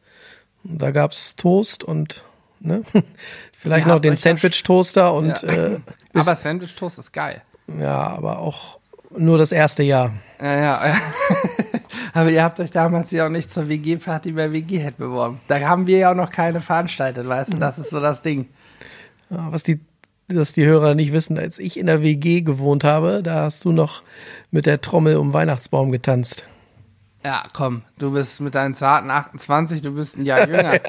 Da 0.63 0.93
gab 0.93 1.11
es 1.11 1.35
Toast 1.35 1.83
und 1.83 2.25
ne? 2.61 2.83
vielleicht 3.59 3.89
noch 3.89 3.99
den 3.99 4.17
Sandwich-Toaster 4.17 5.13
und. 5.13 5.43
Ja. 5.43 5.49
Äh, 5.49 5.81
aber 6.15 6.37
Sandwich-Toast 6.37 6.99
ist 6.99 7.13
geil. 7.13 7.43
Ja, 7.81 8.09
aber 8.09 8.39
auch 8.39 8.79
nur 9.17 9.39
das 9.39 9.53
erste 9.53 9.83
Jahr. 9.83 10.13
Ja, 10.41 10.55
ja. 10.55 10.87
ja. 10.89 10.97
aber 12.15 12.31
ihr 12.31 12.43
habt 12.43 12.61
euch 12.61 12.71
damals 12.71 13.11
ja 13.11 13.27
auch 13.27 13.31
nicht 13.31 13.51
zur 13.51 13.69
WG-Party 13.69 14.33
bei 14.33 14.53
WG-Head 14.53 14.97
beworben. 14.97 15.41
Da 15.49 15.61
haben 15.61 15.87
wir 15.87 15.99
ja 15.99 16.11
auch 16.11 16.17
noch 16.17 16.31
keine 16.31 16.61
veranstaltet, 16.61 17.29
weißt 17.29 17.53
du? 17.53 17.59
Das 17.59 17.79
ist 17.79 17.91
so 17.91 18.01
das 18.01 18.23
Ding. 18.23 18.49
Ja, 19.31 19.47
was 19.51 19.63
die 19.63 19.81
dass 20.29 20.53
die 20.53 20.65
Hörer 20.65 20.95
nicht 20.95 21.13
wissen, 21.13 21.39
als 21.39 21.59
ich 21.59 21.79
in 21.79 21.87
der 21.87 22.03
WG 22.03 22.41
gewohnt 22.41 22.85
habe, 22.85 23.23
da 23.23 23.43
hast 23.43 23.65
du 23.65 23.73
noch 23.73 24.03
mit 24.51 24.67
der 24.67 24.81
Trommel 24.81 25.17
um 25.17 25.33
Weihnachtsbaum 25.33 25.93
getanzt. 25.93 26.45
Ja, 27.25 27.43
komm, 27.53 27.83
du 27.99 28.13
bist 28.13 28.41
mit 28.41 28.55
deinen 28.55 28.75
zarten 28.75 29.11
28, 29.11 29.81
du 29.83 29.93
bist 29.95 30.17
ein 30.17 30.27
Jahr 30.27 30.49
jünger. 30.49 30.75
ja. 30.75 30.81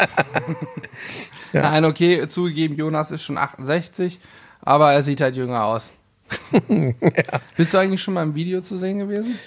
Nein, 1.53 1.85
okay, 1.85 2.27
zugegeben, 2.27 2.75
Jonas 2.75 3.11
ist 3.11 3.23
schon 3.23 3.37
68, 3.37 4.19
aber 4.61 4.93
er 4.93 5.01
sieht 5.01 5.21
halt 5.21 5.35
jünger 5.35 5.63
aus. 5.63 5.91
Ja. 6.69 6.91
Bist 7.57 7.73
du 7.73 7.77
eigentlich 7.77 8.01
schon 8.01 8.13
mal 8.13 8.23
im 8.23 8.35
Video 8.35 8.61
zu 8.61 8.77
sehen 8.77 8.99
gewesen? 8.99 9.37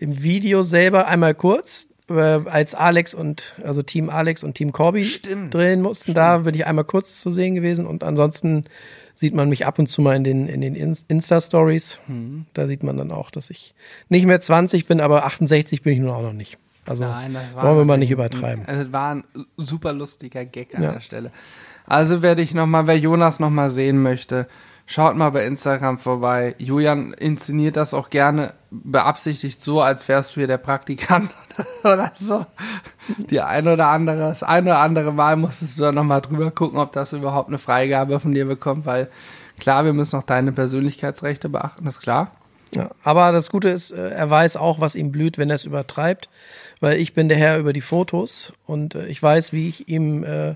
Im 0.00 0.22
Video 0.22 0.62
selber 0.62 1.06
einmal 1.06 1.34
kurz, 1.34 1.88
äh, 2.08 2.14
als 2.14 2.74
Alex 2.74 3.14
und, 3.14 3.54
also 3.62 3.82
Team 3.82 4.10
Alex 4.10 4.42
und 4.42 4.54
Team 4.54 4.72
Corby 4.72 5.04
Stimmt. 5.04 5.54
drehen 5.54 5.80
mussten. 5.80 6.12
Stimmt. 6.12 6.16
Da 6.16 6.38
bin 6.38 6.54
ich 6.54 6.66
einmal 6.66 6.84
kurz 6.84 7.20
zu 7.20 7.30
sehen 7.30 7.54
gewesen 7.54 7.86
und 7.86 8.02
ansonsten 8.02 8.64
sieht 9.14 9.34
man 9.34 9.48
mich 9.48 9.66
ab 9.66 9.78
und 9.78 9.86
zu 9.86 10.02
mal 10.02 10.16
in 10.16 10.24
den, 10.24 10.48
in 10.48 10.60
den 10.60 10.74
Insta-Stories. 10.74 12.00
Mhm. 12.06 12.46
Da 12.54 12.66
sieht 12.66 12.82
man 12.82 12.96
dann 12.96 13.10
auch, 13.10 13.30
dass 13.30 13.50
ich 13.50 13.74
nicht 14.08 14.26
mehr 14.26 14.40
20 14.40 14.86
bin, 14.86 15.00
aber 15.00 15.24
68 15.26 15.82
bin 15.82 15.92
ich 15.92 15.98
nun 16.00 16.10
auch 16.10 16.22
noch 16.22 16.32
nicht. 16.32 16.58
Also 16.84 17.04
Nein, 17.04 17.36
wollen 17.54 17.78
wir 17.78 17.84
mal 17.84 17.96
nicht 17.96 18.10
übertreiben. 18.10 18.64
Es 18.66 18.92
war 18.92 19.14
ein 19.14 19.24
super 19.56 19.92
lustiger 19.92 20.44
Gag 20.44 20.74
an 20.74 20.82
ja. 20.82 20.92
der 20.92 21.00
Stelle. 21.00 21.30
Also 21.86 22.22
werde 22.22 22.42
ich 22.42 22.54
nochmal, 22.54 22.86
wer 22.86 22.98
Jonas 22.98 23.38
nochmal 23.38 23.70
sehen 23.70 24.02
möchte, 24.02 24.48
Schaut 24.86 25.16
mal 25.16 25.30
bei 25.30 25.46
Instagram 25.46 25.98
vorbei. 25.98 26.54
Julian 26.58 27.12
inszeniert 27.12 27.76
das 27.76 27.94
auch 27.94 28.10
gerne 28.10 28.54
beabsichtigt 28.70 29.62
so, 29.62 29.80
als 29.80 30.06
wärst 30.08 30.32
du 30.32 30.40
hier 30.40 30.46
der 30.46 30.58
Praktikant 30.58 31.30
oder 31.84 32.12
so. 32.18 32.44
Die 33.30 33.40
ein 33.40 33.68
oder 33.68 33.88
andere, 33.88 34.18
das 34.18 34.42
eine 34.42 34.70
oder 34.70 34.80
andere 34.80 35.12
Mal 35.12 35.36
musstest 35.36 35.78
du 35.78 35.84
dann 35.84 35.94
nochmal 35.94 36.20
drüber 36.20 36.50
gucken, 36.50 36.78
ob 36.78 36.92
das 36.92 37.12
überhaupt 37.12 37.48
eine 37.48 37.58
Freigabe 37.58 38.18
von 38.20 38.34
dir 38.34 38.46
bekommt, 38.46 38.84
weil 38.84 39.08
klar, 39.58 39.84
wir 39.84 39.92
müssen 39.92 40.18
auch 40.18 40.24
deine 40.24 40.52
Persönlichkeitsrechte 40.52 41.48
beachten, 41.48 41.86
ist 41.86 42.00
klar. 42.00 42.32
Ja, 42.74 42.90
aber 43.04 43.32
das 43.32 43.50
Gute 43.50 43.68
ist, 43.68 43.90
äh, 43.90 44.10
er 44.10 44.30
weiß 44.30 44.56
auch, 44.56 44.80
was 44.80 44.94
ihm 44.94 45.12
blüht, 45.12 45.36
wenn 45.36 45.50
er 45.50 45.56
es 45.56 45.66
übertreibt, 45.66 46.30
weil 46.80 46.98
ich 46.98 47.12
bin 47.12 47.28
der 47.28 47.36
Herr 47.36 47.58
über 47.58 47.74
die 47.74 47.82
Fotos 47.82 48.54
und 48.64 48.94
äh, 48.94 49.06
ich 49.06 49.22
weiß, 49.22 49.52
wie 49.52 49.68
ich 49.68 49.88
ihm 49.88 50.24
äh, 50.24 50.54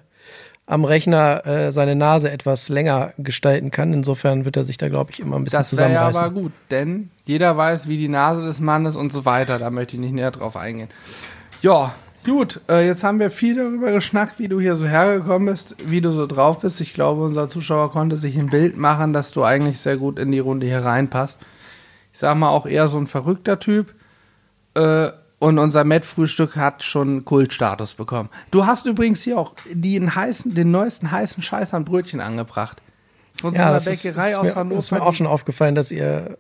am 0.67 0.85
Rechner 0.85 1.47
äh, 1.47 1.73
seine 1.73 1.95
Nase 1.95 2.31
etwas 2.31 2.69
länger 2.69 3.13
gestalten 3.19 3.71
kann. 3.71 3.93
Insofern 3.93 4.45
wird 4.45 4.57
er 4.57 4.65
sich 4.65 4.77
da, 4.77 4.89
glaube 4.89 5.13
ich, 5.13 5.21
immer 5.21 5.37
ein 5.37 5.45
bisschen 5.45 5.61
das 5.61 5.69
zusammenreißen. 5.69 6.13
Das 6.13 6.21
wäre 6.21 6.25
aber 6.25 6.41
gut, 6.41 6.53
denn 6.71 7.11
jeder 7.25 7.57
weiß, 7.57 7.89
wie 7.89 7.97
die 7.97 8.09
Nase 8.09 8.45
des 8.45 8.59
Mannes 8.59 8.97
und 8.97 9.13
so 9.13 9.25
weiter. 9.25 9.61
Da 9.61 9.71
möchte 9.71 9.95
ich 9.95 10.01
nicht 10.01 10.13
näher 10.13 10.33
drauf 10.33 10.57
eingehen. 10.57 10.89
Ja, 11.63 11.95
gut. 12.25 12.61
Äh, 12.69 12.85
jetzt 12.87 13.05
haben 13.05 13.21
wir 13.21 13.31
viel 13.31 13.55
darüber 13.55 13.93
geschnackt, 13.93 14.41
wie 14.41 14.49
du 14.49 14.61
hier 14.61 14.75
so 14.75 14.85
hergekommen 14.87 15.47
bist, 15.47 15.77
wie 15.87 16.01
du 16.01 16.11
so 16.11 16.27
drauf 16.27 16.59
bist. 16.59 16.81
Ich 16.81 16.95
glaube, 16.95 17.23
unser 17.23 17.49
Zuschauer 17.49 17.93
konnte 17.93 18.17
sich 18.17 18.37
ein 18.37 18.51
Bild 18.51 18.77
machen, 18.77 19.13
dass 19.13 19.31
du 19.31 19.45
eigentlich 19.45 19.81
sehr 19.81 19.97
gut 19.97 20.19
in 20.19 20.33
die 20.33 20.41
Runde 20.41 20.67
hier 20.67 20.85
reinpasst. 20.85 21.39
Ich 22.13 22.19
sag 22.19 22.37
mal 22.37 22.49
auch 22.49 22.67
eher 22.67 22.89
so 22.89 22.99
ein 22.99 23.07
verrückter 23.07 23.61
Typ. 23.61 23.95
Äh, 24.75 25.11
und 25.39 25.59
unser 25.59 25.85
Met-Frühstück 25.85 26.57
hat 26.57 26.83
schon 26.83 27.25
Kultstatus 27.25 27.95
bekommen. 27.95 28.31
Du 28.51 28.67
hast 28.67 28.87
übrigens 28.87 29.23
hier 29.23 29.39
auch 29.39 29.55
den, 29.71 30.15
heißen, 30.15 30.55
den 30.55 30.71
neuesten 30.71 31.11
heißen 31.11 31.43
Scheiß 31.43 31.75
an 31.75 31.85
Brötchen 31.85 32.21
angebracht. 32.21 32.83
Von 33.41 33.53
so 33.53 33.61
ja, 33.61 33.69
einer 33.69 33.81
Bäckerei 33.81 34.29
ist, 34.29 34.33
ist 34.33 34.37
aus 34.37 34.47
mir, 34.47 34.55
Hannover. 34.55 34.79
Ist 34.79 34.93
mir 34.93 35.03
auch 35.03 35.15
schon 35.15 35.27
aufgefallen, 35.27 35.75
dass 35.75 35.91
ihr 35.91 36.39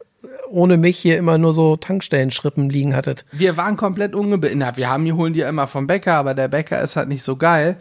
ohne 0.49 0.77
mich 0.77 0.97
hier 0.97 1.19
immer 1.19 1.39
nur 1.39 1.53
so 1.53 1.77
Tankstellenschrippen 1.77 2.71
liegen 2.71 2.95
hattet. 2.95 3.25
Wir 3.33 3.57
waren 3.57 3.77
komplett 3.77 4.15
ungebindert. 4.15 4.77
Wir 4.77 4.89
haben 4.89 5.05
die 5.05 5.13
holen 5.13 5.35
die 5.35 5.41
ja 5.41 5.49
immer 5.49 5.67
vom 5.67 5.87
Bäcker, 5.87 6.15
aber 6.15 6.35
der 6.35 6.49
Bäcker 6.49 6.81
ist 6.81 6.97
halt 6.97 7.09
nicht 7.09 7.23
so 7.23 7.37
geil. 7.37 7.77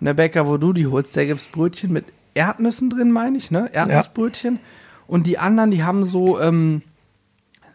Und 0.00 0.04
der 0.04 0.14
Bäcker, 0.14 0.46
wo 0.46 0.58
du 0.58 0.72
die 0.72 0.86
holst, 0.86 1.16
der 1.16 1.26
gibt's 1.26 1.46
Brötchen 1.46 1.92
mit 1.92 2.04
Erdnüssen 2.34 2.90
drin, 2.90 3.10
meine 3.10 3.38
ich, 3.38 3.50
ne? 3.50 3.70
Erdnussbrötchen. 3.72 4.54
Ja. 4.54 4.60
Und 5.06 5.26
die 5.26 5.38
anderen, 5.38 5.70
die 5.70 5.82
haben 5.82 6.04
so, 6.04 6.40
ähm, 6.40 6.82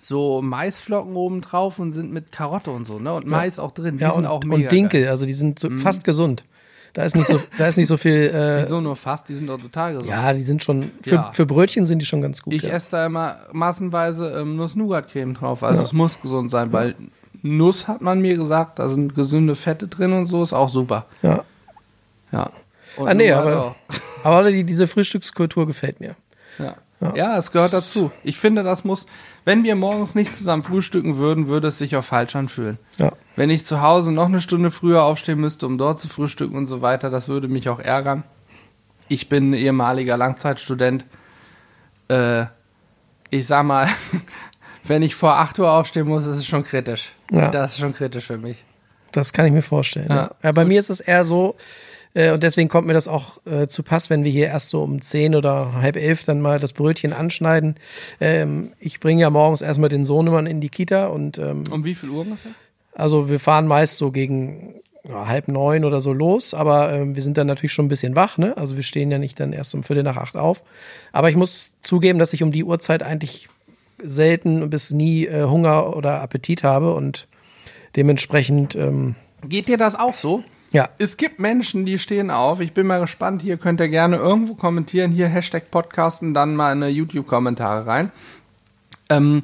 so 0.04 0.42
Maisflocken 0.42 1.16
oben 1.16 1.42
drauf 1.42 1.80
und 1.80 1.94
sind 1.94 2.12
mit 2.12 2.32
Karotte 2.32 2.72
und 2.72 2.86
so, 2.86 3.00
ne? 3.00 3.14
Und 3.14 3.28
Mais 3.28 3.60
auch 3.60 3.72
drin. 3.72 3.98
Die 3.98 4.04
ja, 4.04 4.12
sind 4.12 4.26
und, 4.26 4.26
auch 4.28 4.44
mega 4.44 4.64
und 4.64 4.72
Dinkel, 4.72 5.04
geil. 5.04 5.10
also 5.10 5.26
die 5.26 5.34
sind 5.34 5.60
so 5.60 5.70
mm. 5.70 5.80
fast 5.80 6.04
gesund. 6.04 6.44
Da 6.94 7.04
ist 7.04 7.16
nicht 7.16 7.28
so, 7.28 7.40
da 7.58 7.68
ist 7.68 7.78
nicht 7.78 7.88
so 7.88 7.98
viel. 7.98 8.30
Äh, 8.30 8.64
Wieso 8.64 8.82
nur 8.82 8.96
fast? 8.96 9.30
Die 9.30 9.34
sind 9.34 9.48
doch 9.48 9.60
total 9.60 9.94
gesund. 9.94 10.10
Ja, 10.10 10.34
die 10.34 10.44
sind 10.44 10.64
schon. 10.64 10.92
Für, 11.02 11.16
ja. 11.16 11.32
für 11.32 11.46
Brötchen 11.46 11.86
sind 11.86 12.00
die 12.00 12.06
schon 12.06 12.22
ganz 12.22 12.42
gut. 12.44 12.54
Ich 12.54 12.64
ja. 12.64 12.70
esse 12.70 12.92
da 12.92 13.06
immer 13.06 13.38
massenweise 13.52 14.30
ähm, 14.32 14.56
Nuss-Nougat-Creme 14.56 15.34
drauf. 15.34 15.64
Also 15.64 15.80
ja. 15.80 15.86
es 15.86 15.94
muss 15.94 16.22
gesund 16.22 16.52
sein, 16.52 16.72
weil 16.72 16.96
Nuss 17.42 17.88
hat 17.88 18.02
man 18.02 18.22
mir 18.22 18.38
gesagt, 18.38 18.80
da 18.80 18.88
sind 18.90 19.16
gesunde 19.16 19.56
Fette 19.56 19.88
drin 19.88 20.14
und 20.14 20.28
so, 20.28 20.44
ist 20.44 20.54
auch 20.54 20.70
super. 20.70 21.08
Ja. 21.22 21.44
Ja. 22.32 22.52
Und 22.98 23.08
ah, 23.08 23.14
nee, 23.14 23.32
aber, 23.32 23.76
aber 24.24 24.52
die, 24.52 24.64
diese 24.64 24.88
Frühstückskultur 24.88 25.66
gefällt 25.66 26.00
mir. 26.00 26.16
Ja. 26.60 26.76
Ja, 27.16 27.38
es 27.38 27.52
gehört 27.52 27.74
dazu. 27.74 28.12
Ich 28.24 28.38
finde, 28.38 28.64
das 28.64 28.84
muss, 28.84 29.06
wenn 29.46 29.64
wir 29.64 29.76
morgens 29.76 30.16
nicht 30.16 30.34
zusammen 30.36 30.64
frühstücken 30.64 31.18
würden, 31.18 31.48
würde 31.48 31.68
es 31.68 31.78
sich 31.78 31.96
auch 31.96 32.04
falsch 32.04 32.36
anfühlen. 32.36 32.78
Ja. 32.98 33.12
Wenn 33.36 33.50
ich 33.50 33.66
zu 33.66 33.82
Hause 33.82 34.12
noch 34.12 34.26
eine 34.26 34.42
Stunde 34.42 34.72
früher 34.72 35.04
aufstehen 35.04 35.40
müsste, 35.40 35.66
um 35.66 35.78
dort 35.78 36.00
zu 36.00 36.08
frühstücken 36.08 36.56
und 36.56 36.68
so 36.68 36.82
weiter, 36.82 37.10
das 37.10 37.28
würde 37.28 37.48
mich 37.48 37.70
auch 37.70 37.80
ärgern. 37.80 38.24
Ich 39.08 39.30
bin 39.30 39.54
ehemaliger 39.54 40.18
Langzeitstudent. 40.18 41.06
Äh, 42.08 42.46
ich 43.30 43.48
sag 43.48 43.66
mal, 43.66 43.88
wenn 44.84 45.02
ich 45.02 45.16
vor 45.16 45.38
8 45.38 45.60
Uhr 45.60 45.72
aufstehen 45.72 46.08
muss, 46.08 46.26
ist 46.26 46.38
es 46.38 46.46
schon 46.46 46.64
kritisch. 46.64 47.14
Ja. 47.32 47.50
Das 47.50 47.74
ist 47.74 47.80
schon 47.80 47.94
kritisch 47.94 48.28
für 48.28 48.38
mich. 48.38 48.64
Das 49.12 49.34
kann 49.34 49.46
ich 49.46 49.52
mir 49.52 49.62
vorstellen. 49.62 50.08
Ja. 50.10 50.32
ja 50.42 50.52
bei 50.52 50.66
mir 50.66 50.80
ist 50.80 50.90
es 50.90 51.00
eher 51.00 51.26
so, 51.26 51.56
Äh, 52.14 52.32
und 52.32 52.44
deswegen 52.44 52.70
kommt 52.70 52.88
mir 52.88 52.94
das 52.94 53.08
auch 53.08 53.40
äh, 53.46 53.68
zu 53.68 53.84
Pass, 53.84 54.10
wenn 54.10 54.24
wir 54.24 54.32
hier 54.32 54.48
erst 54.48 54.70
so 54.70 54.82
um 54.84 55.02
zehn 55.02 55.36
oder 55.36 55.74
halb 55.74 55.96
elf 55.96 56.24
dann 56.24 56.42
mal 56.42 56.60
das 56.60 56.74
Brötchen 56.74 57.14
anschneiden. 57.14 57.76
Ähm, 58.20 58.72
ich 58.80 59.00
bringe 59.00 59.22
ja 59.22 59.30
morgens 59.30 59.62
erstmal 59.62 59.90
den 59.90 60.06
Sohnemann 60.06 60.46
in 60.46 60.62
die 60.62 60.70
Kita 60.70 61.08
und 61.08 61.38
ähm, 61.38 61.64
Um 61.72 61.86
wie 61.86 61.96
viel 61.96 62.10
Uhr 62.10 62.22
ungefähr? 62.22 62.52
also 62.96 63.30
wir 63.30 63.40
fahren 63.40 63.68
meist 63.68 63.98
so 63.98 64.12
gegen 64.12 64.76
ja, 65.08 65.28
halb 65.28 65.48
neun 65.48 65.84
oder 65.84 66.00
so 66.00 66.14
los, 66.14 66.54
aber 66.54 66.94
ähm, 66.94 67.16
wir 67.16 67.22
sind 67.22 67.38
dann 67.38 67.48
natürlich 67.48 67.74
schon 67.74 67.86
ein 67.86 67.90
bisschen 67.90 68.16
wach, 68.16 68.38
ne? 68.38 68.56
Also 68.56 68.78
wir 68.78 68.84
stehen 68.84 69.12
ja 69.12 69.18
nicht 69.18 69.40
dann 69.40 69.52
erst 69.52 69.76
um 69.76 69.84
Viertel 69.84 70.04
nach 70.04 70.18
acht 70.18 70.38
auf. 70.38 70.64
Aber 71.12 71.30
ich 71.30 71.36
muss 71.36 71.78
zugeben, 71.82 72.20
dass 72.20 72.32
ich 72.34 72.44
um 72.44 72.52
die 72.52 72.64
Uhrzeit 72.64 73.04
eigentlich 73.04 73.50
selten 74.02 74.70
bis 74.70 74.92
nie 74.92 75.26
äh, 75.26 75.44
Hunger 75.44 75.96
oder 75.96 76.22
Appetit 76.22 76.64
habe 76.64 76.94
und 76.94 77.28
dementsprechend, 77.96 78.76
ähm, 78.76 79.16
Geht 79.48 79.68
dir 79.68 79.78
das 79.78 79.96
auch 79.96 80.14
so? 80.14 80.44
Ja, 80.74 80.90
Es 80.98 81.18
gibt 81.18 81.40
Menschen, 81.40 81.86
die 81.86 82.00
stehen 82.00 82.32
auf. 82.32 82.60
Ich 82.60 82.74
bin 82.74 82.88
mal 82.88 83.00
gespannt. 83.00 83.44
Hier 83.44 83.58
könnt 83.58 83.80
ihr 83.80 83.90
gerne 83.90 84.18
irgendwo 84.18 84.56
kommentieren. 84.56 85.12
Hier 85.12 85.28
Hashtag 85.28 85.70
Podcasten, 85.70 86.34
dann 86.34 86.56
mal 86.56 86.72
in 86.74 86.96
YouTube-Kommentare 86.96 87.86
rein. 87.86 88.12
Ähm, 89.08 89.44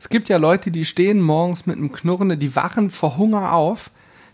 es 0.00 0.08
gibt 0.08 0.28
ja 0.28 0.38
Leute, 0.38 0.72
die 0.72 0.84
stehen 0.84 1.20
morgens 1.20 1.66
mit 1.66 1.76
einem 1.76 1.92
Knurren, 1.92 2.36
die 2.38 2.56
wachen 2.56 2.90
vor 2.90 3.16
Hunger 3.16 3.52
auf. 3.54 3.90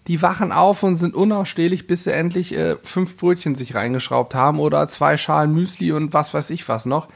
Die 0.09 0.23
wachen 0.23 0.53
auf 0.53 0.83
und 0.83 0.97
sind 0.97 1.15
unausstehlich, 1.15 1.87
bis 1.87 2.05
sie 2.05 2.13
endlich 2.13 2.57
äh, 2.57 2.77
fünf 2.83 3.19
Brötchen 3.19 3.55
sich 3.55 3.75
reingeschraubt 3.75 4.35
haben 4.35 4.59
oder 4.59 4.89
zwei 4.89 5.19
Schalen 5.19 5.53
Müsli 5.53 5.93
und 5.93 6.15
was 6.15 6.35
weiß 6.35 6.49
ich 6.51 6.67
was 6.67 6.87
noch. 6.87 7.09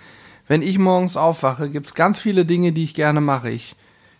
Wenn 0.46 0.60
ich 0.60 0.78
morgens 0.78 1.16
aufwache, 1.16 1.70
gibt 1.70 1.86
es 1.86 1.94
ganz 1.94 2.20
viele 2.20 2.44
Dinge, 2.44 2.72
die 2.72 2.84
ich 2.84 2.94
gerne 2.94 3.22
mache. 3.22 3.50
Ich 3.50 3.76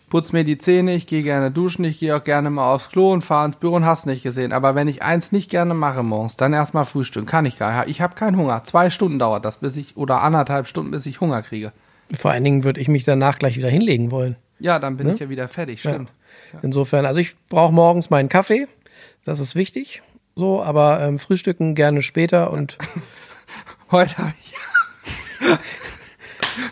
putz 0.09 0.31
mir 0.31 0.43
die 0.43 0.57
Zähne, 0.57 0.95
ich 0.95 1.07
gehe 1.07 1.23
gerne 1.23 1.51
duschen, 1.51 1.85
ich 1.85 1.99
gehe 1.99 2.15
auch 2.15 2.23
gerne 2.23 2.49
mal 2.49 2.73
aufs 2.73 2.89
Klo 2.89 3.11
und 3.11 3.23
fahre 3.23 3.47
ins 3.47 3.57
Büro 3.57 3.75
und 3.75 3.85
hast 3.85 4.05
nicht 4.05 4.23
gesehen. 4.23 4.53
Aber 4.53 4.75
wenn 4.75 4.87
ich 4.87 5.03
eins 5.03 5.31
nicht 5.31 5.49
gerne 5.49 5.73
mache 5.73 6.03
morgens, 6.03 6.35
dann 6.35 6.53
erstmal 6.53 6.85
frühstücken. 6.85 7.27
Kann 7.27 7.45
ich 7.45 7.57
gar 7.57 7.85
nicht. 7.85 7.89
Ich 7.89 8.01
habe 8.01 8.15
keinen 8.15 8.37
Hunger. 8.37 8.63
Zwei 8.63 8.89
Stunden 8.89 9.19
dauert 9.19 9.45
das, 9.45 9.57
bis 9.57 9.77
ich, 9.77 9.97
oder 9.97 10.21
anderthalb 10.21 10.67
Stunden, 10.67 10.91
bis 10.91 11.05
ich 11.05 11.21
Hunger 11.21 11.41
kriege. 11.41 11.71
vor 12.17 12.31
allen 12.31 12.43
Dingen 12.43 12.63
würde 12.63 12.79
ich 12.79 12.87
mich 12.87 13.03
danach 13.03 13.39
gleich 13.39 13.57
wieder 13.57 13.69
hinlegen 13.69 14.11
wollen. 14.11 14.35
Ja, 14.59 14.79
dann 14.79 14.97
bin 14.97 15.13
ich 15.13 15.19
ja 15.19 15.29
wieder 15.29 15.47
fertig, 15.47 15.81
stimmt. 15.81 16.09
Insofern, 16.63 17.05
also 17.05 17.19
ich 17.19 17.35
brauche 17.47 17.73
morgens 17.73 18.09
meinen 18.09 18.27
Kaffee, 18.27 18.67
das 19.23 19.39
ist 19.39 19.55
wichtig, 19.55 20.01
so, 20.35 20.63
aber 20.63 21.01
ähm, 21.01 21.19
frühstücken 21.19 21.75
gerne 21.75 22.01
später 22.01 22.51
und 22.51 22.77
Heute 23.91 24.17
habe 24.17 24.33
ich. 24.41 24.53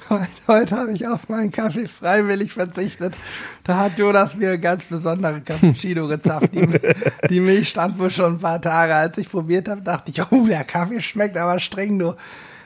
heute 0.10 0.28
heute 0.48 0.76
habe 0.78 0.92
ich 0.94 1.08
auf 1.08 1.30
meinen 1.30 1.52
Kaffee 1.52 1.88
freiwillig 1.88 2.54
verzichtet. 2.54 3.14
Da 3.64 3.78
hat 3.78 3.98
Jonas 3.98 4.36
mir 4.36 4.52
einen 4.52 4.62
ganz 4.62 4.84
besonderen 4.84 5.44
Cappuccino 5.44 6.08
gezapft. 6.08 6.54
Die, 6.54 6.68
die 7.30 7.40
Milch 7.40 7.70
stand 7.70 7.98
wohl 8.00 8.12
schon 8.12 8.34
ein 8.34 8.40
paar 8.40 8.62
Tage. 8.62 8.96
Als 8.96 9.18
ich 9.18 9.30
probiert 9.30 9.68
habe, 9.68 9.82
dachte 9.82 10.12
ich, 10.12 10.22
oh, 10.32 10.46
der 10.48 10.64
Kaffee 10.64 11.02
schmeckt 11.02 11.38
aber 11.38 11.60
streng 11.60 11.98
nur. 11.98 12.18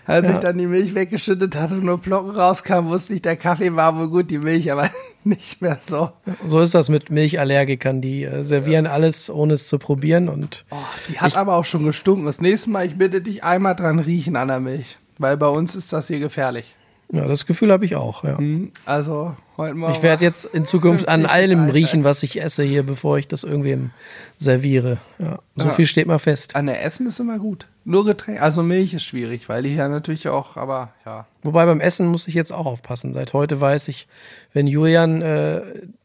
Als 0.05 0.27
ich 0.27 0.37
dann 0.37 0.57
die 0.57 0.65
Milch 0.65 0.95
weggeschüttet 0.95 1.55
hatte 1.55 1.75
und 1.75 1.83
nur 1.83 2.01
Plocken 2.01 2.31
rauskam, 2.31 2.87
wusste 2.87 3.13
ich, 3.13 3.21
der 3.21 3.35
Kaffee 3.35 3.75
war 3.75 3.95
wohl 3.95 4.09
gut, 4.09 4.31
die 4.31 4.39
Milch 4.39 4.71
aber 4.71 4.89
nicht 5.23 5.61
mehr 5.61 5.77
so. 5.87 6.09
so 6.47 6.61
ist 6.61 6.73
das 6.73 6.89
mit 6.89 7.11
Milchallergikern, 7.11 8.01
die 8.01 8.23
äh, 8.23 8.43
servieren 8.43 8.87
alles, 8.87 9.29
ohne 9.29 9.53
es 9.53 9.67
zu 9.67 9.77
probieren 9.77 10.27
und 10.27 10.65
Oh, 10.71 10.77
die 11.07 11.19
hat 11.19 11.35
aber 11.35 11.53
auch 11.53 11.65
schon 11.65 11.85
gestunken. 11.85 12.25
Das 12.25 12.41
nächste 12.41 12.71
Mal, 12.71 12.87
ich 12.87 12.97
bitte 12.97 13.21
dich 13.21 13.43
einmal 13.43 13.75
dran 13.75 13.99
riechen 13.99 14.35
an 14.35 14.47
der 14.47 14.59
Milch. 14.59 14.97
Weil 15.19 15.37
bei 15.37 15.47
uns 15.47 15.75
ist 15.75 15.93
das 15.93 16.07
hier 16.07 16.19
gefährlich. 16.19 16.75
Ja, 17.11 17.25
das 17.27 17.45
Gefühl 17.45 17.71
habe 17.71 17.85
ich 17.85 17.95
auch, 17.95 18.23
ja. 18.23 18.37
Hm, 18.37 18.71
Also, 18.85 19.35
heute 19.57 19.73
Morgen. 19.75 19.93
Ich 19.93 20.03
werde 20.03 20.23
jetzt 20.23 20.45
in 20.45 20.65
Zukunft 20.65 21.07
an 21.07 21.25
allem 21.25 21.59
Alter. 21.61 21.73
riechen, 21.73 22.03
was 22.03 22.21
ich 22.23 22.41
esse 22.41 22.63
hier, 22.63 22.83
bevor 22.83 23.17
ich 23.17 23.27
das 23.27 23.43
irgendwem 23.43 23.91
serviere. 24.37 24.97
Ja, 25.17 25.39
so 25.55 25.67
Ja. 25.67 25.73
viel 25.73 25.87
steht 25.87 26.07
mal 26.07 26.19
fest. 26.19 26.55
An 26.55 26.67
der 26.67 26.83
Essen 26.83 27.07
ist 27.07 27.19
immer 27.19 27.39
gut. 27.39 27.67
Nur 27.85 28.05
Getränk, 28.05 28.41
also 28.41 28.61
Milch 28.63 28.93
ist 28.93 29.03
schwierig, 29.03 29.49
weil 29.49 29.63
die 29.63 29.75
ja 29.75 29.87
natürlich 29.89 30.27
auch, 30.29 30.57
aber 30.57 30.93
ja. 31.05 31.25
Wobei 31.43 31.65
beim 31.65 31.79
Essen 31.79 32.07
muss 32.07 32.27
ich 32.27 32.33
jetzt 32.35 32.51
auch 32.53 32.65
aufpassen. 32.67 33.13
Seit 33.13 33.33
heute 33.33 33.59
weiß 33.59 33.87
ich, 33.87 34.07
wenn 34.53 34.67
Julian 34.67 35.21
äh, 35.21 35.61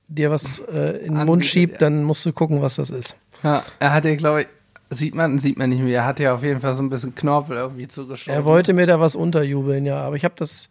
dir 0.09 0.31
was 0.31 0.61
äh, 0.61 0.99
in 1.05 1.15
den 1.15 1.27
Mund 1.27 1.45
schiebt, 1.45 1.83
dann 1.83 2.05
musst 2.05 2.25
du 2.25 2.33
gucken, 2.33 2.63
was 2.63 2.77
das 2.77 2.91
ist. 2.91 3.17
Ja, 3.43 3.63
er 3.79 3.93
hat 3.93 4.05
ja, 4.05 4.15
glaube 4.17 4.43
ich, 4.43 4.47
sieht 4.91 5.15
man, 5.15 5.39
sieht 5.39 5.59
man 5.59 5.71
nicht 5.71 5.83
mehr. 5.83 6.01
Er 6.01 6.07
hat 6.07 6.21
ja 6.21 6.35
auf 6.35 6.43
jeden 6.43 6.61
Fall 6.61 6.75
so 6.75 6.83
ein 6.83 6.89
bisschen 6.89 7.15
Knorpel 7.15 7.57
irgendwie 7.57 7.89
zugeschoben. 7.89 8.35
Er 8.35 8.45
wollte 8.45 8.73
mir 8.73 8.87
da 8.87 9.01
was 9.01 9.17
unterjubeln, 9.17 9.87
ja, 9.87 10.03
aber 10.03 10.17
ich 10.17 10.25
habe 10.25 10.35
das, 10.37 10.69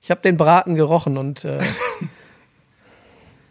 ich 0.00 0.10
habe 0.10 0.20
den 0.20 0.36
Braten 0.36 0.74
gerochen 0.74 1.16
und 1.16 1.44
äh, 1.44 1.62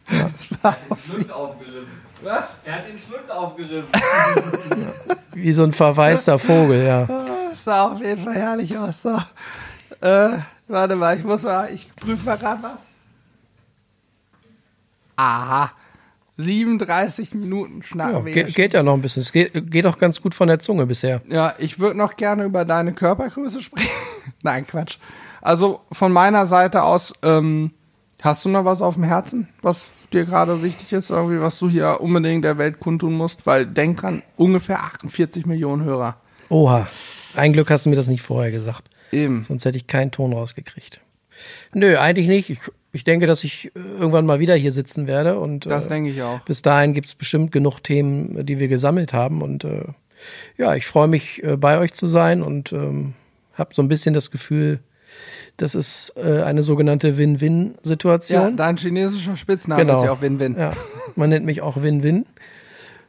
Schlund 0.08 1.32
aufgerissen. 1.32 2.08
Was? 2.24 2.46
Er 2.66 2.76
hat 2.76 2.88
den 2.90 3.00
Schlund 3.00 3.30
aufgerissen. 3.30 3.90
wie 5.34 5.54
so 5.54 5.64
ein 5.64 5.72
verwaister 5.72 6.40
Vogel, 6.40 6.84
ja. 6.86 7.06
Das 7.06 7.64
sah 7.64 7.92
auf 7.92 8.00
jeden 8.02 8.24
Fall 8.24 8.36
herrlich 8.36 8.78
aus. 8.78 9.04
So. 9.04 9.22
Äh, 10.02 10.40
warte 10.68 10.96
mal, 10.96 11.18
ich 11.18 11.24
muss 11.24 11.44
mal, 11.44 11.72
ich 11.72 11.94
prüfe 11.96 12.26
mal 12.26 12.38
gerade 12.38 12.64
was. 12.64 12.78
Aha. 15.16 15.72
37 16.38 17.34
Minuten 17.34 17.82
schnacken 17.82 18.28
ja 18.28 18.34
geht, 18.34 18.56
geht 18.56 18.74
ja 18.74 18.84
noch 18.84 18.94
ein 18.94 19.02
bisschen. 19.02 19.22
Es 19.22 19.32
geht, 19.32 19.72
geht 19.72 19.86
auch 19.88 19.98
ganz 19.98 20.22
gut 20.22 20.36
von 20.36 20.48
der 20.48 20.60
Zunge 20.60 20.86
bisher. 20.86 21.22
Ja, 21.28 21.54
ich 21.58 21.80
würde 21.80 21.98
noch 21.98 22.16
gerne 22.16 22.44
über 22.44 22.64
deine 22.64 22.94
Körpergröße 22.94 23.62
sprechen. 23.62 23.90
Nein, 24.44 24.68
Quatsch. 24.68 24.98
Also 25.42 25.82
von 25.92 26.12
meiner 26.12 26.46
Seite 26.46 26.84
aus, 26.84 27.14
ähm, 27.24 27.72
hast 28.22 28.46
du 28.46 28.50
noch 28.50 28.66
was 28.66 28.82
auf 28.82 28.96
dem 28.96 29.04
Herzen, 29.04 29.48
was 29.62 29.88
dir 30.14 30.26
gerade 30.26 30.62
wichtig 30.62 30.94
ist, 30.94 31.10
irgendwie, 31.10 31.42
was 31.42 31.58
du 31.60 31.70
hier 31.70 32.02
unbedingt 32.02 32.44
der 32.44 32.58
Welt 32.58 32.80
kundtun 32.80 33.14
musst? 33.14 33.46
Weil 33.46 33.66
denk 33.66 34.00
dran, 34.02 34.22
ungefähr 34.36 34.80
48 34.80 35.46
Millionen 35.46 35.84
Hörer. 35.84 36.18
Oha. 36.50 36.88
Ein 37.36 37.54
Glück 37.54 37.70
hast 37.70 37.86
du 37.86 37.90
mir 37.90 37.96
das 37.96 38.08
nicht 38.08 38.22
vorher 38.22 38.52
gesagt. 38.52 38.90
Eben. 39.12 39.44
Sonst 39.44 39.66
hätte 39.66 39.78
ich 39.78 39.88
keinen 39.88 40.12
Ton 40.12 40.34
rausgekriegt. 40.34 41.02
Nö, 41.74 41.98
eigentlich 41.98 42.28
nicht. 42.28 42.50
Ich, 42.50 42.60
ich 42.98 43.04
denke, 43.04 43.28
dass 43.28 43.44
ich 43.44 43.68
äh, 43.68 43.80
irgendwann 44.00 44.26
mal 44.26 44.40
wieder 44.40 44.56
hier 44.56 44.72
sitzen 44.72 45.08
werde. 45.08 45.40
Und 45.40 45.66
Das 45.68 45.86
äh, 45.86 45.90
denke 45.90 46.10
ich 46.10 46.22
auch. 46.24 46.42
bis 46.42 46.62
dahin 46.62 46.94
gibt 46.94 47.08
es 47.08 47.16
bestimmt 47.16 47.52
genug 47.52 47.80
Themen, 47.84 48.46
die 48.46 48.60
wir 48.60 48.68
gesammelt 48.68 49.14
haben. 49.14 49.42
Und 49.42 49.64
äh, 49.64 49.84
ja, 50.58 50.74
ich 50.76 50.86
freue 50.88 51.08
mich, 51.08 51.44
äh, 51.44 51.58
bei 51.58 51.78
euch 51.80 51.94
zu 51.94 52.08
sein 52.08 52.42
und 52.42 52.74
ähm, 52.74 53.14
habe 53.54 53.74
so 53.74 53.82
ein 53.82 53.88
bisschen 53.88 54.14
das 54.14 54.32
Gefühl, 54.32 54.80
das 55.58 55.74
ist 55.76 56.14
äh, 56.18 56.42
eine 56.44 56.64
sogenannte 56.64 57.10
Ja, 57.10 57.18
Win-Win-Situation. 57.18 58.58
dein 58.58 58.78
chinesischer 58.78 59.36
Spitzname 59.38 59.82
Genau. 59.86 59.98
ist 60.00 60.04
ja 60.06 60.12
auch 60.12 60.22
Win-Win. 60.22 60.56
Ja, 60.58 60.72
man 61.16 61.30
nennt 61.30 61.46
mich 61.46 61.62
auch 61.62 61.82
Win-Win. 61.82 62.26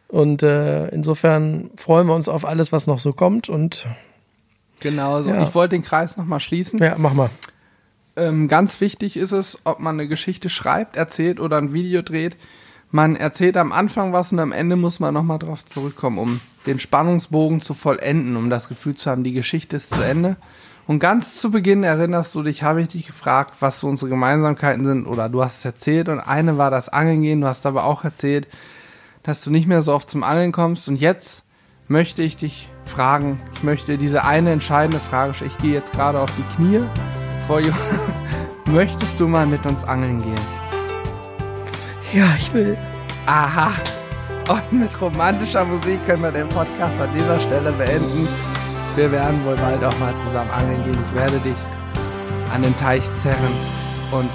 Und 0.08 0.42
äh, 0.42 0.88
insofern 0.88 1.70
freuen 1.76 2.06
wir 2.06 2.14
uns 2.14 2.28
auf 2.28 2.46
alles, 2.46 2.72
was 2.72 2.86
noch 2.86 2.98
so 2.98 3.10
kommt. 3.10 3.48
Und 3.48 3.86
Genau 4.80 5.20
so. 5.22 5.30
Ja. 5.30 5.42
Ich 5.42 5.54
wollte 5.54 5.74
den 5.76 5.82
Kreis 5.82 6.16
nochmal 6.16 6.40
schließen. 6.40 6.78
ja, 6.78 6.94
mach 6.98 7.12
mal. 7.12 7.30
Ähm, 8.18 8.48
ganz 8.48 8.80
wichtig 8.80 9.16
ist 9.16 9.32
es, 9.32 9.58
ob 9.64 9.80
man 9.80 9.94
eine 9.94 10.08
Geschichte 10.08 10.50
schreibt, 10.50 10.96
erzählt 10.96 11.40
oder 11.40 11.56
ein 11.56 11.72
Video 11.72 12.02
dreht. 12.02 12.36
Man 12.90 13.16
erzählt 13.16 13.56
am 13.56 13.72
Anfang 13.72 14.12
was 14.12 14.32
und 14.32 14.40
am 14.40 14.52
Ende 14.52 14.76
muss 14.76 14.98
man 14.98 15.14
nochmal 15.14 15.38
drauf 15.38 15.64
zurückkommen, 15.64 16.18
um 16.18 16.40
den 16.66 16.80
Spannungsbogen 16.80 17.60
zu 17.60 17.74
vollenden, 17.74 18.36
um 18.36 18.50
das 18.50 18.68
Gefühl 18.68 18.94
zu 18.94 19.10
haben, 19.10 19.24
die 19.24 19.32
Geschichte 19.32 19.76
ist 19.76 19.90
zu 19.90 20.02
Ende. 20.02 20.36
Und 20.86 21.00
ganz 21.00 21.38
zu 21.38 21.50
Beginn 21.50 21.84
erinnerst 21.84 22.34
du 22.34 22.42
dich, 22.42 22.62
habe 22.62 22.80
ich 22.80 22.88
dich 22.88 23.06
gefragt, 23.06 23.56
was 23.60 23.80
so 23.80 23.88
unsere 23.88 24.08
Gemeinsamkeiten 24.08 24.86
sind, 24.86 25.06
oder 25.06 25.28
du 25.28 25.44
hast 25.44 25.58
es 25.58 25.64
erzählt 25.66 26.08
und 26.08 26.18
eine 26.18 26.56
war 26.56 26.70
das 26.70 26.88
Angeln 26.88 27.20
gehen, 27.20 27.42
du 27.42 27.46
hast 27.46 27.66
aber 27.66 27.84
auch 27.84 28.04
erzählt, 28.04 28.48
dass 29.22 29.44
du 29.44 29.50
nicht 29.50 29.68
mehr 29.68 29.82
so 29.82 29.92
oft 29.92 30.08
zum 30.08 30.22
Angeln 30.22 30.52
kommst. 30.52 30.88
Und 30.88 30.96
jetzt 30.96 31.44
möchte 31.88 32.22
ich 32.22 32.38
dich 32.38 32.70
fragen, 32.86 33.38
ich 33.52 33.62
möchte 33.62 33.98
diese 33.98 34.24
eine 34.24 34.50
entscheidende 34.50 34.98
Frage 34.98 35.34
stellen. 35.34 35.50
Ich 35.50 35.58
gehe 35.58 35.74
jetzt 35.74 35.92
gerade 35.92 36.20
auf 36.20 36.30
die 36.36 36.56
Knie 36.56 36.80
vor 37.48 37.60
Jonas. 37.60 37.78
Möchtest 38.66 39.18
du 39.18 39.26
mal 39.26 39.46
mit 39.46 39.64
uns 39.66 39.82
angeln 39.84 40.22
gehen? 40.22 40.46
Ja, 42.12 42.26
ich 42.38 42.52
will. 42.52 42.76
Aha. 43.26 43.72
Und 44.48 44.72
mit 44.72 45.00
romantischer 45.00 45.64
Musik 45.64 46.04
können 46.06 46.22
wir 46.22 46.30
den 46.30 46.48
Podcast 46.48 47.00
an 47.00 47.08
dieser 47.14 47.40
Stelle 47.40 47.72
beenden. 47.72 48.28
Wir 48.96 49.10
werden 49.10 49.44
wohl 49.44 49.56
bald 49.56 49.82
auch 49.82 49.98
mal 49.98 50.14
zusammen 50.24 50.50
angeln 50.50 50.84
gehen. 50.84 50.98
Ich 51.08 51.14
werde 51.14 51.38
dich 51.40 51.56
an 52.54 52.62
den 52.62 52.78
Teich 52.78 53.02
zerren 53.14 53.54
und 54.12 54.30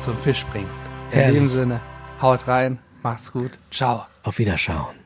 zum 0.00 0.18
Fisch 0.18 0.44
bringen. 0.46 0.70
In 1.10 1.18
Herrlich. 1.18 1.38
dem 1.40 1.48
Sinne, 1.48 1.80
haut 2.20 2.46
rein, 2.48 2.78
macht's 3.02 3.32
gut, 3.32 3.58
ciao. 3.70 4.06
Auf 4.22 4.38
Wiederschauen. 4.38 5.03